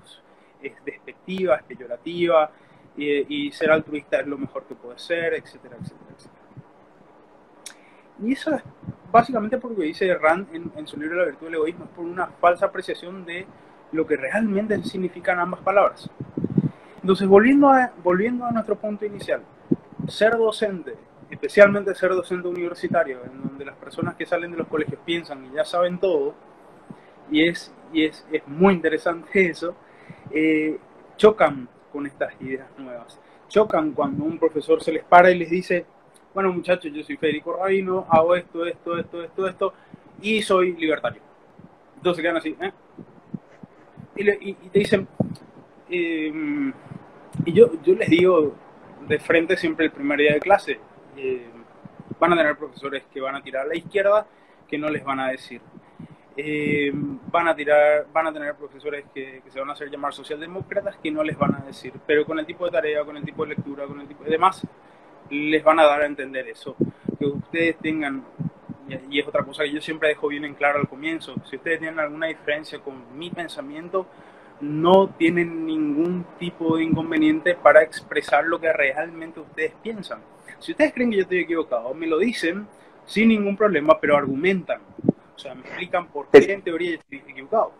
es 0.61 0.73
despectiva, 0.85 1.55
es 1.55 1.63
peyorativa, 1.63 2.51
y 2.95 3.51
ser 3.51 3.71
altruista 3.71 4.19
es 4.19 4.27
lo 4.27 4.37
mejor 4.37 4.65
que 4.65 4.75
puede 4.75 4.99
ser, 4.99 5.33
etcétera, 5.33 5.77
etcétera, 5.81 6.11
etcétera. 6.15 6.40
Y 8.23 8.33
eso 8.33 8.53
es 8.55 8.63
básicamente 9.11 9.57
porque 9.57 9.83
dice 9.83 10.13
Rand 10.15 10.47
en, 10.53 10.87
su 10.87 10.97
libro 10.97 11.17
La 11.17 11.25
virtud 11.25 11.47
del 11.47 11.55
egoísmo, 11.55 11.85
es 11.85 11.91
por 11.91 12.05
una 12.05 12.27
falsa 12.27 12.67
apreciación 12.67 13.25
de 13.25 13.45
lo 13.91 14.07
que 14.07 14.15
realmente 14.15 14.81
significan 14.83 15.39
ambas 15.39 15.61
palabras. 15.61 16.09
Entonces, 17.01 17.27
volviendo 17.27 17.69
a, 17.69 17.91
volviendo 18.03 18.45
a 18.45 18.51
nuestro 18.51 18.75
punto 18.75 19.05
inicial, 19.05 19.41
ser 20.07 20.37
docente, 20.37 20.95
especialmente 21.29 21.93
ser 21.95 22.11
docente 22.11 22.47
universitario, 22.47 23.19
en 23.25 23.41
donde 23.41 23.65
las 23.65 23.75
personas 23.75 24.15
que 24.15 24.25
salen 24.25 24.51
de 24.51 24.57
los 24.57 24.67
colegios 24.67 24.99
piensan 25.03 25.45
y 25.45 25.55
ya 25.55 25.65
saben 25.65 25.99
todo, 25.99 26.33
y 27.29 27.47
es, 27.47 27.73
y 27.91 28.05
es, 28.05 28.25
es 28.31 28.47
muy 28.47 28.73
interesante 28.73 29.29
eso, 29.49 29.75
eh, 30.29 30.79
chocan 31.17 31.67
con 31.91 32.05
estas 32.05 32.33
ideas 32.41 32.67
nuevas. 32.77 33.19
Chocan 33.49 33.91
cuando 33.91 34.23
un 34.23 34.39
profesor 34.39 34.81
se 34.81 34.93
les 34.93 35.03
para 35.03 35.29
y 35.31 35.37
les 35.37 35.49
dice, 35.49 35.85
bueno 36.33 36.53
muchachos, 36.53 36.91
yo 36.93 37.03
soy 37.03 37.17
Federico 37.17 37.53
Rabino, 37.53 38.05
hago 38.09 38.35
esto, 38.35 38.65
esto, 38.65 38.97
esto, 38.97 39.23
esto, 39.23 39.47
esto, 39.47 39.73
y 40.21 40.41
soy 40.41 40.73
libertario. 40.73 41.21
Entonces 41.97 42.21
quedan 42.21 42.37
así, 42.37 42.55
¿eh? 42.59 42.71
Y, 44.15 44.53
te 44.53 44.79
dicen, 44.79 45.07
em, 45.89 46.73
y 47.45 47.53
yo, 47.53 47.71
yo 47.81 47.95
les 47.95 48.09
digo 48.09 48.55
de 49.07 49.19
frente 49.19 49.57
siempre 49.57 49.85
el 49.85 49.91
primer 49.91 50.19
día 50.19 50.33
de 50.33 50.39
clase, 50.39 50.79
eh, 51.17 51.47
van 52.19 52.33
a 52.33 52.37
tener 52.37 52.57
profesores 52.57 53.03
que 53.11 53.21
van 53.21 53.35
a 53.35 53.41
tirar 53.41 53.65
a 53.65 53.69
la 53.69 53.75
izquierda, 53.75 54.27
que 54.67 54.77
no 54.77 54.89
les 54.89 55.03
van 55.03 55.19
a 55.19 55.29
decir. 55.29 55.61
Em, 56.37 57.19
van 57.29 57.47
a 57.47 57.55
tirar, 57.55 58.07
van 58.13 58.27
a 58.27 58.33
tener 58.33 58.55
profesores 58.55 59.05
que, 59.13 59.41
que, 59.43 59.51
se 59.51 59.59
van 59.59 59.69
a 59.69 59.73
hacer 59.73 59.89
llamar 59.89 60.13
socialdemócratas 60.13 60.97
que 60.97 61.11
no 61.11 61.23
les 61.23 61.37
van 61.37 61.55
a 61.55 61.59
decir, 61.59 61.93
pero 62.05 62.25
con 62.25 62.39
el 62.39 62.45
tipo 62.45 62.65
de 62.65 62.71
tarea, 62.71 63.03
con 63.03 63.17
el 63.17 63.23
tipo 63.23 63.43
de 63.43 63.49
lectura, 63.49 63.85
con 63.85 63.99
el 63.99 64.07
tipo 64.07 64.23
de 64.23 64.31
demás, 64.31 64.65
les 65.31 65.63
van 65.63 65.79
a 65.79 65.85
dar 65.85 66.01
a 66.01 66.05
entender 66.05 66.47
eso. 66.47 66.75
Que 67.17 67.25
ustedes 67.25 67.77
tengan, 67.77 68.23
y 69.09 69.19
es 69.19 69.27
otra 69.27 69.43
cosa 69.43 69.63
que 69.63 69.71
yo 69.71 69.81
siempre 69.81 70.09
dejo 70.09 70.27
bien 70.27 70.45
en 70.45 70.53
claro 70.53 70.79
al 70.79 70.87
comienzo, 70.87 71.35
si 71.49 71.55
ustedes 71.55 71.79
tienen 71.79 71.99
alguna 71.99 72.27
diferencia 72.27 72.79
con 72.79 73.17
mi 73.17 73.29
pensamiento, 73.29 74.05
no 74.59 75.09
tienen 75.09 75.65
ningún 75.65 76.25
tipo 76.37 76.77
de 76.77 76.83
inconveniente 76.83 77.55
para 77.55 77.81
expresar 77.81 78.45
lo 78.45 78.59
que 78.59 78.71
realmente 78.71 79.39
ustedes 79.39 79.73
piensan. 79.81 80.19
Si 80.59 80.71
ustedes 80.71 80.93
creen 80.93 81.09
que 81.09 81.17
yo 81.17 81.23
estoy 81.23 81.39
equivocado, 81.39 81.93
me 81.93 82.05
lo 82.05 82.19
dicen 82.19 82.67
sin 83.05 83.29
ningún 83.29 83.57
problema, 83.57 83.99
pero 83.99 84.15
argumentan. 84.15 84.81
O 85.35 85.39
sea, 85.39 85.55
me 85.55 85.61
explican 85.61 86.07
por 86.07 86.27
qué 86.29 86.53
en 86.53 86.61
teoría 86.61 86.91
yo 86.91 86.97
estoy 86.97 87.17
equivocado. 87.31 87.73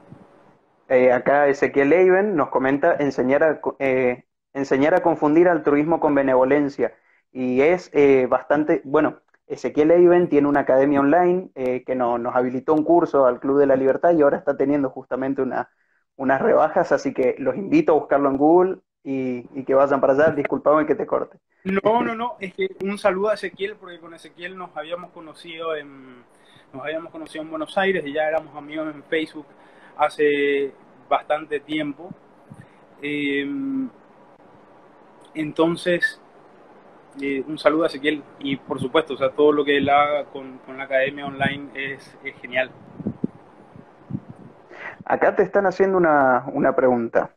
Eh, 0.89 1.11
acá 1.11 1.47
Ezequiel 1.47 1.89
Leiben 1.89 2.35
nos 2.35 2.49
comenta 2.49 2.95
enseñar 2.99 3.43
a, 3.43 3.61
eh, 3.79 4.25
enseñar 4.53 4.95
a 4.95 5.03
confundir 5.03 5.47
altruismo 5.47 5.99
con 5.99 6.15
benevolencia 6.15 6.93
y 7.31 7.61
es 7.61 7.89
eh, 7.93 8.27
bastante, 8.27 8.81
bueno, 8.83 9.19
Ezequiel 9.47 9.91
Eiben 9.91 10.29
tiene 10.29 10.47
una 10.47 10.61
academia 10.61 10.99
online 10.99 11.49
eh, 11.55 11.83
que 11.85 11.95
nos 11.95 12.35
habilitó 12.35 12.73
un 12.73 12.83
curso 12.83 13.25
al 13.25 13.39
Club 13.39 13.59
de 13.59 13.67
la 13.67 13.75
Libertad 13.75 14.13
y 14.13 14.21
ahora 14.21 14.37
está 14.37 14.55
teniendo 14.55 14.89
justamente 14.89 15.41
una, 15.41 15.69
unas 16.15 16.41
rebajas, 16.41 16.91
así 16.91 17.13
que 17.13 17.35
los 17.37 17.55
invito 17.55 17.91
a 17.91 17.95
buscarlo 17.95 18.29
en 18.29 18.37
Google 18.37 18.77
y, 19.03 19.63
que 19.63 19.73
vayan 19.73 19.99
para 19.99 20.13
allá. 20.13 20.31
Disculpame 20.31 20.85
que 20.85 20.95
te 20.95 21.05
corte. 21.05 21.37
No, 21.63 22.01
no, 22.03 22.15
no, 22.15 22.35
es 22.39 22.53
que 22.53 22.69
un 22.83 22.97
saludo 22.97 23.29
a 23.29 23.33
Ezequiel 23.33 23.75
porque 23.75 23.99
con 23.99 24.13
Ezequiel 24.13 24.57
nos 24.57 24.75
habíamos 24.75 25.11
conocido 25.11 25.75
en, 25.75 26.23
nos 26.73 26.83
habíamos 26.83 27.11
conocido 27.11 27.43
en 27.43 27.49
Buenos 27.49 27.77
Aires 27.77 28.05
y 28.05 28.13
ya 28.13 28.27
éramos 28.27 28.55
amigos 28.55 28.93
en 28.93 29.03
Facebook 29.03 29.47
hace 29.97 30.71
bastante 31.09 31.59
tiempo. 31.59 32.09
Em, 33.01 33.89
entonces, 35.33 36.20
un 37.47 37.57
saludo 37.57 37.83
a 37.83 37.87
Ezequiel 37.87 38.23
y 38.39 38.55
por 38.55 38.79
supuesto, 38.79 39.15
o 39.15 39.17
sea, 39.17 39.31
todo 39.31 39.51
lo 39.51 39.65
que 39.65 39.75
él 39.77 39.89
haga 39.89 40.23
con, 40.25 40.61
la 40.77 40.83
academia 40.83 41.25
online 41.25 41.69
es, 41.75 42.15
genial. 42.41 42.69
Acá 45.05 45.35
te 45.35 45.41
están 45.43 45.65
haciendo 45.65 45.97
una, 45.97 46.45
una 46.53 46.75
pregunta. 46.75 47.31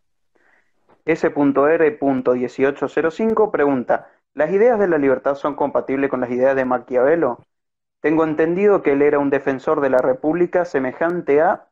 S.R.1805 1.05 3.51
pregunta, 3.51 4.09
¿las 4.33 4.53
ideas 4.53 4.79
de 4.79 4.89
la 4.89 4.99
libertad 4.99 5.35
son 5.35 5.55
compatibles 5.55 6.09
con 6.09 6.21
las 6.21 6.31
ideas 6.31 6.57
de 6.57 6.65
Maquiavelo? 6.65 7.41
Tengo 8.01 8.25
entendido 8.25 8.83
que 8.83 8.93
él 8.93 9.03
era 9.03 9.19
un 9.19 9.29
defensor 9.31 9.81
de 9.81 9.91
la 9.91 9.99
República 9.99 10.65
semejante 10.65 11.41
a 11.41 11.67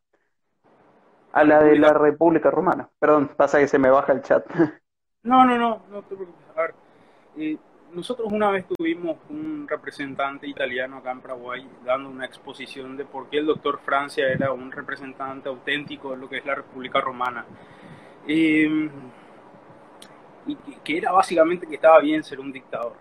a 1.32 1.44
la 1.44 1.62
de 1.62 1.78
la 1.78 1.92
República 1.92 2.50
Romana. 2.50 2.88
Perdón, 2.98 3.30
pasa 3.36 3.58
que 3.58 3.68
se 3.68 3.78
me 3.78 3.90
baja 3.90 4.12
el 4.12 4.22
chat. 4.22 4.44
No, 5.24 5.44
no, 5.44 5.56
no, 5.56 5.80
no 5.88 6.02
te 6.02 6.16
preocupes. 6.16 6.44
A 6.56 6.62
ver, 6.62 6.74
eh, 7.36 7.56
nosotros 7.94 8.32
una 8.32 8.50
vez 8.50 8.64
tuvimos 8.66 9.18
un 9.28 9.66
representante 9.68 10.46
italiano 10.46 10.98
acá 10.98 11.12
en 11.12 11.20
Paraguay 11.20 11.66
dando 11.84 12.08
una 12.08 12.24
exposición 12.24 12.96
de 12.96 13.04
por 13.04 13.28
qué 13.28 13.38
el 13.38 13.46
doctor 13.46 13.80
Francia 13.84 14.28
era 14.28 14.52
un 14.52 14.72
representante 14.72 15.48
auténtico 15.48 16.12
de 16.12 16.16
lo 16.16 16.28
que 16.28 16.38
es 16.38 16.46
la 16.46 16.54
República 16.54 17.00
Romana. 17.00 17.44
Em, 18.26 18.90
y 20.46 20.56
que, 20.56 20.98
era 20.98 21.12
básicamente 21.12 21.66
que 21.66 21.74
estaba 21.74 22.00
bien 22.00 22.24
ser 22.24 22.40
un 22.40 22.52
dictador. 22.52 22.94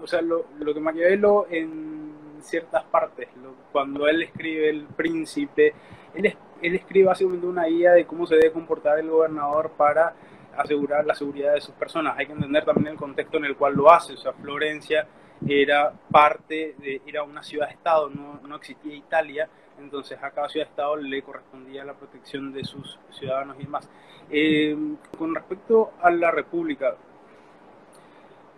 O 0.00 0.06
sea, 0.06 0.20
lo, 0.22 0.44
que 0.58 0.80
Maquiavelo 0.80 1.46
en 1.50 2.12
ciertas 2.40 2.84
partes, 2.84 3.28
cuando 3.72 4.06
él 4.06 4.22
escribe 4.22 4.68
El 4.68 4.84
Príncipe, 4.84 5.74
él, 6.14 6.36
él 6.62 6.74
escribe 6.74 7.06
básicamente 7.06 7.46
una 7.46 7.64
guía 7.64 7.92
de 7.92 8.06
cómo 8.06 8.26
se 8.26 8.36
debe 8.36 8.52
comportar 8.52 8.98
el 8.98 9.10
gobernador 9.10 9.72
para 9.76 10.14
asegurar 10.58 11.06
la 11.06 11.14
seguridad 11.14 11.54
de 11.54 11.60
sus 11.60 11.74
personas. 11.74 12.16
Hay 12.18 12.26
que 12.26 12.32
entender 12.32 12.64
también 12.64 12.88
el 12.88 12.96
contexto 12.96 13.38
en 13.38 13.46
el 13.46 13.56
cual 13.56 13.74
lo 13.74 13.90
hace. 13.90 14.14
O 14.14 14.16
sea, 14.16 14.32
Florencia 14.32 15.06
era 15.46 15.92
parte 16.10 16.74
de, 16.78 17.00
era 17.06 17.22
una 17.22 17.42
ciudad-estado, 17.42 18.10
no, 18.10 18.40
no 18.46 18.56
existía 18.56 18.94
Italia, 18.94 19.48
entonces 19.78 20.18
a 20.22 20.30
cada 20.30 20.48
ciudad-estado 20.48 20.96
le 20.96 21.22
correspondía 21.22 21.84
la 21.84 21.94
protección 21.94 22.52
de 22.52 22.64
sus 22.64 22.98
ciudadanos 23.10 23.56
y 23.58 23.64
demás. 23.64 23.88
Eh, 24.30 24.76
con 25.16 25.34
respecto 25.34 25.92
a 26.02 26.10
la 26.10 26.30
República, 26.30 26.96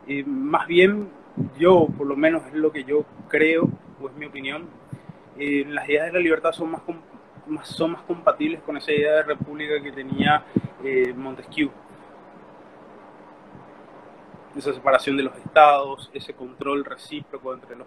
eh, 0.07 0.25
más 0.25 0.67
bien 0.67 1.11
yo, 1.59 1.87
por 1.97 2.07
lo 2.07 2.17
menos 2.17 2.47
es 2.47 2.55
lo 2.55 2.73
que 2.73 2.85
yo 2.85 3.05
creo, 3.29 3.69
o 4.01 4.09
es 4.09 4.15
mi 4.15 4.27
opinión, 4.27 4.69
eh, 5.39 5.65
las 5.69 5.89
ideas 5.89 6.07
de 6.07 6.13
la 6.13 6.21
libertad 6.21 6.53
son 6.53 6.73
más, 6.73 6.83
más, 7.47 7.69
son 7.69 7.93
más 7.93 8.03
compatibles 8.03 8.61
con 8.63 8.77
esa 8.77 8.93
idea 8.93 9.17
de 9.17 9.23
república 9.23 9.81
que 9.83 9.93
tenía 9.93 10.45
Montesquieu. 11.15 11.71
Esa 14.57 14.73
separación 14.73 15.17
de 15.17 15.23
los 15.23 15.37
estados, 15.37 16.11
ese 16.13 16.35
control 16.35 16.85
recíproco 16.85 17.55
entre 17.55 17.77
los, 17.77 17.87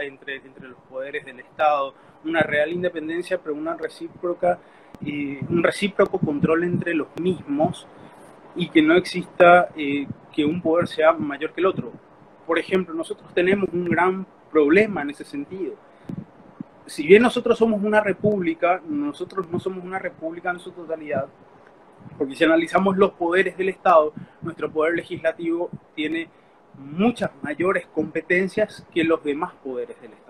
entre, 0.00 0.36
entre 0.36 0.68
los 0.68 0.78
poderes 0.88 1.24
del 1.24 1.40
Estado, 1.40 1.94
una 2.24 2.40
real 2.40 2.72
independencia, 2.72 3.38
pero 3.38 3.54
una 3.54 3.74
recíproca, 3.74 4.58
un 5.02 5.62
recíproco 5.62 6.18
control 6.18 6.64
entre 6.64 6.94
los 6.94 7.08
mismos 7.20 7.86
y 8.56 8.68
que 8.68 8.82
no 8.82 8.94
exista 8.94 9.68
eh, 9.76 10.06
que 10.32 10.44
un 10.44 10.62
poder 10.62 10.86
sea 10.88 11.12
mayor 11.12 11.52
que 11.52 11.60
el 11.60 11.66
otro. 11.66 11.92
Por 12.46 12.58
ejemplo, 12.58 12.94
nosotros 12.94 13.32
tenemos 13.34 13.68
un 13.72 13.86
gran 13.86 14.26
problema 14.50 15.02
en 15.02 15.10
ese 15.10 15.24
sentido. 15.24 15.74
Si 16.86 17.06
bien 17.06 17.22
nosotros 17.22 17.58
somos 17.58 17.82
una 17.82 18.00
república, 18.00 18.80
nosotros 18.86 19.48
no 19.50 19.58
somos 19.58 19.84
una 19.84 19.98
república 19.98 20.50
en 20.50 20.60
su 20.60 20.70
totalidad, 20.70 21.26
porque 22.18 22.34
si 22.34 22.44
analizamos 22.44 22.96
los 22.96 23.12
poderes 23.12 23.56
del 23.56 23.68
Estado, 23.68 24.12
nuestro 24.42 24.70
poder 24.70 24.94
legislativo 24.94 25.70
tiene 25.94 26.28
muchas 26.78 27.30
mayores 27.42 27.86
competencias 27.86 28.86
que 28.92 29.04
los 29.04 29.22
demás 29.22 29.52
poderes 29.62 30.00
del 30.00 30.12
Estado. 30.12 30.24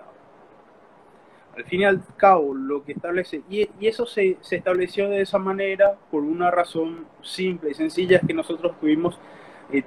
Al 1.55 1.63
fin 1.63 1.81
y 1.81 1.85
al 1.85 2.03
cabo, 2.17 2.53
lo 2.53 2.83
que 2.83 2.91
establece, 2.91 3.41
y, 3.49 3.69
eso 3.79 4.05
se, 4.05 4.37
estableció 4.51 5.09
de 5.09 5.21
esa 5.21 5.39
manera 5.39 5.95
por 6.11 6.23
una 6.23 6.51
razón 6.51 7.07
simple 7.21 7.71
y 7.71 7.73
sencilla, 7.73 8.17
es 8.17 8.27
que 8.27 8.33
nosotros 8.33 8.77
tuvimos 8.79 9.17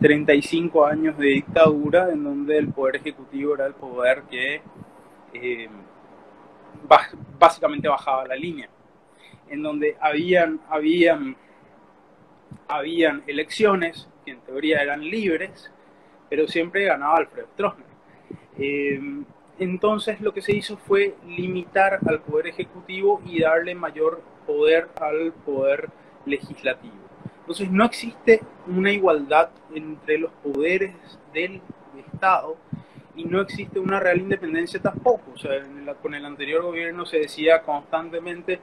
35 0.00 0.86
eh, 0.88 0.90
años 0.90 1.18
de 1.18 1.26
dictadura 1.26 2.10
en 2.10 2.24
donde 2.24 2.56
el 2.56 2.68
poder 2.68 2.96
ejecutivo 2.96 3.54
era 3.54 3.66
el 3.66 3.74
poder 3.74 4.22
que 4.30 4.62
eh, 5.34 5.68
básicamente 7.38 7.86
bajaba 7.86 8.26
la 8.26 8.34
línea, 8.34 8.68
en 9.48 9.62
donde 9.62 9.96
habían, 10.00 10.60
habían 10.70 11.36
habían 12.66 13.22
elecciones 13.26 14.08
que 14.24 14.32
en 14.32 14.40
teoría 14.40 14.82
eran 14.82 15.02
libres, 15.02 15.70
pero 16.28 16.46
siempre 16.46 16.84
ganaba 16.84 17.16
Alfred 17.16 17.46
Stroessner. 17.54 17.86
Eh, 18.58 19.00
entonces 19.58 20.20
lo 20.20 20.32
que 20.32 20.42
se 20.42 20.54
hizo 20.54 20.76
fue 20.76 21.14
limitar 21.26 21.98
al 22.06 22.20
poder 22.20 22.48
ejecutivo 22.48 23.20
y 23.24 23.40
darle 23.40 23.74
mayor 23.74 24.22
poder 24.46 24.88
al 25.00 25.32
poder 25.32 25.88
legislativo. 26.26 26.94
Entonces 27.40 27.70
no 27.70 27.84
existe 27.84 28.40
una 28.66 28.92
igualdad 28.92 29.50
entre 29.74 30.18
los 30.18 30.30
poderes 30.42 30.94
del 31.32 31.60
Estado 32.12 32.56
y 33.16 33.24
no 33.24 33.40
existe 33.40 33.80
una 33.80 33.98
real 33.98 34.18
independencia 34.18 34.80
tampoco. 34.80 35.32
O 35.34 35.38
sea, 35.38 35.50
con 36.00 36.14
el 36.14 36.24
anterior 36.24 36.62
gobierno 36.62 37.04
se 37.04 37.18
decía 37.20 37.62
constantemente 37.62 38.60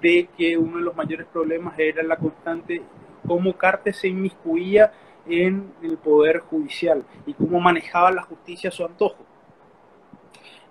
de 0.00 0.28
que 0.36 0.58
uno 0.58 0.78
de 0.78 0.84
los 0.84 0.96
mayores 0.96 1.26
problemas 1.26 1.78
era 1.78 2.02
la 2.02 2.16
constante 2.16 2.82
cómo 3.26 3.56
Cartes 3.56 3.96
se 3.96 4.08
inmiscuía 4.08 4.92
en 5.26 5.72
el 5.82 5.96
poder 5.96 6.40
judicial 6.40 7.04
y 7.26 7.34
cómo 7.34 7.60
manejaba 7.60 8.10
la 8.10 8.22
justicia 8.22 8.68
a 8.68 8.72
su 8.72 8.84
antojo. 8.84 9.24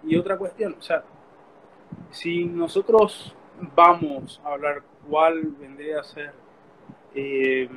Y 0.04 0.16
otra 0.16 0.38
cuestión, 0.38 0.76
o 0.78 0.82
sea, 0.82 1.04
si 2.12 2.46
nosotros 2.46 3.36
vamos 3.76 4.42
a 4.44 4.54
hablar 4.54 4.84
cuál 5.10 5.44
vendría 5.60 6.00
a 6.00 6.04
ser 6.04 6.34
eh, 7.16 7.70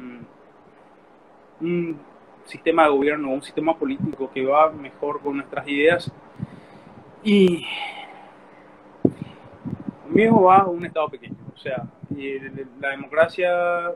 un 1.61 1.99
sistema 2.45 2.85
de 2.85 2.91
gobierno, 2.91 3.33
un 3.33 3.43
sistema 3.43 3.77
político 3.77 4.31
que 4.33 4.45
va 4.45 4.71
mejor 4.71 5.21
con 5.21 5.37
nuestras 5.37 5.67
ideas, 5.69 6.13
y 7.23 7.67
conmigo 10.05 10.43
va 10.43 10.59
a 10.59 10.67
un 10.67 10.87
Estado 10.87 11.09
pequeño, 11.09 11.37
o 11.55 11.59
sea, 11.59 11.85
la 12.81 12.91
democracia 12.91 13.93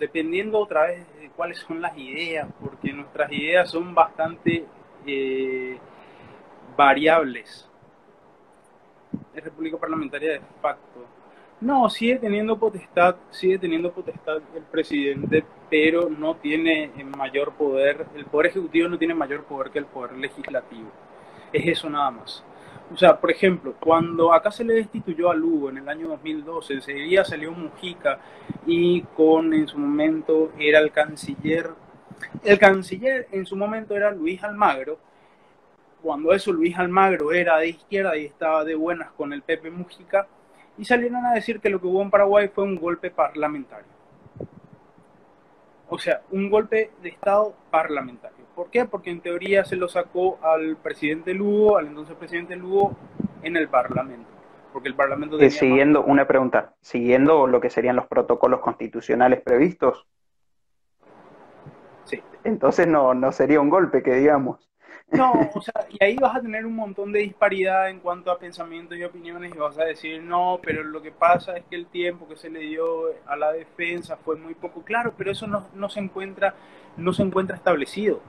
dependiendo 0.00 0.58
otra 0.58 0.86
vez 0.86 1.06
de 1.20 1.28
cuáles 1.30 1.58
son 1.58 1.80
las 1.80 1.96
ideas, 1.96 2.48
porque 2.60 2.92
nuestras 2.92 3.30
ideas 3.30 3.70
son 3.70 3.94
bastante 3.94 4.64
eh, 5.06 5.78
variables. 6.76 7.68
Es 9.34 9.44
república 9.44 9.76
parlamentaria 9.76 10.32
de 10.32 10.40
facto. 10.60 11.06
No, 11.60 11.90
sigue 11.90 12.16
teniendo 12.16 12.58
potestad, 12.58 13.16
sigue 13.28 13.58
teniendo 13.58 13.92
potestad 13.92 14.38
el 14.56 14.62
presidente, 14.62 15.44
pero 15.68 16.08
no 16.08 16.36
tiene 16.36 16.90
mayor 17.16 17.52
poder, 17.52 18.06
el 18.16 18.24
poder 18.24 18.46
ejecutivo 18.46 18.88
no 18.88 18.98
tiene 18.98 19.14
mayor 19.14 19.44
poder 19.44 19.70
que 19.70 19.78
el 19.78 19.84
poder 19.84 20.16
legislativo. 20.16 20.90
Es 21.52 21.66
eso 21.66 21.90
nada 21.90 22.10
más. 22.10 22.42
O 22.92 22.96
sea, 22.96 23.20
por 23.20 23.30
ejemplo, 23.30 23.74
cuando 23.78 24.32
acá 24.32 24.50
se 24.50 24.64
le 24.64 24.74
destituyó 24.74 25.30
a 25.30 25.34
Lugo 25.34 25.70
en 25.70 25.78
el 25.78 25.88
año 25.88 26.08
2012, 26.08 26.74
enseguida 26.74 27.24
salió 27.24 27.52
Mujica 27.52 28.18
y 28.66 29.02
con 29.02 29.54
en 29.54 29.68
su 29.68 29.78
momento 29.78 30.52
era 30.58 30.80
el 30.80 30.90
canciller, 30.90 31.70
el 32.42 32.58
canciller 32.58 33.28
en 33.30 33.46
su 33.46 33.54
momento 33.54 33.96
era 33.96 34.10
Luis 34.10 34.42
Almagro, 34.42 34.98
cuando 36.02 36.32
eso 36.32 36.52
Luis 36.52 36.76
Almagro 36.76 37.32
era 37.32 37.58
de 37.58 37.68
izquierda 37.68 38.16
y 38.16 38.24
estaba 38.24 38.64
de 38.64 38.74
buenas 38.74 39.12
con 39.12 39.32
el 39.32 39.42
Pepe 39.42 39.70
Mujica, 39.70 40.26
y 40.76 40.84
salieron 40.84 41.24
a 41.26 41.34
decir 41.34 41.60
que 41.60 41.70
lo 41.70 41.80
que 41.80 41.86
hubo 41.86 42.02
en 42.02 42.10
Paraguay 42.10 42.48
fue 42.48 42.64
un 42.64 42.76
golpe 42.76 43.10
parlamentario. 43.10 44.00
O 45.88 45.98
sea, 45.98 46.22
un 46.30 46.48
golpe 46.48 46.90
de 47.02 47.10
Estado 47.10 47.54
parlamentario. 47.70 48.39
¿Por 48.60 48.68
qué? 48.68 48.84
Porque 48.84 49.08
en 49.08 49.22
teoría 49.22 49.64
se 49.64 49.74
lo 49.74 49.88
sacó 49.88 50.38
al 50.42 50.76
presidente 50.76 51.32
Lugo, 51.32 51.78
al 51.78 51.86
entonces 51.86 52.14
presidente 52.14 52.56
Lugo, 52.56 52.94
en 53.42 53.56
el 53.56 53.70
Parlamento. 53.70 54.28
Porque 54.74 54.90
el 54.90 54.94
Parlamento 54.94 55.38
tenía 55.38 55.50
Siguiendo, 55.50 56.04
una 56.04 56.26
pregunta, 56.26 56.74
siguiendo 56.82 57.46
lo 57.46 57.58
que 57.58 57.70
serían 57.70 57.96
los 57.96 58.06
protocolos 58.06 58.60
constitucionales 58.60 59.40
previstos. 59.40 60.06
Sí. 62.04 62.22
Entonces 62.44 62.86
no, 62.86 63.14
no 63.14 63.32
sería 63.32 63.62
un 63.62 63.70
golpe, 63.70 64.02
que 64.02 64.16
digamos. 64.16 64.70
No, 65.10 65.32
o 65.54 65.62
sea, 65.62 65.86
y 65.88 66.04
ahí 66.04 66.16
vas 66.16 66.36
a 66.36 66.42
tener 66.42 66.66
un 66.66 66.76
montón 66.76 67.12
de 67.12 67.20
disparidad 67.20 67.88
en 67.88 68.00
cuanto 68.00 68.30
a 68.30 68.38
pensamientos 68.38 68.98
y 68.98 69.04
opiniones 69.04 69.54
y 69.54 69.58
vas 69.58 69.78
a 69.78 69.84
decir, 69.84 70.22
no, 70.22 70.60
pero 70.62 70.84
lo 70.84 71.00
que 71.00 71.12
pasa 71.12 71.56
es 71.56 71.64
que 71.64 71.76
el 71.76 71.86
tiempo 71.86 72.28
que 72.28 72.36
se 72.36 72.50
le 72.50 72.60
dio 72.60 73.06
a 73.24 73.36
la 73.36 73.52
defensa 73.52 74.18
fue 74.18 74.36
muy 74.36 74.52
poco 74.52 74.82
claro, 74.82 75.14
pero 75.16 75.30
eso 75.30 75.46
no, 75.46 75.66
no 75.74 75.88
se 75.88 76.00
encuentra 76.00 76.54
no 76.96 77.12
se 77.14 77.22
encuentra 77.22 77.56
establecido 77.56 78.20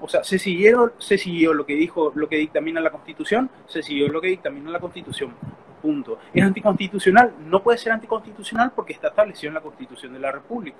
o 0.00 0.08
sea, 0.08 0.24
se 0.24 0.38
siguieron, 0.38 0.92
se 0.98 1.18
siguió 1.18 1.54
lo 1.54 1.66
que 1.66 1.74
dijo, 1.74 2.12
lo 2.14 2.28
que 2.28 2.36
dictamina 2.36 2.80
la 2.80 2.90
Constitución, 2.90 3.50
se 3.66 3.82
siguió 3.82 4.08
lo 4.08 4.20
que 4.20 4.28
dictamina 4.28 4.70
la 4.70 4.80
Constitución. 4.80 5.34
Punto. 5.82 6.18
¿Es 6.34 6.44
anticonstitucional? 6.44 7.34
No 7.46 7.62
puede 7.62 7.78
ser 7.78 7.92
anticonstitucional 7.92 8.72
porque 8.74 8.92
está 8.92 9.08
establecido 9.08 9.48
en 9.48 9.54
la 9.54 9.60
Constitución 9.62 10.12
de 10.12 10.18
la 10.18 10.30
República. 10.30 10.76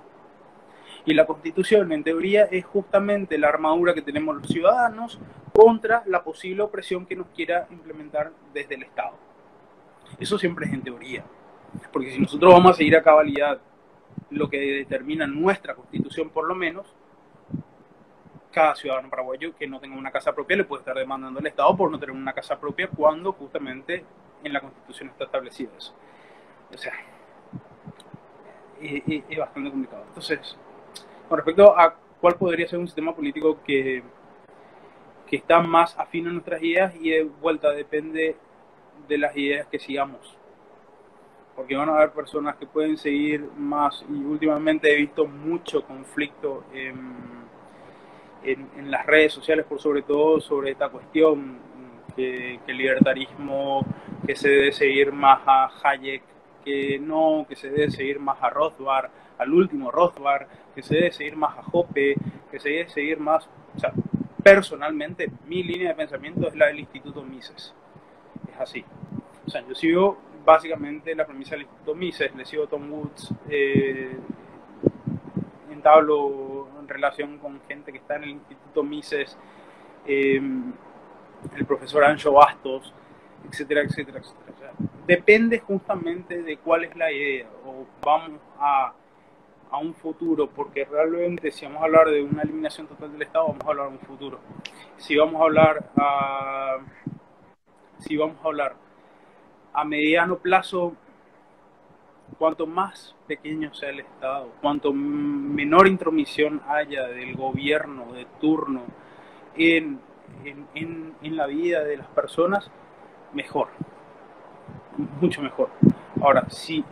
Y 1.06 1.14
la 1.14 1.26
Constitución, 1.26 1.90
en 1.92 2.04
teoría, 2.04 2.44
es 2.44 2.64
justamente 2.66 3.38
la 3.38 3.48
armadura 3.48 3.94
que 3.94 4.02
tenemos 4.02 4.36
los 4.36 4.46
ciudadanos 4.46 5.18
contra 5.54 6.02
la 6.06 6.22
posible 6.22 6.62
opresión 6.62 7.06
que 7.06 7.16
nos 7.16 7.28
quiera 7.28 7.66
implementar 7.70 8.32
desde 8.52 8.74
el 8.74 8.82
Estado. 8.82 9.16
Eso 10.18 10.38
siempre 10.38 10.66
es 10.66 10.72
en 10.72 10.82
teoría. 10.82 11.24
Porque 11.92 12.10
si 12.10 12.20
nosotros 12.20 12.52
vamos 12.52 12.72
a 12.72 12.74
seguir 12.74 12.96
a 12.96 13.02
cabalidad 13.02 13.60
lo 14.30 14.50
que 14.50 14.58
determina 14.58 15.26
nuestra 15.26 15.74
Constitución, 15.74 16.30
por 16.30 16.46
lo 16.46 16.54
menos, 16.54 16.94
cada 18.50 18.74
ciudadano 18.74 19.08
paraguayo 19.08 19.54
que 19.56 19.66
no 19.66 19.80
tenga 19.80 19.96
una 19.96 20.10
casa 20.10 20.34
propia 20.34 20.56
le 20.56 20.64
puede 20.64 20.80
estar 20.80 20.96
demandando 20.96 21.38
al 21.38 21.46
Estado 21.46 21.76
por 21.76 21.90
no 21.90 21.98
tener 21.98 22.14
una 22.14 22.32
casa 22.32 22.58
propia 22.58 22.88
cuando 22.88 23.32
justamente 23.32 24.04
en 24.42 24.52
la 24.52 24.60
Constitución 24.60 25.10
está 25.10 25.24
establecido 25.24 25.70
eso. 25.76 25.94
O 26.74 26.78
sea, 26.78 26.92
es, 28.80 29.38
bastante 29.38 29.70
complicado. 29.70 30.04
Entonces, 30.08 30.56
con 31.28 31.38
respecto 31.38 31.78
a 31.78 31.94
cuál 32.20 32.34
podría 32.34 32.68
ser 32.68 32.78
un 32.78 32.86
sistema 32.86 33.14
político 33.14 33.58
que, 33.64 34.02
que 35.26 35.36
está 35.36 35.60
más 35.60 35.98
afín 35.98 36.28
a 36.28 36.32
nuestras 36.32 36.62
ideas 36.62 36.94
y 36.96 37.10
de 37.10 37.24
vuelta 37.24 37.70
depende 37.70 38.36
de 39.08 39.18
las 39.18 39.36
ideas 39.36 39.66
que 39.66 39.78
sigamos. 39.78 40.36
Porque 41.54 41.76
van 41.76 41.88
a 41.88 41.96
haber 41.96 42.12
personas 42.12 42.56
que 42.56 42.66
pueden 42.66 42.96
seguir 42.96 43.48
más 43.56 44.04
y 44.08 44.12
últimamente 44.12 44.92
he 44.92 44.96
visto 44.96 45.26
mucho 45.26 45.84
conflicto 45.84 46.64
en 46.72 47.39
en, 48.42 48.90
las 48.90 49.06
redes 49.06 49.32
sociales, 49.32 49.66
por 49.66 49.80
sobre 49.80 50.02
todo, 50.02 50.40
sobre 50.40 50.72
esta 50.72 50.88
cuestión, 50.88 51.58
que, 52.16 52.58
el 52.66 52.76
libertarismo, 52.76 53.84
que 54.26 54.34
se 54.34 54.48
debe 54.48 54.72
seguir 54.72 55.12
más 55.12 55.40
a 55.46 55.70
Hayek, 55.82 56.22
que 56.64 56.98
no, 56.98 57.46
que 57.48 57.56
se 57.56 57.70
debe 57.70 57.90
seguir 57.90 58.20
más 58.20 58.42
a 58.42 58.50
Rothbard, 58.50 59.10
al 59.38 59.52
último 59.52 59.90
Rothbard, 59.90 60.46
que 60.74 60.82
se 60.82 60.94
debe 60.94 61.12
seguir 61.12 61.36
más 61.36 61.56
a 61.56 61.62
Hoppe, 61.72 62.14
que 62.50 62.60
se 62.60 62.68
debe 62.68 62.88
seguir 62.88 63.18
más, 63.18 63.48
o 63.76 63.78
sea, 63.78 63.92
personalmente, 64.42 65.30
mi 65.46 65.62
línea 65.62 65.90
de 65.90 65.94
pensamiento 65.94 66.48
es 66.48 66.54
la 66.56 66.66
del 66.66 66.80
Instituto 66.80 67.22
Mises. 67.22 67.74
Es 68.52 68.60
así. 68.60 68.84
O 69.46 69.50
sea, 69.50 69.66
yo 69.66 69.74
sigo 69.74 70.18
básicamente 70.44 71.14
la 71.14 71.26
premisa 71.26 71.52
del 71.52 71.62
Instituto 71.62 71.94
Mises, 71.94 72.34
le 72.34 72.44
sigo 72.44 72.66
Tom 72.66 72.90
Woods, 72.92 73.34
eh, 73.48 74.16
entablo 75.70 76.68
relación 76.88 77.38
con 77.38 77.60
gente 77.68 77.92
que 77.92 77.98
está 77.98 78.16
en 78.16 78.24
el 78.24 78.30
Instituto 78.30 78.82
Mises, 78.82 79.36
em, 80.06 80.72
el 81.56 81.66
profesor 81.66 82.04
Ancho 82.04 82.32
Bastos, 82.32 82.92
etcétera, 83.48 83.82
etcétera, 83.82 84.18
etcétera. 84.18 84.72
depende 85.06 85.58
justamente 85.58 86.42
de 86.42 86.56
cuál 86.58 86.84
es 86.84 86.94
la 86.96 87.10
idea, 87.10 87.48
o 87.64 87.86
vamos 88.04 88.40
a, 88.58 88.92
a 89.70 89.78
un 89.78 89.94
futuro, 89.94 90.48
porque 90.48 90.84
realmente 90.84 91.50
si 91.50 91.64
vamos 91.64 91.82
a 91.82 91.86
hablar 91.86 92.08
de 92.08 92.22
una 92.22 92.42
eliminación 92.42 92.86
total 92.86 93.12
del 93.12 93.22
Estado, 93.22 93.48
vamos 93.48 93.64
a 93.64 93.68
hablar 93.70 93.86
de 93.88 93.92
un 93.92 94.00
futuro. 94.00 94.38
Si 94.98 95.16
vamos 95.16 95.40
a 95.40 95.44
hablar 95.44 95.90
a, 95.96 96.78
si 97.98 98.16
vamos 98.16 98.36
a 98.42 98.46
hablar 98.46 98.76
a 99.72 99.84
mediano 99.84 100.38
plazo, 100.38 100.94
cuanto 102.38 102.66
más 102.66 103.14
pequeño 103.26 103.72
sea 103.74 103.90
el 103.90 104.00
Estado, 104.00 104.50
cuanto 104.60 104.92
menor 104.92 105.88
intromisión 105.88 106.60
haya 106.68 107.06
del 107.08 107.36
gobierno 107.36 108.12
de 108.12 108.26
turno 108.40 108.82
en, 109.56 110.00
en, 110.44 111.36
la 111.36 111.46
vida 111.46 111.84
de 111.84 111.96
las 111.96 112.06
personas, 112.08 112.70
mejor, 113.32 113.68
mucho 115.20 115.42
mejor. 115.42 115.70
Ahora, 116.20 116.48
si 116.50 116.84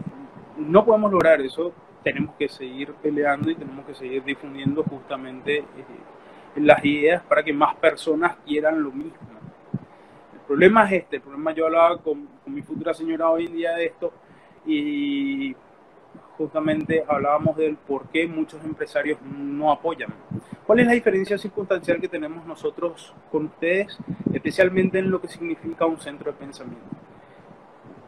no 0.56 0.84
podemos 0.84 1.12
lograr 1.12 1.40
eso, 1.40 1.72
tenemos 2.02 2.34
que 2.36 2.48
seguir 2.48 2.92
peleando 2.94 3.50
y 3.50 3.54
tenemos 3.54 3.84
que 3.86 3.94
seguir 3.94 4.22
difundiendo 4.24 4.82
justamente 4.84 5.58
eh, 5.58 5.64
las 6.56 6.84
ideas 6.84 7.22
para 7.24 7.42
que 7.42 7.52
más 7.52 7.74
personas 7.76 8.36
quieran 8.46 8.82
lo 8.82 8.90
mismo. 8.90 9.18
El 10.32 10.40
problema 10.46 10.86
es 10.86 11.02
este, 11.02 11.16
el 11.16 11.22
problema 11.22 11.52
yo 11.52 11.66
hablaba 11.66 11.98
con 11.98 12.28
mi 12.46 12.62
futura 12.62 12.94
señora 12.94 13.28
hoy 13.28 13.46
en 13.46 13.52
día 13.52 13.72
de 13.72 13.86
esto 13.86 14.12
y 14.66 15.54
justamente 16.36 17.04
hablábamos 17.06 17.56
del 17.56 17.76
por 17.76 18.08
qué 18.08 18.26
muchos 18.26 18.62
empresarios 18.64 19.18
no 19.22 19.72
apoyan. 19.72 20.14
¿Cuál 20.66 20.80
es 20.80 20.86
la 20.86 20.92
diferencia 20.92 21.36
circunstancial 21.38 22.00
que 22.00 22.08
tenemos 22.08 22.46
nosotros 22.46 23.14
con 23.30 23.46
ustedes, 23.46 23.98
especialmente 24.32 24.98
en 24.98 25.10
lo 25.10 25.20
que 25.20 25.28
significa 25.28 25.86
un 25.86 25.98
centro 25.98 26.30
de 26.30 26.38
pensamiento? 26.38 26.86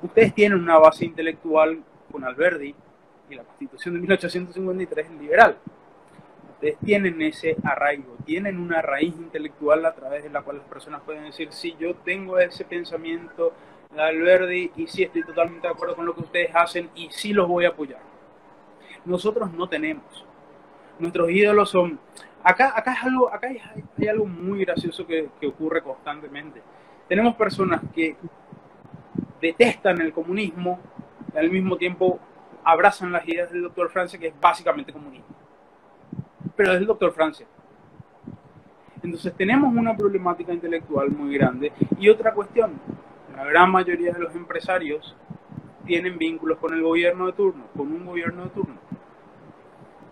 Ustedes 0.03 0.35
tienen 0.35 0.59
una 0.59 0.79
base 0.79 1.05
intelectual 1.05 1.83
con 2.11 2.25
Alberdi, 2.25 2.75
y 3.31 3.35
la 3.35 3.45
Constitución 3.45 3.95
de 3.95 4.01
1853 4.01 5.07
es 5.07 5.21
liberal. 5.21 5.57
Ustedes 6.55 6.79
tienen 6.85 7.23
ese 7.23 7.57
arraigo, 7.65 8.17
tienen 8.25 8.59
una 8.59 8.83
raíz 8.83 9.15
intelectual 9.17 9.85
a 9.87 9.95
través 9.95 10.25
de 10.25 10.31
la 10.31 10.43
cual 10.43 10.59
las 10.59 10.67
personas 10.67 11.01
pueden 11.03 11.25
decir, 11.25 11.49
sí, 11.53 11.75
yo 11.79 11.95
tengo 11.95 12.39
ese 12.39 12.65
pensamiento 12.65 13.53
Alberdi 13.97 14.71
y 14.77 14.87
sí 14.87 15.03
estoy 15.03 15.25
totalmente 15.25 15.67
de 15.67 15.73
acuerdo 15.73 15.97
con 15.97 16.07
lo 16.07 16.15
que 16.15 16.21
ustedes 16.21 16.51
hacen 16.55 16.91
y 16.95 17.09
sí 17.11 17.33
los 17.33 17.49
voy 17.49 17.65
a 17.65 17.71
apoyar. 17.71 18.01
Nosotros 19.05 19.53
no 19.53 19.69
tenemos. 19.69 20.25
Nuestros 20.99 21.31
ídolos 21.31 21.71
son... 21.71 21.99
Acá, 22.43 22.73
acá, 22.75 22.95
es 22.95 23.05
algo, 23.05 23.33
acá 23.33 23.49
hay, 23.49 24.09
algo 24.09 24.25
muy 24.27 24.65
gracioso 24.65 25.07
que, 25.07 25.29
que 25.41 25.47
ocurre 25.47 25.83
constantemente. 25.83 26.63
Tenemos 27.09 27.35
personas 27.35 27.83
que 27.95 28.17
detestan 29.41 30.01
el 30.01 30.13
comunismo 30.13 30.79
y 31.35 31.39
al 31.39 31.51
mismo 31.51 31.77
tiempo 31.77 32.19
abrazan 32.65 33.13
las 33.13 33.27
ideas 33.29 33.51
del 33.51 33.63
doctor 33.63 33.91
Francia, 33.91 34.19
que 34.19 34.29
es 34.29 34.35
básicamente 34.41 34.93
comunismo. 34.93 35.27
Pero 36.57 36.73
es 36.73 36.79
el 36.79 36.87
doctor 36.87 37.13
Francia. 37.13 37.47
Entonces 39.03 39.35
tenemos 39.35 39.75
una 39.75 39.97
problemática 39.97 40.53
intelectual 40.53 41.11
muy 41.11 41.37
grande. 41.37 41.73
Y 41.99 42.09
otra 42.09 42.33
cuestión, 42.33 42.79
la 43.37 43.45
gran 43.45 43.71
mayoría 43.71 44.13
de 44.13 44.21
los 44.21 44.35
empresarios 44.35 45.17
tienen 45.87 46.19
vínculos 46.19 46.59
con 46.59 46.75
el 46.75 46.83
gobierno 46.83 47.27
de 47.27 47.33
turno, 47.33 47.65
con 47.77 47.93
un 47.93 48.07
gobierno 48.07 48.45
de 48.45 48.51
turno. 48.51 48.77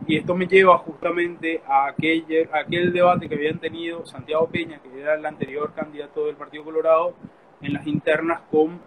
Y 0.06 0.16
esto 0.16 0.34
me 0.34 0.46
lleva 0.46 0.78
justamente 0.78 1.62
a 1.66 1.88
aquel, 1.88 2.24
aquel 2.52 2.92
debate 2.92 3.28
que 3.28 3.34
habían 3.34 3.58
tenido 3.58 4.06
Santiago 4.06 4.48
Peña, 4.48 4.80
que 4.80 5.00
era 5.00 5.14
el 5.14 5.26
anterior 5.26 5.74
candidato 5.74 6.26
del 6.26 6.36
Partido 6.36 6.64
Colorado, 6.64 7.14
en 7.60 7.74
las 7.74 7.86
internas 7.86 8.40
con 8.50 8.80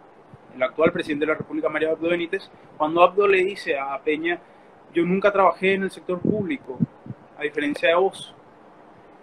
el 0.55 0.63
actual 0.63 0.91
presidente 0.91 1.25
de 1.25 1.31
la 1.31 1.37
República, 1.37 1.69
María 1.69 1.91
Abdo 1.91 2.09
Benítez, 2.09 2.49
cuando 2.77 3.03
Abdo 3.03 3.27
le 3.27 3.43
dice 3.43 3.77
a 3.77 3.99
Peña, 4.01 4.39
yo 4.93 5.05
nunca 5.05 5.31
trabajé 5.31 5.75
en 5.75 5.83
el 5.83 5.91
sector 5.91 6.19
público, 6.19 6.77
a 7.37 7.43
diferencia 7.43 7.89
de 7.89 7.95
vos. 7.95 8.33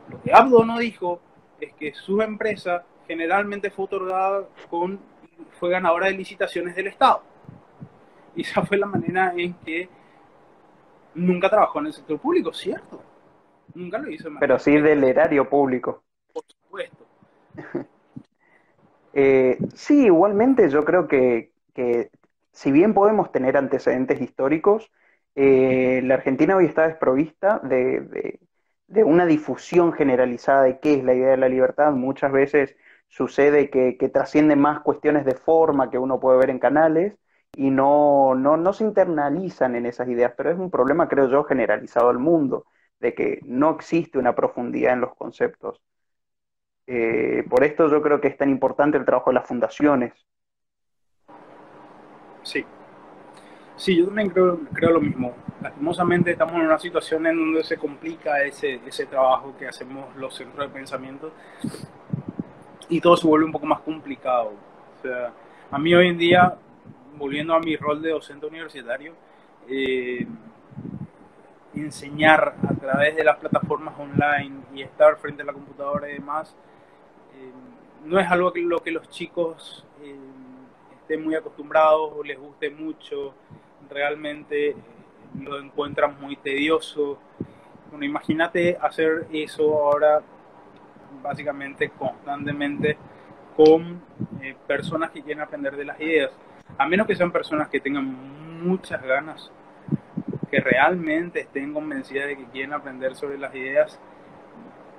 Lo 0.09 0.23
que 0.23 0.33
Abdo 0.33 0.65
no 0.65 0.79
dijo 0.79 1.21
es 1.61 1.73
que 1.75 1.93
su 1.93 2.23
empresa 2.23 2.85
generalmente 3.09 3.71
fue 3.71 3.87
otorgada 3.87 4.47
con, 4.71 5.01
fue 5.59 5.71
ganadora 5.71 6.07
de 6.07 6.13
licitaciones 6.13 6.77
del 6.77 6.89
Estado. 6.89 7.23
Y 8.37 8.43
esa 8.43 8.65
fue 8.65 8.77
la 8.77 8.87
manera 8.87 9.33
en 9.37 9.55
que 9.55 9.89
nunca 11.15 11.51
trabajó 11.51 11.81
en 11.81 11.87
el 11.87 11.93
sector 11.93 12.19
público, 12.21 12.53
¿cierto? 12.53 13.03
Nunca 13.75 13.99
lo 13.99 14.11
hizo. 14.11 14.29
Pero 14.39 14.59
sí 14.59 14.79
del 14.79 15.03
erario 15.03 15.49
público. 15.49 16.05
Por 16.33 16.45
supuesto. 16.47 17.07
Eh, 19.15 19.59
sí, 19.75 20.05
igualmente 20.05 20.71
yo 20.71 20.85
creo 20.85 21.09
que, 21.09 21.51
si 22.53 22.71
bien 22.71 22.95
podemos 22.95 23.33
tener 23.33 23.57
antecedentes 23.57 24.21
históricos, 24.21 24.93
eh, 25.35 26.03
la 26.05 26.15
Argentina 26.15 26.57
hoy 26.57 26.67
está 26.67 26.87
desprovista 26.87 27.59
de, 27.65 28.39
una 29.05 29.27
difusión 29.27 29.93
generalizada 29.93 30.63
de 30.63 30.79
qué 30.79 30.95
es 30.95 31.05
la 31.05 31.15
idea 31.15 31.31
de 31.31 31.37
la 31.37 31.49
libertad. 31.49 31.91
Muchas 31.93 32.31
veces 32.31 32.77
sucede 33.09 33.71
que, 33.71 33.97
trasciende 34.13 34.57
más 34.57 34.81
cuestiones 34.81 35.25
de 35.25 35.35
forma 35.35 35.91
que 35.91 35.99
uno 35.99 36.21
puede 36.21 36.39
ver 36.39 36.51
en 36.51 36.59
canales 36.59 37.15
y 37.57 37.71
no, 37.71 38.35
no, 38.35 38.57
no 38.57 38.73
se 38.73 38.85
internalizan 38.85 39.75
en 39.75 39.87
esas 39.87 40.09
ideas, 40.09 40.35
pero 40.37 40.51
es 40.51 40.59
un 40.59 40.71
problema, 40.71 41.09
creo 41.09 41.29
yo, 41.29 41.45
generalizado 41.45 42.11
al 42.11 42.19
mundo, 42.19 42.67
de 43.01 43.15
que 43.15 43.41
no 43.45 43.71
existe 43.71 44.19
una 44.19 44.35
profundidad 44.35 44.93
en 44.93 45.01
los 45.01 45.15
conceptos. 45.17 45.81
Eh, 46.87 47.45
por 47.49 47.65
esto 47.65 47.89
yo 47.89 48.01
creo 48.01 48.21
que 48.21 48.29
es 48.29 48.37
tan 48.37 48.51
importante 48.51 48.97
el 48.97 49.05
trabajo 49.05 49.31
de 49.31 49.35
las 49.35 49.47
fundaciones. 49.47 50.13
Sí, 52.43 52.65
sí, 53.77 53.97
yo 53.97 54.07
también 54.07 54.31
creo, 54.31 54.61
creo 54.73 54.93
lo 54.93 55.01
mismo. 55.01 55.35
Lastimosamente 55.61 56.31
estamos 56.31 56.55
en 56.55 56.63
una 56.63 56.79
situación 56.79 57.27
en 57.27 57.37
donde 57.37 57.65
se 57.65 57.77
complica 57.77 58.43
ese, 58.43 58.81
ese 58.87 59.07
trabajo 59.07 59.55
que 59.59 59.67
hacemos 59.67 60.15
los 60.17 60.35
centros 60.35 60.67
de 60.67 60.73
pensamiento 60.73 61.33
y 62.89 63.01
todo 63.01 63.17
se 63.17 63.27
vuelve 63.27 63.47
un 63.47 63.53
poco 63.53 63.67
más 63.67 63.81
complicado. 63.81 64.53
O 64.99 65.03
sea, 65.03 65.33
a 65.71 65.79
mí 65.79 65.95
hoy 65.95 66.09
en 66.09 66.19
día, 66.19 66.57
volviendo 67.17 67.55
a 67.55 67.61
mi 67.61 67.77
rol 67.77 68.03
de 68.03 68.11
docente 68.11 68.47
universitario, 68.47 69.15
eh, 69.69 70.27
enseñar 71.75 72.55
a 72.69 72.75
través 72.75 73.15
de 73.15 73.25
las 73.25 73.37
plataformas 73.37 73.95
online 73.99 74.57
y 74.75 74.83
estar 74.83 75.17
frente 75.19 75.43
a 75.43 75.47
la 75.47 75.53
computadora 75.53 76.09
y 76.09 76.15
demás, 76.15 76.55
no 78.05 78.19
es 78.19 78.31
algo 78.31 78.53
que 78.53 78.61
lo 78.61 78.81
que 78.81 78.91
los 78.91 79.09
chicos 79.11 79.85
eh, 80.03 80.17
estén 81.01 81.25
muy 81.25 81.35
acostumbrados 81.35 82.13
o 82.17 82.23
les 82.23 82.39
guste 82.39 82.71
mucho, 82.71 83.35
realmente 83.91 84.71
eh, 84.71 84.77
lo 85.41 85.59
encuentran 85.59 86.19
muy 86.21 86.37
tedioso. 86.37 87.19
Bueno, 87.91 88.05
imagínate 88.05 88.77
hacer 88.81 89.27
eso 89.33 89.85
ahora 89.85 90.23
básicamente 91.23 91.91
constantemente 91.91 92.97
con 93.57 94.01
eh, 94.41 94.55
personas 94.67 95.11
que 95.11 95.23
quieren 95.23 95.43
aprender 95.43 95.77
de 95.77 95.85
las 95.85 96.01
ideas, 96.01 96.31
a 96.77 96.87
menos 96.87 97.07
que 97.07 97.17
sean 97.17 97.33
personas 97.33 97.69
que 97.69 97.81
tengan 97.81 98.63
muchas 98.63 99.03
ganas, 99.03 99.51
que 100.51 100.61
realmente 100.61 101.41
estén 101.41 101.73
convencidas 101.73 102.29
de 102.29 102.37
que 102.37 102.45
quieren 102.47 102.73
aprender 102.73 103.15
sobre 103.17 103.39
las 103.39 103.55
ideas, 103.55 103.99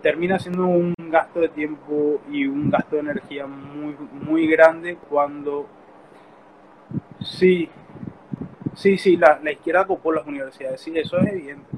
termina 0.01 0.39
siendo 0.39 0.66
un 0.66 0.93
gasto 0.97 1.39
de 1.39 1.49
tiempo 1.49 2.22
y 2.30 2.45
un 2.45 2.70
gasto 2.70 2.95
de 2.95 3.01
energía 3.01 3.47
muy, 3.47 3.95
muy 4.12 4.47
grande 4.47 4.97
cuando 5.10 5.68
sí, 7.22 7.70
sí, 8.76 8.97
sí, 8.97 9.18
la, 9.18 9.39
la 9.41 9.51
izquierda 9.51 9.86
copó 9.86 10.12
las 10.12 10.26
universidades, 10.26 10.82
sí, 10.82 10.91
eso 10.97 11.18
es 11.20 11.28
evidente. 11.28 11.78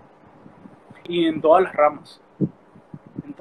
Y 1.05 1.25
en 1.25 1.41
todas 1.41 1.63
las 1.63 1.73
ramas, 1.73 2.21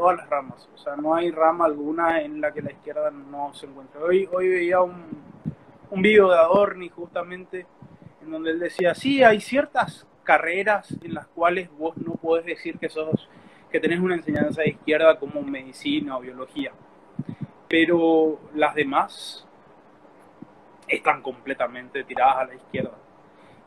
todas 0.01 0.17
las 0.17 0.31
ramas, 0.31 0.67
o 0.75 0.79
sea, 0.79 0.97
no 0.97 1.15
hay 1.15 1.31
rama 1.31 1.67
alguna 1.67 2.23
en 2.23 2.41
la 2.41 2.55
que 2.55 2.63
la 2.63 2.73
izquierda 2.73 3.11
no 3.11 3.53
se 3.53 3.67
encuentre. 3.67 4.01
Hoy, 4.01 4.27
hoy 4.33 4.49
veía 4.49 4.81
un, 4.81 5.05
un 5.91 6.01
video 6.01 6.31
de 6.31 6.39
Adorni 6.39 6.89
justamente 6.89 7.67
en 8.23 8.31
donde 8.31 8.53
él 8.53 8.61
decía, 8.61 8.95
sí, 8.95 9.23
hay 9.23 9.43
ciertas 9.43 10.07
carreras 10.25 10.97
en 11.03 11.13
las 11.13 11.27
cuales 11.27 11.69
vos 11.77 11.99
no 11.99 12.15
podés 12.15 12.47
decir 12.47 12.79
que 12.79 12.89
sos 12.89 13.29
que 13.71 13.79
tenés 13.79 14.01
una 14.01 14.15
enseñanza 14.15 14.63
de 14.63 14.71
izquierda 14.71 15.19
como 15.19 15.43
medicina 15.43 16.17
o 16.17 16.21
biología, 16.21 16.73
pero 17.69 18.41
las 18.55 18.75
demás 18.75 19.47
están 20.89 21.21
completamente 21.21 22.05
tiradas 22.05 22.37
a 22.37 22.45
la 22.47 22.55
izquierda. 22.55 22.97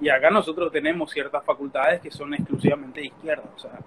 Y 0.04 0.10
acá 0.10 0.30
nosotros 0.30 0.70
tenemos 0.70 1.12
ciertas 1.12 1.46
facultades 1.46 2.02
que 2.02 2.12
son 2.12 2.34
exclusivamente 2.34 3.00
de 3.00 3.06
izquierda. 3.06 3.46
O 3.56 3.58
sea, 3.58 3.80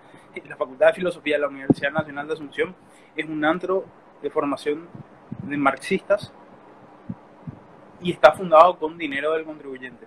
la 0.48 0.56
Facultad 0.56 0.86
de 0.86 0.92
Filosofía 0.94 1.34
de 1.34 1.42
la 1.42 1.48
Universidad 1.48 1.92
Nacional 1.92 2.26
de 2.26 2.32
Asunción 2.32 2.74
es 3.14 3.26
un 3.26 3.44
antro 3.44 3.84
de 4.22 4.30
formación 4.30 4.88
de 5.42 5.58
marxistas 5.58 6.32
y 8.00 8.12
está 8.12 8.32
fundado 8.32 8.78
con 8.78 8.96
dinero 8.96 9.34
del 9.34 9.44
contribuyente. 9.44 10.06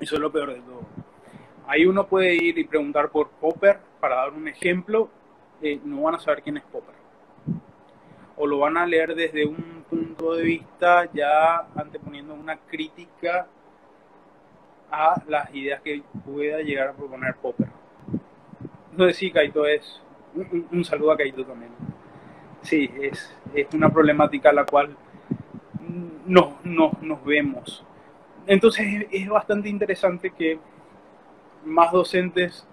Eso 0.00 0.16
es 0.16 0.20
lo 0.20 0.32
peor 0.32 0.52
de 0.52 0.62
todo. 0.62 0.82
Ahí 1.68 1.86
uno 1.86 2.08
puede 2.08 2.34
ir 2.34 2.58
y 2.58 2.64
preguntar 2.64 3.10
por 3.10 3.28
Popper, 3.28 3.78
para 4.00 4.16
dar 4.16 4.32
un 4.32 4.48
ejemplo, 4.48 5.10
eh, 5.62 5.78
no 5.84 6.02
van 6.02 6.16
a 6.16 6.18
saber 6.18 6.42
quién 6.42 6.56
es 6.56 6.64
Popper. 6.64 6.96
O 8.36 8.48
lo 8.48 8.58
van 8.58 8.76
a 8.76 8.84
leer 8.84 9.14
desde 9.14 9.46
un 9.46 9.84
punto 9.88 10.34
de 10.34 10.42
vista 10.42 11.08
ya 11.12 11.68
anteponiendo 11.76 12.34
una 12.34 12.56
crítica 12.56 13.46
a 14.90 15.22
las 15.28 15.54
ideas 15.54 15.80
que 15.82 16.02
pueda 16.24 16.58
llegar 16.60 16.88
a 16.88 16.92
proponer 16.92 17.34
Popper. 17.36 17.68
Entonces 18.90 19.16
sí, 19.16 19.30
Kaito 19.30 19.66
es, 19.66 20.02
un, 20.34 20.84
saludo 20.84 21.12
a 21.12 21.16
Kaito 21.16 21.44
también. 21.44 21.72
Sí, 22.62 22.90
es, 23.00 23.34
es 23.54 23.66
una 23.74 23.90
problemática 23.90 24.50
a 24.50 24.52
la 24.52 24.64
cual 24.64 24.96
no, 26.26 26.58
no, 26.64 26.92
nos 27.00 27.24
vemos. 27.24 27.84
Entonces 28.46 29.06
es 29.10 29.28
bastante 29.28 29.68
interesante 29.68 30.30
que 30.30 30.58
más 31.64 31.92
docentes 31.92 32.66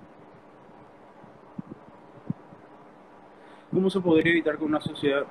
¿Cómo 3.75 3.89
se 3.89 3.99
podría 3.99 4.31
evitar 4.31 4.57
que 4.57 4.63
una 4.63 4.79
sociedad 4.79 5.25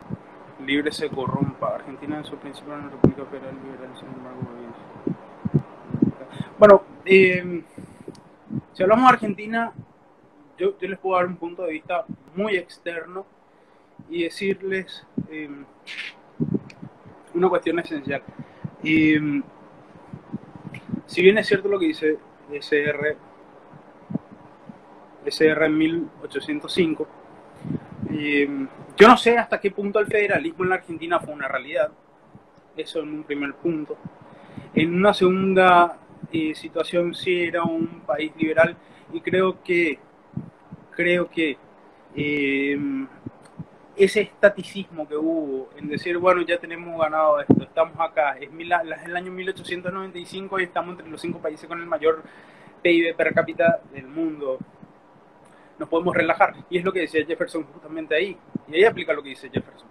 libre 0.66 0.92
se 0.92 1.08
corrompa? 1.08 1.76
Argentina 1.76 2.18
en 2.18 2.26
su 2.26 2.36
principio 2.36 2.74
una 2.74 2.90
república 2.90 3.24
federal 3.24 3.54
liberal, 3.54 3.88
sin 3.98 4.08
embargo, 4.08 4.42
bueno, 6.66 6.82
eh, 7.04 7.62
si 8.72 8.82
hablamos 8.82 9.04
de 9.04 9.12
Argentina, 9.12 9.72
yo, 10.56 10.74
les 10.80 10.98
puedo 10.98 11.16
dar 11.16 11.26
un 11.26 11.36
punto 11.36 11.62
de 11.64 11.72
vista 11.72 12.06
muy 12.34 12.56
externo 12.56 13.26
y 14.08 14.22
decirles 14.22 15.06
eh, 15.28 15.50
una 17.34 17.50
cuestión 17.50 17.80
esencial. 17.80 18.22
Eh, 18.82 19.42
si 21.04 21.20
bien 21.20 21.36
es 21.36 21.46
cierto 21.46 21.68
lo 21.68 21.78
que 21.78 21.88
dice 21.88 22.16
SR, 22.50 23.16
SR 25.26 25.68
1805, 25.68 27.08
yo 28.96 29.08
no 29.08 29.16
sé 29.18 29.36
hasta 29.36 29.60
qué 29.60 29.70
punto 29.70 29.98
el 29.98 30.06
federalismo 30.06 30.64
en 30.64 30.70
la 30.70 30.76
Argentina 30.76 31.20
fue 31.20 31.34
una 31.34 31.46
realidad, 31.46 31.90
eso 32.74 33.00
en 33.00 33.10
un 33.10 33.24
primer 33.24 33.52
punto. 33.52 33.98
En 34.72 34.94
una 34.94 35.12
segunda 35.12 35.98
eh, 36.32 36.54
situación 36.54 37.14
sí 37.14 37.44
era 37.44 37.62
un 37.62 38.02
país 38.06 38.32
liberal 38.36 38.76
y 39.12 39.20
creo 39.20 39.62
que 39.62 39.98
creo 40.90 41.28
que 41.28 41.56
eh, 42.14 42.78
ese 43.96 44.22
estaticismo 44.22 45.06
que 45.08 45.16
hubo 45.16 45.70
en 45.76 45.88
decir, 45.88 46.18
bueno, 46.18 46.42
ya 46.42 46.58
tenemos 46.58 46.98
ganado 47.00 47.40
esto, 47.40 47.62
estamos 47.62 47.94
acá, 47.98 48.36
es, 48.38 48.50
el 48.50 49.16
año 49.16 49.30
1895 49.30 50.60
y 50.60 50.64
estamos 50.64 50.92
entre 50.92 51.08
los 51.08 51.20
cinco 51.20 51.38
países 51.38 51.68
con 51.68 51.80
el 51.80 51.86
mayor 51.86 52.22
PIB 52.82 53.16
per 53.16 53.32
cápita 53.32 53.80
del 53.92 54.06
mundo, 54.08 54.58
nos 55.78 55.88
podemos 55.88 56.14
relajar. 56.14 56.54
Y 56.70 56.78
es 56.78 56.84
lo 56.84 56.92
que 56.92 57.00
decía 57.00 57.24
Jefferson 57.24 57.64
justamente 57.64 58.14
ahí. 58.14 58.36
Y 58.68 58.74
ahí 58.76 58.84
aplica 58.84 59.12
lo 59.12 59.22
que 59.22 59.30
dice 59.30 59.48
Jefferson. 59.48 59.88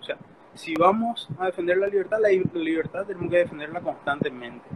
O 0.00 0.04
sea, 0.04 0.16
si 0.54 0.74
vamos 0.74 1.28
a 1.38 1.46
defender 1.46 1.78
la 1.78 1.86
libertad, 1.86 2.18
la 2.20 2.28
libertad 2.28 3.06
tenemos 3.06 3.30
que 3.30 3.38
defenderla 3.38 3.80
constantemente. 3.80 4.68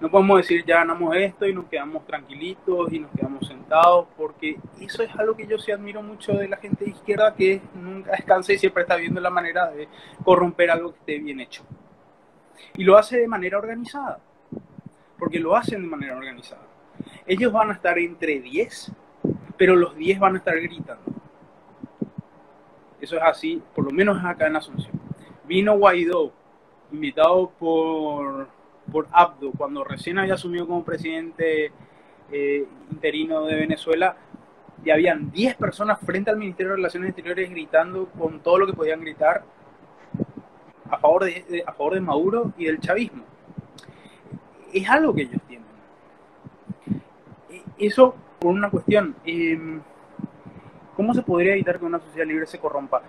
No 0.00 0.10
podemos 0.10 0.38
decir 0.38 0.64
ya 0.66 0.78
ganamos 0.78 1.16
esto 1.16 1.46
y 1.46 1.54
nos 1.54 1.66
quedamos 1.66 2.04
tranquilitos 2.06 2.92
y 2.92 2.98
nos 2.98 3.10
quedamos 3.12 3.46
sentados, 3.46 4.06
porque 4.16 4.58
eso 4.80 5.02
es 5.02 5.14
algo 5.16 5.36
que 5.36 5.46
yo 5.46 5.58
sí 5.58 5.70
admiro 5.72 6.02
mucho 6.02 6.32
de 6.34 6.48
la 6.48 6.56
gente 6.56 6.84
de 6.84 6.90
izquierda, 6.90 7.34
que 7.34 7.62
nunca 7.74 8.10
descansa 8.12 8.52
y 8.52 8.58
siempre 8.58 8.82
está 8.82 8.96
viendo 8.96 9.20
la 9.20 9.30
manera 9.30 9.70
de 9.70 9.88
corromper 10.24 10.70
algo 10.70 10.92
que 10.92 10.98
esté 10.98 11.18
bien 11.18 11.40
hecho. 11.40 11.62
Y 12.74 12.84
lo 12.84 12.98
hace 12.98 13.18
de 13.18 13.28
manera 13.28 13.58
organizada, 13.58 14.18
porque 15.18 15.38
lo 15.38 15.56
hacen 15.56 15.82
de 15.82 15.88
manera 15.88 16.16
organizada. 16.16 16.62
Ellos 17.26 17.52
van 17.52 17.70
a 17.70 17.74
estar 17.74 17.98
entre 17.98 18.40
10, 18.40 18.92
pero 19.56 19.76
los 19.76 19.96
10 19.96 20.18
van 20.18 20.34
a 20.34 20.38
estar 20.38 20.60
gritando. 20.60 21.02
Eso 23.00 23.16
es 23.16 23.22
así, 23.22 23.62
por 23.74 23.84
lo 23.84 23.90
menos 23.90 24.22
acá 24.24 24.46
en 24.46 24.56
Asunción. 24.56 25.00
Vino 25.46 25.76
Guaidó, 25.76 26.32
invitado 26.90 27.50
por 27.58 28.48
por 28.90 29.08
Abdo, 29.12 29.52
cuando 29.56 29.84
recién 29.84 30.18
había 30.18 30.34
asumido 30.34 30.66
como 30.66 30.84
presidente 30.84 31.72
eh, 32.30 32.66
interino 32.90 33.44
de 33.44 33.56
Venezuela, 33.56 34.16
y 34.84 34.90
habían 34.90 35.30
10 35.30 35.56
personas 35.56 35.98
frente 36.00 36.30
al 36.30 36.36
Ministerio 36.36 36.70
de 36.70 36.76
Relaciones 36.76 37.10
Exteriores 37.10 37.50
gritando 37.50 38.06
con 38.18 38.40
todo 38.40 38.58
lo 38.58 38.66
que 38.66 38.74
podían 38.74 39.00
gritar 39.00 39.42
a 40.90 40.98
favor 40.98 41.24
de, 41.24 41.64
a 41.66 41.72
favor 41.72 41.94
de 41.94 42.00
Maduro 42.00 42.52
y 42.58 42.66
del 42.66 42.80
chavismo. 42.80 43.24
Es 44.72 44.88
algo 44.88 45.14
que 45.14 45.22
ellos 45.22 45.40
tienen. 45.48 45.66
E, 47.50 47.86
eso 47.86 48.14
por 48.38 48.52
una 48.52 48.70
cuestión. 48.70 49.16
Em, 49.24 49.80
¿Cómo 50.96 51.14
se 51.14 51.22
podría 51.22 51.54
evitar 51.54 51.78
que 51.78 51.84
una 51.84 51.98
sociedad 51.98 52.26
libre 52.26 52.46
se 52.46 52.58
corrompa? 52.58 53.02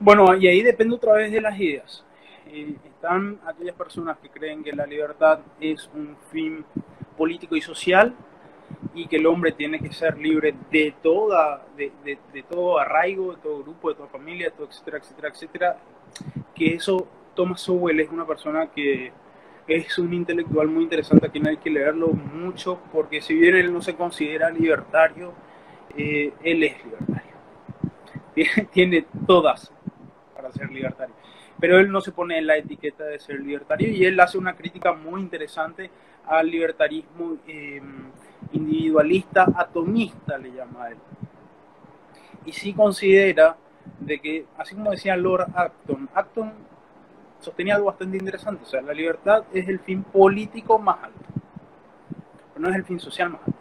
Bueno, 0.00 0.34
y 0.34 0.48
ahí 0.48 0.62
depende 0.62 0.96
otra 0.96 1.12
vez 1.12 1.30
de 1.30 1.40
las 1.40 1.58
ideas. 1.58 2.04
Eh, 2.54 2.76
están 2.84 3.40
aquellas 3.46 3.74
personas 3.74 4.18
que 4.18 4.28
creen 4.28 4.62
que 4.62 4.72
la 4.72 4.84
libertad 4.84 5.38
es 5.58 5.88
un 5.94 6.14
fin 6.30 6.62
político 7.16 7.56
y 7.56 7.62
social 7.62 8.14
y 8.92 9.06
que 9.06 9.16
el 9.16 9.26
hombre 9.26 9.52
tiene 9.52 9.78
que 9.78 9.90
ser 9.90 10.18
libre 10.18 10.54
de 10.70 10.94
toda 11.02 11.64
de, 11.78 11.90
de, 12.04 12.42
todo 12.42 12.78
arraigo, 12.78 13.34
de 13.34 13.40
todo 13.40 13.62
grupo, 13.62 13.88
de 13.88 13.94
toda 13.94 14.08
familia, 14.08 14.50
de 14.50 14.52
todo, 14.52 14.66
etcétera, 14.66 14.98
etcétera, 14.98 15.28
etcétera. 15.28 15.76
Que 16.54 16.74
eso, 16.74 17.08
Thomas 17.34 17.62
Sowell 17.62 18.00
es 18.00 18.10
una 18.10 18.26
persona 18.26 18.66
que 18.66 19.12
es 19.66 19.98
un 19.98 20.12
intelectual 20.12 20.68
muy 20.68 20.82
interesante 20.82 21.28
a 21.28 21.30
quien 21.30 21.48
hay 21.48 21.56
que 21.56 21.70
leerlo 21.70 22.08
mucho 22.08 22.80
porque 22.92 23.22
si 23.22 23.32
bien 23.32 23.56
él 23.56 23.72
no 23.72 23.80
se 23.80 23.96
considera 23.96 24.50
libertario, 24.50 25.32
eh, 25.96 26.34
él 26.42 26.64
es 26.64 26.84
libertario. 26.84 27.32
Tiene, 28.34 28.68
tiene 28.72 29.06
todas 29.26 29.72
para 30.34 30.50
ser 30.52 30.70
libertario 30.70 31.14
pero 31.62 31.78
él 31.78 31.92
no 31.92 32.00
se 32.00 32.10
pone 32.10 32.38
en 32.38 32.48
la 32.48 32.56
etiqueta 32.56 33.04
de 33.04 33.20
ser 33.20 33.38
libertario 33.38 33.88
y 33.88 34.04
él 34.04 34.18
hace 34.18 34.36
una 34.36 34.56
crítica 34.56 34.94
muy 34.94 35.20
interesante 35.20 35.92
al 36.26 36.48
libertarismo 36.50 37.36
em, 37.46 38.10
individualista, 38.50 39.46
atomista, 39.54 40.36
le 40.38 40.50
llama 40.50 40.88
él. 40.88 40.96
Y 42.46 42.50
sí 42.50 42.72
considera 42.72 43.56
de 44.00 44.18
que, 44.18 44.46
así 44.58 44.74
como 44.74 44.90
decía 44.90 45.16
Lord 45.16 45.52
Acton, 45.54 46.08
Acton 46.12 46.52
sostenía 47.38 47.76
algo 47.76 47.86
bastante 47.86 48.16
interesante, 48.16 48.64
o 48.64 48.66
sea, 48.66 48.82
la 48.82 48.92
libertad 48.92 49.44
es 49.52 49.68
el 49.68 49.78
fin 49.78 50.02
político 50.02 50.80
más 50.80 50.96
alto, 51.04 51.26
pero 52.54 52.66
no 52.66 52.70
es 52.70 52.74
el 52.74 52.84
fin 52.84 52.98
social 52.98 53.30
más 53.30 53.40
alto. 53.46 53.60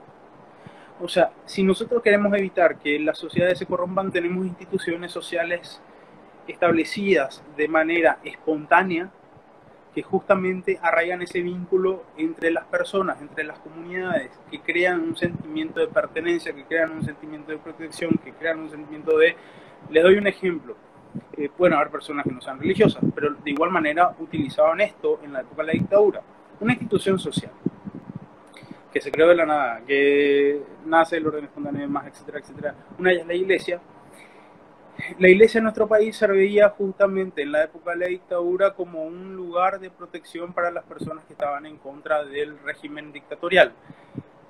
O 1.01 1.07
sea, 1.07 1.33
si 1.45 1.61
nosotros 1.61 2.01
queremos 2.01 2.33
evitar 2.33 2.79
que 2.79 2.97
las 2.99 3.19
sociedades 3.19 3.59
se 3.59 3.67
corrompan, 3.67 4.11
tenemos 4.11 4.43
instituciones 4.43 5.11
sociales 5.11 5.79
establecidas 6.51 7.43
de 7.57 7.67
manera 7.67 8.19
espontánea 8.23 9.11
que 9.93 10.03
justamente 10.03 10.79
arraigan 10.81 11.21
ese 11.21 11.41
vínculo 11.41 12.03
entre 12.17 12.51
las 12.51 12.65
personas, 12.65 13.21
entre 13.21 13.43
las 13.43 13.59
comunidades, 13.59 14.31
que 14.49 14.61
crean 14.61 15.01
un 15.01 15.17
sentimiento 15.17 15.81
de 15.81 15.87
pertenencia, 15.87 16.53
que 16.53 16.63
crean 16.63 16.91
un 16.91 17.03
sentimiento 17.03 17.51
de 17.51 17.57
protección, 17.57 18.11
que 18.23 18.31
crean 18.33 18.59
un 18.59 18.69
sentimiento 18.69 19.17
de... 19.17 19.35
Les 19.89 20.03
doy 20.03 20.15
un 20.15 20.27
ejemplo. 20.27 20.77
Eh, 21.33 21.49
pueden 21.49 21.75
haber 21.75 21.89
personas 21.89 22.23
que 22.23 22.31
no 22.31 22.39
sean 22.39 22.59
religiosas, 22.59 23.03
pero 23.13 23.33
de 23.33 23.51
igual 23.51 23.69
manera 23.69 24.15
utilizaban 24.19 24.79
esto 24.79 25.19
en 25.23 25.33
la 25.33 25.41
época 25.41 25.63
de 25.63 25.67
la 25.67 25.73
dictadura. 25.73 26.21
Una 26.61 26.71
institución 26.71 27.19
social 27.19 27.51
que 28.93 29.01
se 29.01 29.11
creó 29.11 29.29
de 29.29 29.35
la 29.35 29.45
nada, 29.45 29.81
que 29.85 30.61
nace 30.85 31.17
el 31.17 31.27
orden 31.27 31.45
espontáneo 31.45 31.79
y 31.79 31.83
demás, 31.83 32.07
etcétera, 32.07 32.39
etcétera. 32.39 32.75
Una 32.99 33.11
es 33.11 33.25
la 33.25 33.33
iglesia, 33.33 33.79
la 35.19 35.29
iglesia 35.29 35.59
en 35.59 35.63
nuestro 35.63 35.87
país 35.87 36.15
servía 36.15 36.69
justamente 36.69 37.41
en 37.41 37.51
la 37.51 37.63
época 37.63 37.91
de 37.91 37.97
la 37.97 38.07
dictadura 38.07 38.73
como 38.73 39.03
un 39.03 39.35
lugar 39.35 39.79
de 39.79 39.89
protección 39.89 40.53
para 40.53 40.71
las 40.71 40.83
personas 40.83 41.23
que 41.25 41.33
estaban 41.33 41.65
en 41.65 41.77
contra 41.77 42.23
del 42.23 42.57
régimen 42.59 43.11
dictatorial. 43.11 43.73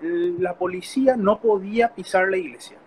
La 0.01 0.55
policía 0.55 1.15
no 1.15 1.39
podía 1.39 1.93
pisar 1.93 2.27
la 2.29 2.37
iglesia. 2.37 2.77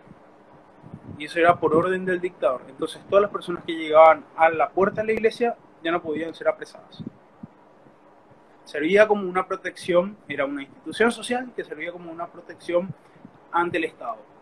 Y 1.17 1.27
eso 1.27 1.39
era 1.39 1.59
por 1.59 1.75
orden 1.75 2.05
del 2.05 2.21
dictador. 2.21 2.63
Entonces 2.69 3.01
todas 3.09 3.23
las 3.23 3.31
personas 3.31 3.63
que 3.65 3.73
llegaban 3.73 4.25
a 4.37 4.51
la 4.51 4.71
puerta 4.71 5.01
de 5.01 5.09
la 5.09 5.13
iglesia 5.13 5.57
ya 5.83 5.93
no 5.93 6.03
podían 6.03 6.35
ser 6.35 6.49
apresadas. 6.49 7.03
Servía 8.65 9.07
como 9.07 9.29
una 9.29 9.47
protección, 9.47 10.17
era 10.29 10.45
una 10.45 10.63
institución 10.63 11.13
social 11.13 11.53
que 11.55 11.65
servía 11.65 11.93
como 11.93 12.11
una 12.11 12.27
protección 12.27 12.93
ante 13.53 13.79
el 13.79 13.85
Estado 13.85 14.35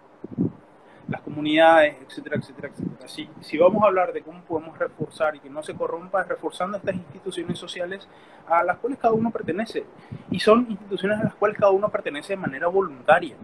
las 1.09 1.21
comunidades, 1.23 1.97
etcétera, 2.07 2.37
etcétera, 2.37 2.69
etcétera. 2.69 3.09
Si, 3.09 3.29
si 3.41 3.59
vamos 3.59 3.83
a 3.83 3.87
hablar 3.87 4.13
de 4.13 4.23
cómo 4.23 4.41
podemos 4.43 4.79
reforzar 4.79 5.37
y 5.37 5.41
que 5.41 5.51
no 5.51 5.63
se 5.63 5.75
corrompa, 5.75 6.23
es 6.23 6.29
reforzando 6.29 6.79
estas 6.79 6.95
instituciones 6.95 7.59
sociales 7.59 8.09
a 8.49 8.63
las 8.63 8.79
cuales 8.79 8.99
cada 8.99 9.15
uno 9.15 9.31
pertenece. 9.31 9.85
Y 10.31 10.41
son 10.41 10.67
instituciones 10.69 11.21
a 11.21 11.25
las 11.25 11.35
cuales 11.35 11.59
cada 11.59 11.73
uno 11.73 11.89
pertenece 11.89 12.35
de 12.35 12.39
manera 12.39 12.69
voluntaria. 12.69 13.37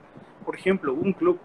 Por 0.45 0.55
ejemplo, 0.55 0.95
un 0.95 1.13
club. 1.13 1.39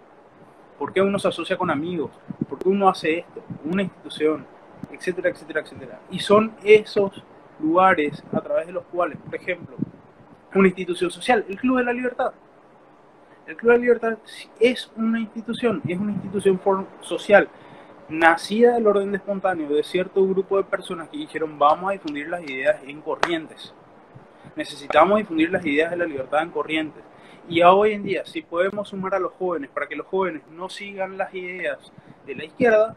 ¿Por 0.78 0.92
qué 0.92 1.02
uno 1.02 1.20
se 1.20 1.28
asocia 1.28 1.58
con 1.58 1.70
amigos? 1.70 2.12
¿Por 2.50 2.60
qué 2.60 2.70
uno 2.70 2.90
hace 2.90 3.20
esto? 3.20 3.44
Una 3.64 3.84
institución, 3.84 4.46
etcétera, 4.92 5.30
etcétera, 5.30 5.62
etcétera. 5.62 6.00
Y 6.10 6.20
son 6.20 6.54
esos 6.64 7.24
lugares 7.60 8.24
a 8.32 8.42
través 8.42 8.68
de 8.68 8.74
los 8.74 8.84
cuales, 8.86 9.18
por 9.20 9.36
ejemplo, 9.36 9.76
una 10.56 10.68
institución 10.68 11.10
social, 11.10 11.46
el 11.48 11.58
Club 11.58 11.78
de 11.78 11.84
la 11.84 11.94
Libertad, 11.94 12.34
el 13.48 13.56
Club 13.58 13.74
de 13.74 13.80
Libertad 13.80 14.18
es 14.60 14.92
una 14.96 15.20
institución, 15.20 15.82
es 15.88 16.00
una 16.00 16.12
institución 16.12 16.60
social, 17.02 17.50
nacida 18.10 18.74
del 18.74 18.88
orden 18.88 19.16
espontáneo 19.16 19.70
de 19.70 19.84
cierto 19.84 20.26
grupo 20.26 20.58
de 20.58 20.64
personas 20.64 21.10
que 21.10 21.18
dijeron 21.18 21.58
vamos 21.58 21.90
a 21.90 21.94
difundir 21.94 22.28
las 22.30 22.44
ideas 22.44 22.78
en 22.86 23.02
corrientes. 23.02 23.74
Necesitamos 24.56 25.18
difundir 25.18 25.52
las 25.52 25.66
ideas 25.66 25.92
de 25.92 25.98
la 25.98 26.06
libertad 26.06 26.44
en 26.44 26.52
Corrientes. 26.52 27.04
Y 27.50 27.62
hoy 27.62 27.94
en 27.94 28.04
día, 28.04 28.26
si 28.26 28.42
podemos 28.42 28.88
sumar 28.90 29.16
a 29.16 29.20
los 29.20 29.34
jóvenes 29.34 29.70
para 29.72 29.88
que 29.88 29.96
los 29.96 30.08
jóvenes 30.08 30.44
no 30.52 30.70
sigan 30.70 31.18
las 31.18 31.34
ideas 31.34 31.92
de 32.26 32.36
la 32.36 32.46
izquierda, 32.46 32.96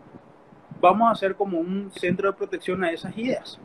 vamos 0.80 1.08
a 1.08 1.12
hacer 1.12 1.34
como 1.34 1.58
un 1.58 1.90
centro 1.92 2.30
de 2.30 2.36
protección 2.36 2.84
a 2.84 2.90
esas 2.90 3.16
ideas. 3.16 3.58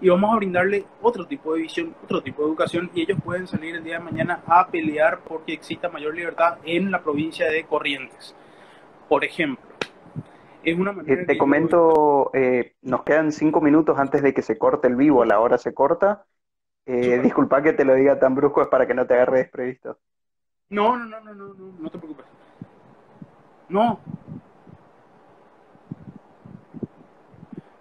Y 0.00 0.08
vamos 0.08 0.32
a 0.32 0.36
brindarle 0.36 0.84
otro 1.02 1.26
tipo 1.26 1.54
de 1.54 1.62
visión, 1.62 1.94
otro 2.04 2.22
tipo 2.22 2.42
de 2.42 2.48
educación, 2.48 2.90
y 2.94 3.02
ellos 3.02 3.18
pueden 3.24 3.46
salir 3.46 3.76
el 3.76 3.84
día 3.84 3.98
de 3.98 4.04
mañana 4.04 4.42
a 4.46 4.66
pelear 4.68 5.20
porque 5.20 5.52
exista 5.52 5.88
mayor 5.88 6.14
libertad 6.14 6.58
en 6.64 6.90
la 6.90 7.02
provincia 7.02 7.50
de 7.50 7.64
Corrientes. 7.64 8.34
Por 9.08 9.24
ejemplo, 9.24 9.64
es 10.62 10.76
una 10.76 10.92
manera 10.92 11.22
eh, 11.22 11.26
Te 11.26 11.38
comento, 11.38 12.30
eh, 12.34 12.74
nos 12.82 13.04
quedan 13.04 13.32
cinco 13.32 13.60
minutos 13.60 13.98
antes 13.98 14.22
de 14.22 14.34
que 14.34 14.42
se 14.42 14.58
corte 14.58 14.88
el 14.88 14.96
vivo, 14.96 15.24
la 15.24 15.40
hora 15.40 15.58
se 15.58 15.72
corta. 15.72 16.26
Eh, 16.84 17.20
disculpa 17.22 17.62
que 17.62 17.72
te 17.72 17.84
lo 17.84 17.94
diga 17.94 18.18
tan 18.18 18.34
brusco, 18.34 18.62
es 18.62 18.68
para 18.68 18.86
que 18.86 18.94
no 18.94 19.06
te 19.06 19.14
agarre 19.14 19.38
desprevisto. 19.38 19.98
No, 20.68 20.96
no, 20.96 21.04
no, 21.06 21.20
no, 21.20 21.34
no, 21.34 21.54
no, 21.54 21.72
no 21.78 21.90
te 21.90 21.98
preocupes. 21.98 22.26
No, 23.68 24.00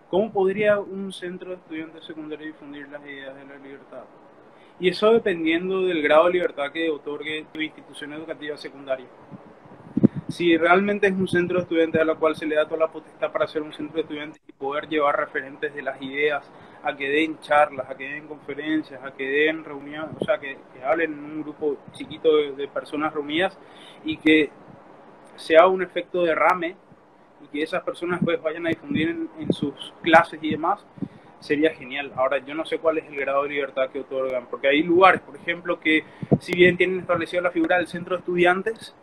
¿Cómo 0.09 0.31
podría 0.31 0.79
un 0.79 1.11
centro 1.11 1.49
de 1.49 1.55
estudiantes 1.55 2.03
secundarios 2.05 2.53
difundir 2.53 2.87
las 2.89 3.03
ideas 3.05 3.35
de 3.35 3.45
la 3.45 3.57
libertad? 3.57 4.03
Y 4.79 4.89
eso 4.89 5.11
dependiendo 5.11 5.81
del 5.81 6.01
grado 6.03 6.25
de 6.25 6.33
libertad 6.33 6.71
que 6.71 6.89
otorgue 6.91 7.45
tu 7.51 7.59
institución 7.59 8.13
educativa 8.13 8.55
secundaria. 8.55 9.07
Si 10.27 10.57
realmente 10.57 11.07
es 11.07 11.13
un 11.13 11.27
centro 11.27 11.57
de 11.57 11.63
estudiantes 11.63 12.01
a 12.01 12.05
la 12.05 12.15
cual 12.15 12.35
se 12.35 12.45
le 12.45 12.55
da 12.55 12.65
toda 12.65 12.81
la 12.81 12.91
potestad 12.91 13.31
para 13.31 13.47
ser 13.47 13.63
un 13.63 13.73
centro 13.73 13.95
de 13.95 14.01
estudiantes 14.01 14.41
y 14.47 14.51
poder 14.51 14.87
llevar 14.87 15.17
referentes 15.17 15.73
de 15.73 15.81
las 15.81 15.99
ideas 16.01 16.51
a 16.83 16.95
que 16.95 17.09
den 17.09 17.39
charlas, 17.39 17.89
a 17.89 17.95
que 17.95 18.03
den 18.03 18.27
conferencias, 18.27 19.03
a 19.03 19.11
que 19.11 19.27
den 19.27 19.63
reuniones, 19.63 20.15
o 20.19 20.23
sea, 20.23 20.37
que, 20.37 20.57
hablen 20.83 21.13
en 21.13 21.25
un 21.25 21.41
grupo 21.41 21.77
chiquito 21.93 22.29
de, 22.35 22.67
personas 22.67 23.11
reunidas 23.11 23.57
y 24.03 24.17
que 24.17 24.51
sea 25.35 25.65
un 25.67 25.81
efecto 25.81 26.23
derrame 26.23 26.75
y 27.45 27.57
que 27.57 27.63
esas 27.63 27.83
personas 27.83 28.19
pues 28.23 28.41
vayan 28.41 28.65
a 28.65 28.69
difundir 28.69 29.09
en, 29.39 29.53
sus 29.53 29.93
clases 30.01 30.39
y 30.41 30.51
demás, 30.51 30.85
sería 31.39 31.73
genial. 31.73 32.11
Ahora, 32.15 32.39
yo 32.39 32.53
no 32.55 32.65
sé 32.65 32.79
cuál 32.79 32.97
es 32.97 33.05
el 33.05 33.15
grado 33.15 33.43
de 33.43 33.49
libertad 33.49 33.89
que 33.89 34.01
otorgan, 34.01 34.47
porque 34.47 34.67
hay 34.67 34.83
lugares, 34.83 35.21
por 35.21 35.35
ejemplo, 35.35 35.79
que 35.79 36.03
si 36.39 36.53
bien 36.53 36.77
tienen 36.77 36.99
establecida 36.99 37.41
la 37.41 37.51
figura 37.51 37.77
del 37.77 37.87
centro 37.87 38.15
de 38.15 38.19
estudiantes, 38.19 38.95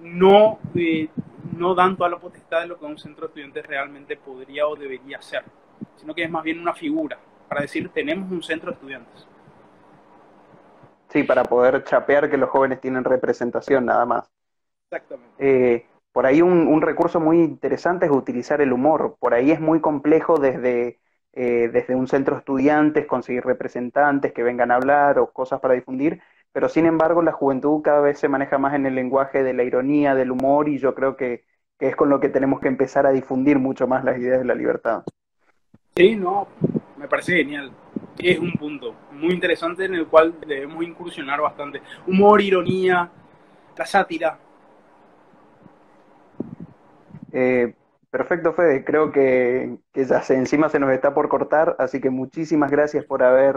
no, 0.00 0.58
eh, 0.74 1.08
no 1.56 1.74
dan 1.74 1.96
toda 1.96 2.10
la 2.10 2.18
potestad 2.18 2.60
de 2.60 2.68
lo 2.68 2.78
que 2.78 2.84
un 2.84 2.98
centro 2.98 3.22
de 3.22 3.28
estudiantes 3.28 3.66
realmente 3.66 4.16
podría 4.16 4.66
o 4.66 4.76
debería 4.76 5.20
ser, 5.22 5.42
sino 5.96 6.14
que 6.14 6.24
es 6.24 6.30
más 6.30 6.44
bien 6.44 6.60
una 6.60 6.74
figura 6.74 7.18
para 7.48 7.62
decir 7.62 7.88
tenemos 7.92 8.30
un 8.30 8.42
centro 8.42 8.70
de 8.70 8.74
estudiantes. 8.74 9.26
Sí, 11.08 11.22
para 11.22 11.42
poder 11.42 11.82
chapear 11.84 12.28
que 12.28 12.36
los 12.36 12.50
jóvenes 12.50 12.80
tienen 12.80 13.02
representación 13.02 13.86
nada 13.86 14.04
más. 14.04 14.30
Exactamente. 14.90 15.34
Eh, 15.38 15.86
por 16.18 16.26
ahí 16.26 16.42
un, 16.42 16.82
recurso 16.82 17.20
muy 17.20 17.38
interesante 17.44 18.06
es 18.06 18.10
utilizar 18.10 18.60
el 18.60 18.72
humor. 18.72 19.16
Por 19.20 19.34
ahí 19.34 19.52
es 19.52 19.60
muy 19.60 19.80
complejo 19.80 20.40
desde, 20.40 20.98
eh, 21.32 21.70
desde 21.72 21.94
un 21.94 22.08
centro 22.08 22.34
de 22.34 22.40
estudiantes 22.40 23.06
conseguir 23.06 23.44
representantes 23.44 24.32
que 24.32 24.42
vengan 24.42 24.72
a 24.72 24.74
hablar 24.74 25.20
o 25.20 25.30
cosas 25.30 25.60
para 25.60 25.74
difundir, 25.74 26.20
pero 26.50 26.68
sin 26.68 26.86
embargo 26.86 27.22
la 27.22 27.30
juventud 27.30 27.82
cada 27.82 28.00
vez 28.00 28.18
se 28.18 28.26
maneja 28.26 28.58
más 28.58 28.74
en 28.74 28.86
el 28.86 28.96
lenguaje 28.96 29.44
de 29.44 29.54
la 29.54 29.62
ironía, 29.62 30.16
del 30.16 30.32
humor, 30.32 30.68
y 30.68 30.78
yo 30.78 30.92
creo 30.92 31.16
que, 31.16 31.44
es 31.78 31.94
con 31.94 32.08
lo 32.08 32.18
que 32.18 32.30
tenemos 32.30 32.58
que 32.58 32.66
empezar 32.66 33.06
a 33.06 33.12
difundir 33.12 33.60
mucho 33.60 33.86
más 33.86 34.02
las 34.02 34.18
ideas 34.18 34.40
de 34.40 34.44
la 34.44 34.56
libertad. 34.56 35.04
Sí, 35.94 36.16
no, 36.16 36.48
me 36.96 37.06
parece 37.06 37.36
genial. 37.36 37.70
Es 38.18 38.40
un 38.40 38.54
punto 38.54 38.92
muy 39.12 39.34
interesante 39.34 39.84
en 39.84 39.94
el 39.94 40.08
cual 40.08 40.34
debemos 40.44 40.82
incursionar 40.82 41.40
bastante. 41.40 41.80
Humor, 42.08 42.40
ironía, 42.40 43.08
la 43.76 43.86
sátira, 43.86 44.36
eh, 47.32 47.74
perfecto, 48.10 48.52
Fede. 48.54 48.84
Creo 48.84 49.12
que, 49.12 49.78
ya 49.94 50.22
se, 50.22 50.34
encima 50.34 50.68
se 50.68 50.78
nos 50.78 50.90
está 50.92 51.14
por 51.14 51.28
cortar, 51.28 51.76
así 51.78 52.00
que 52.00 52.10
muchísimas 52.10 52.70
gracias 52.70 53.04
por 53.04 53.22
haber 53.22 53.56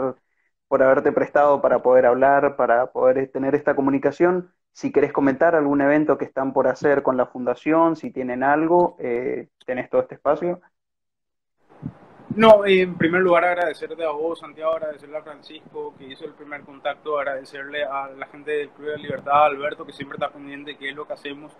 por 0.68 0.82
haberte 0.82 1.12
prestado 1.12 1.60
para 1.62 1.82
poder 1.82 2.06
hablar, 2.06 2.56
para 2.56 2.92
poder 2.92 3.30
tener 3.30 3.54
esta 3.54 3.76
comunicación. 3.76 4.52
Si 4.72 4.90
querés 4.90 5.12
comentar 5.12 5.54
algún 5.54 5.82
evento 5.82 6.16
que 6.18 6.24
están 6.24 6.54
por 6.54 6.66
hacer 6.66 7.02
con 7.02 7.18
la 7.18 7.26
fundación, 7.26 7.94
si 7.96 8.10
tienen 8.10 8.42
algo, 8.42 8.96
eh, 8.98 9.50
tenés 9.66 9.90
todo 9.90 10.00
este 10.02 10.14
espacio. 10.14 10.62
No, 12.34 12.64
en 12.64 12.96
primer 12.96 13.20
lugar 13.20 13.44
agradecerte 13.44 14.02
a 14.02 14.10
vos, 14.10 14.38
Santiago, 14.38 14.72
agradecerle 14.72 15.18
a 15.18 15.22
Francisco 15.22 15.94
que 15.98 16.04
hizo 16.04 16.24
el 16.24 16.32
primer 16.32 16.62
contacto, 16.62 17.18
agradecerle 17.18 17.84
a 17.84 18.08
la 18.08 18.26
gente 18.26 18.52
del 18.52 18.70
Club 18.70 18.88
de 18.88 18.98
Libertad, 18.98 19.44
Alberto, 19.44 19.84
que 19.84 19.92
siempre 19.92 20.16
está 20.16 20.30
pendiente 20.30 20.70
de 20.70 20.78
qué 20.78 20.88
es 20.88 20.96
lo 20.96 21.06
que 21.06 21.12
hacemos. 21.12 21.52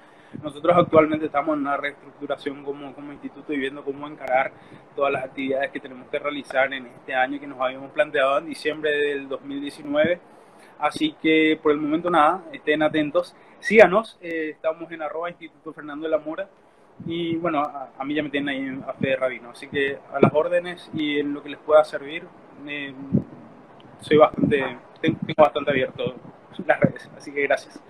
Nosotros 0.43 0.75
actualmente 0.75 1.27
estamos 1.27 1.57
en 1.57 1.61
una 1.61 1.77
reestructuración 1.77 2.65
como, 2.65 2.95
como 2.95 3.13
instituto 3.13 3.53
y 3.53 3.59
viendo 3.59 3.85
cómo 3.85 4.07
encarar 4.07 4.51
todas 4.97 5.13
las 5.13 5.25
actividades 5.25 5.71
que 5.73 5.81
tenemos 5.81 6.09
que 6.09 6.19
realizar 6.19 6.73
en 6.73 6.87
este 6.87 7.15
año 7.15 7.39
que 7.39 7.47
nos 7.47 7.61
habíamos 7.61 7.91
planteado 7.91 8.39
en 8.39 8.47
diciembre 8.47 8.93
del 8.93 9.29
2019. 9.29 10.21
Así 10.79 11.15
que 11.21 11.61
por 11.63 11.73
el 11.73 11.79
momento 11.79 12.09
nada, 12.09 12.45
estén 12.51 12.83
atentos, 12.83 13.37
síganos, 13.61 14.17
eh, 14.23 14.53
estamos 14.55 14.91
en 14.91 15.03
arroba 15.03 15.29
Instituto 15.29 15.75
Fernando 15.75 16.05
de 16.05 16.11
la 16.11 16.19
Mora 16.19 16.49
y 17.07 17.37
bueno, 17.37 17.63
a, 17.63 18.05
mí 18.05 18.15
ya 18.15 18.23
me 18.23 18.31
tienen 18.31 18.49
ahí 18.49 18.83
a 18.87 18.93
Fede 18.95 19.17
Rabino, 19.17 19.51
así 19.51 19.67
que 19.69 19.99
a 20.13 20.21
las 20.21 20.33
órdenes 20.33 20.91
y 20.95 21.19
en 21.19 21.35
lo 21.35 21.43
que 21.43 21.51
les 21.51 21.59
pueda 21.59 21.85
servir, 21.85 22.25
soy 24.01 24.17
bastante, 24.17 24.79
tengo, 25.01 25.19
bastante 25.37 25.71
abierto 25.71 26.15
las 26.67 26.81
redes, 26.81 27.11
así 27.17 27.33
que 27.33 27.43
gracias. 27.43 27.83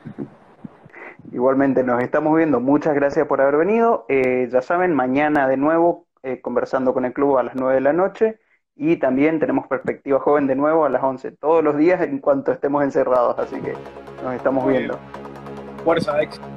Igualmente 1.30 1.82
nos 1.82 2.02
estamos 2.02 2.36
viendo, 2.36 2.60
muchas 2.60 2.94
gracias 2.94 3.26
por 3.26 3.40
haber 3.40 3.56
venido. 3.56 4.04
Eh, 4.08 4.48
ya 4.50 4.60
saben, 4.60 4.94
mañana 4.94 5.48
de 5.48 5.56
nuevo 5.56 6.06
eh, 6.22 6.40
conversando 6.40 6.94
con 6.94 7.04
el 7.04 7.12
club 7.12 7.38
a 7.38 7.42
las 7.42 7.54
9 7.56 7.74
de 7.74 7.80
la 7.80 7.92
noche 7.92 8.38
y 8.76 8.96
también 8.96 9.40
tenemos 9.40 9.66
Perspectiva 9.66 10.20
Joven 10.20 10.46
de 10.46 10.54
nuevo 10.54 10.84
a 10.84 10.88
las 10.88 11.02
11, 11.02 11.32
todos 11.32 11.62
los 11.64 11.76
días 11.76 12.00
en 12.02 12.18
cuanto 12.18 12.52
estemos 12.52 12.82
encerrados, 12.82 13.38
así 13.38 13.60
que 13.60 13.74
nos 14.22 14.34
estamos 14.34 14.66
viendo. 14.66 14.98
Fuerza, 15.84 16.20
éxito. 16.22 16.51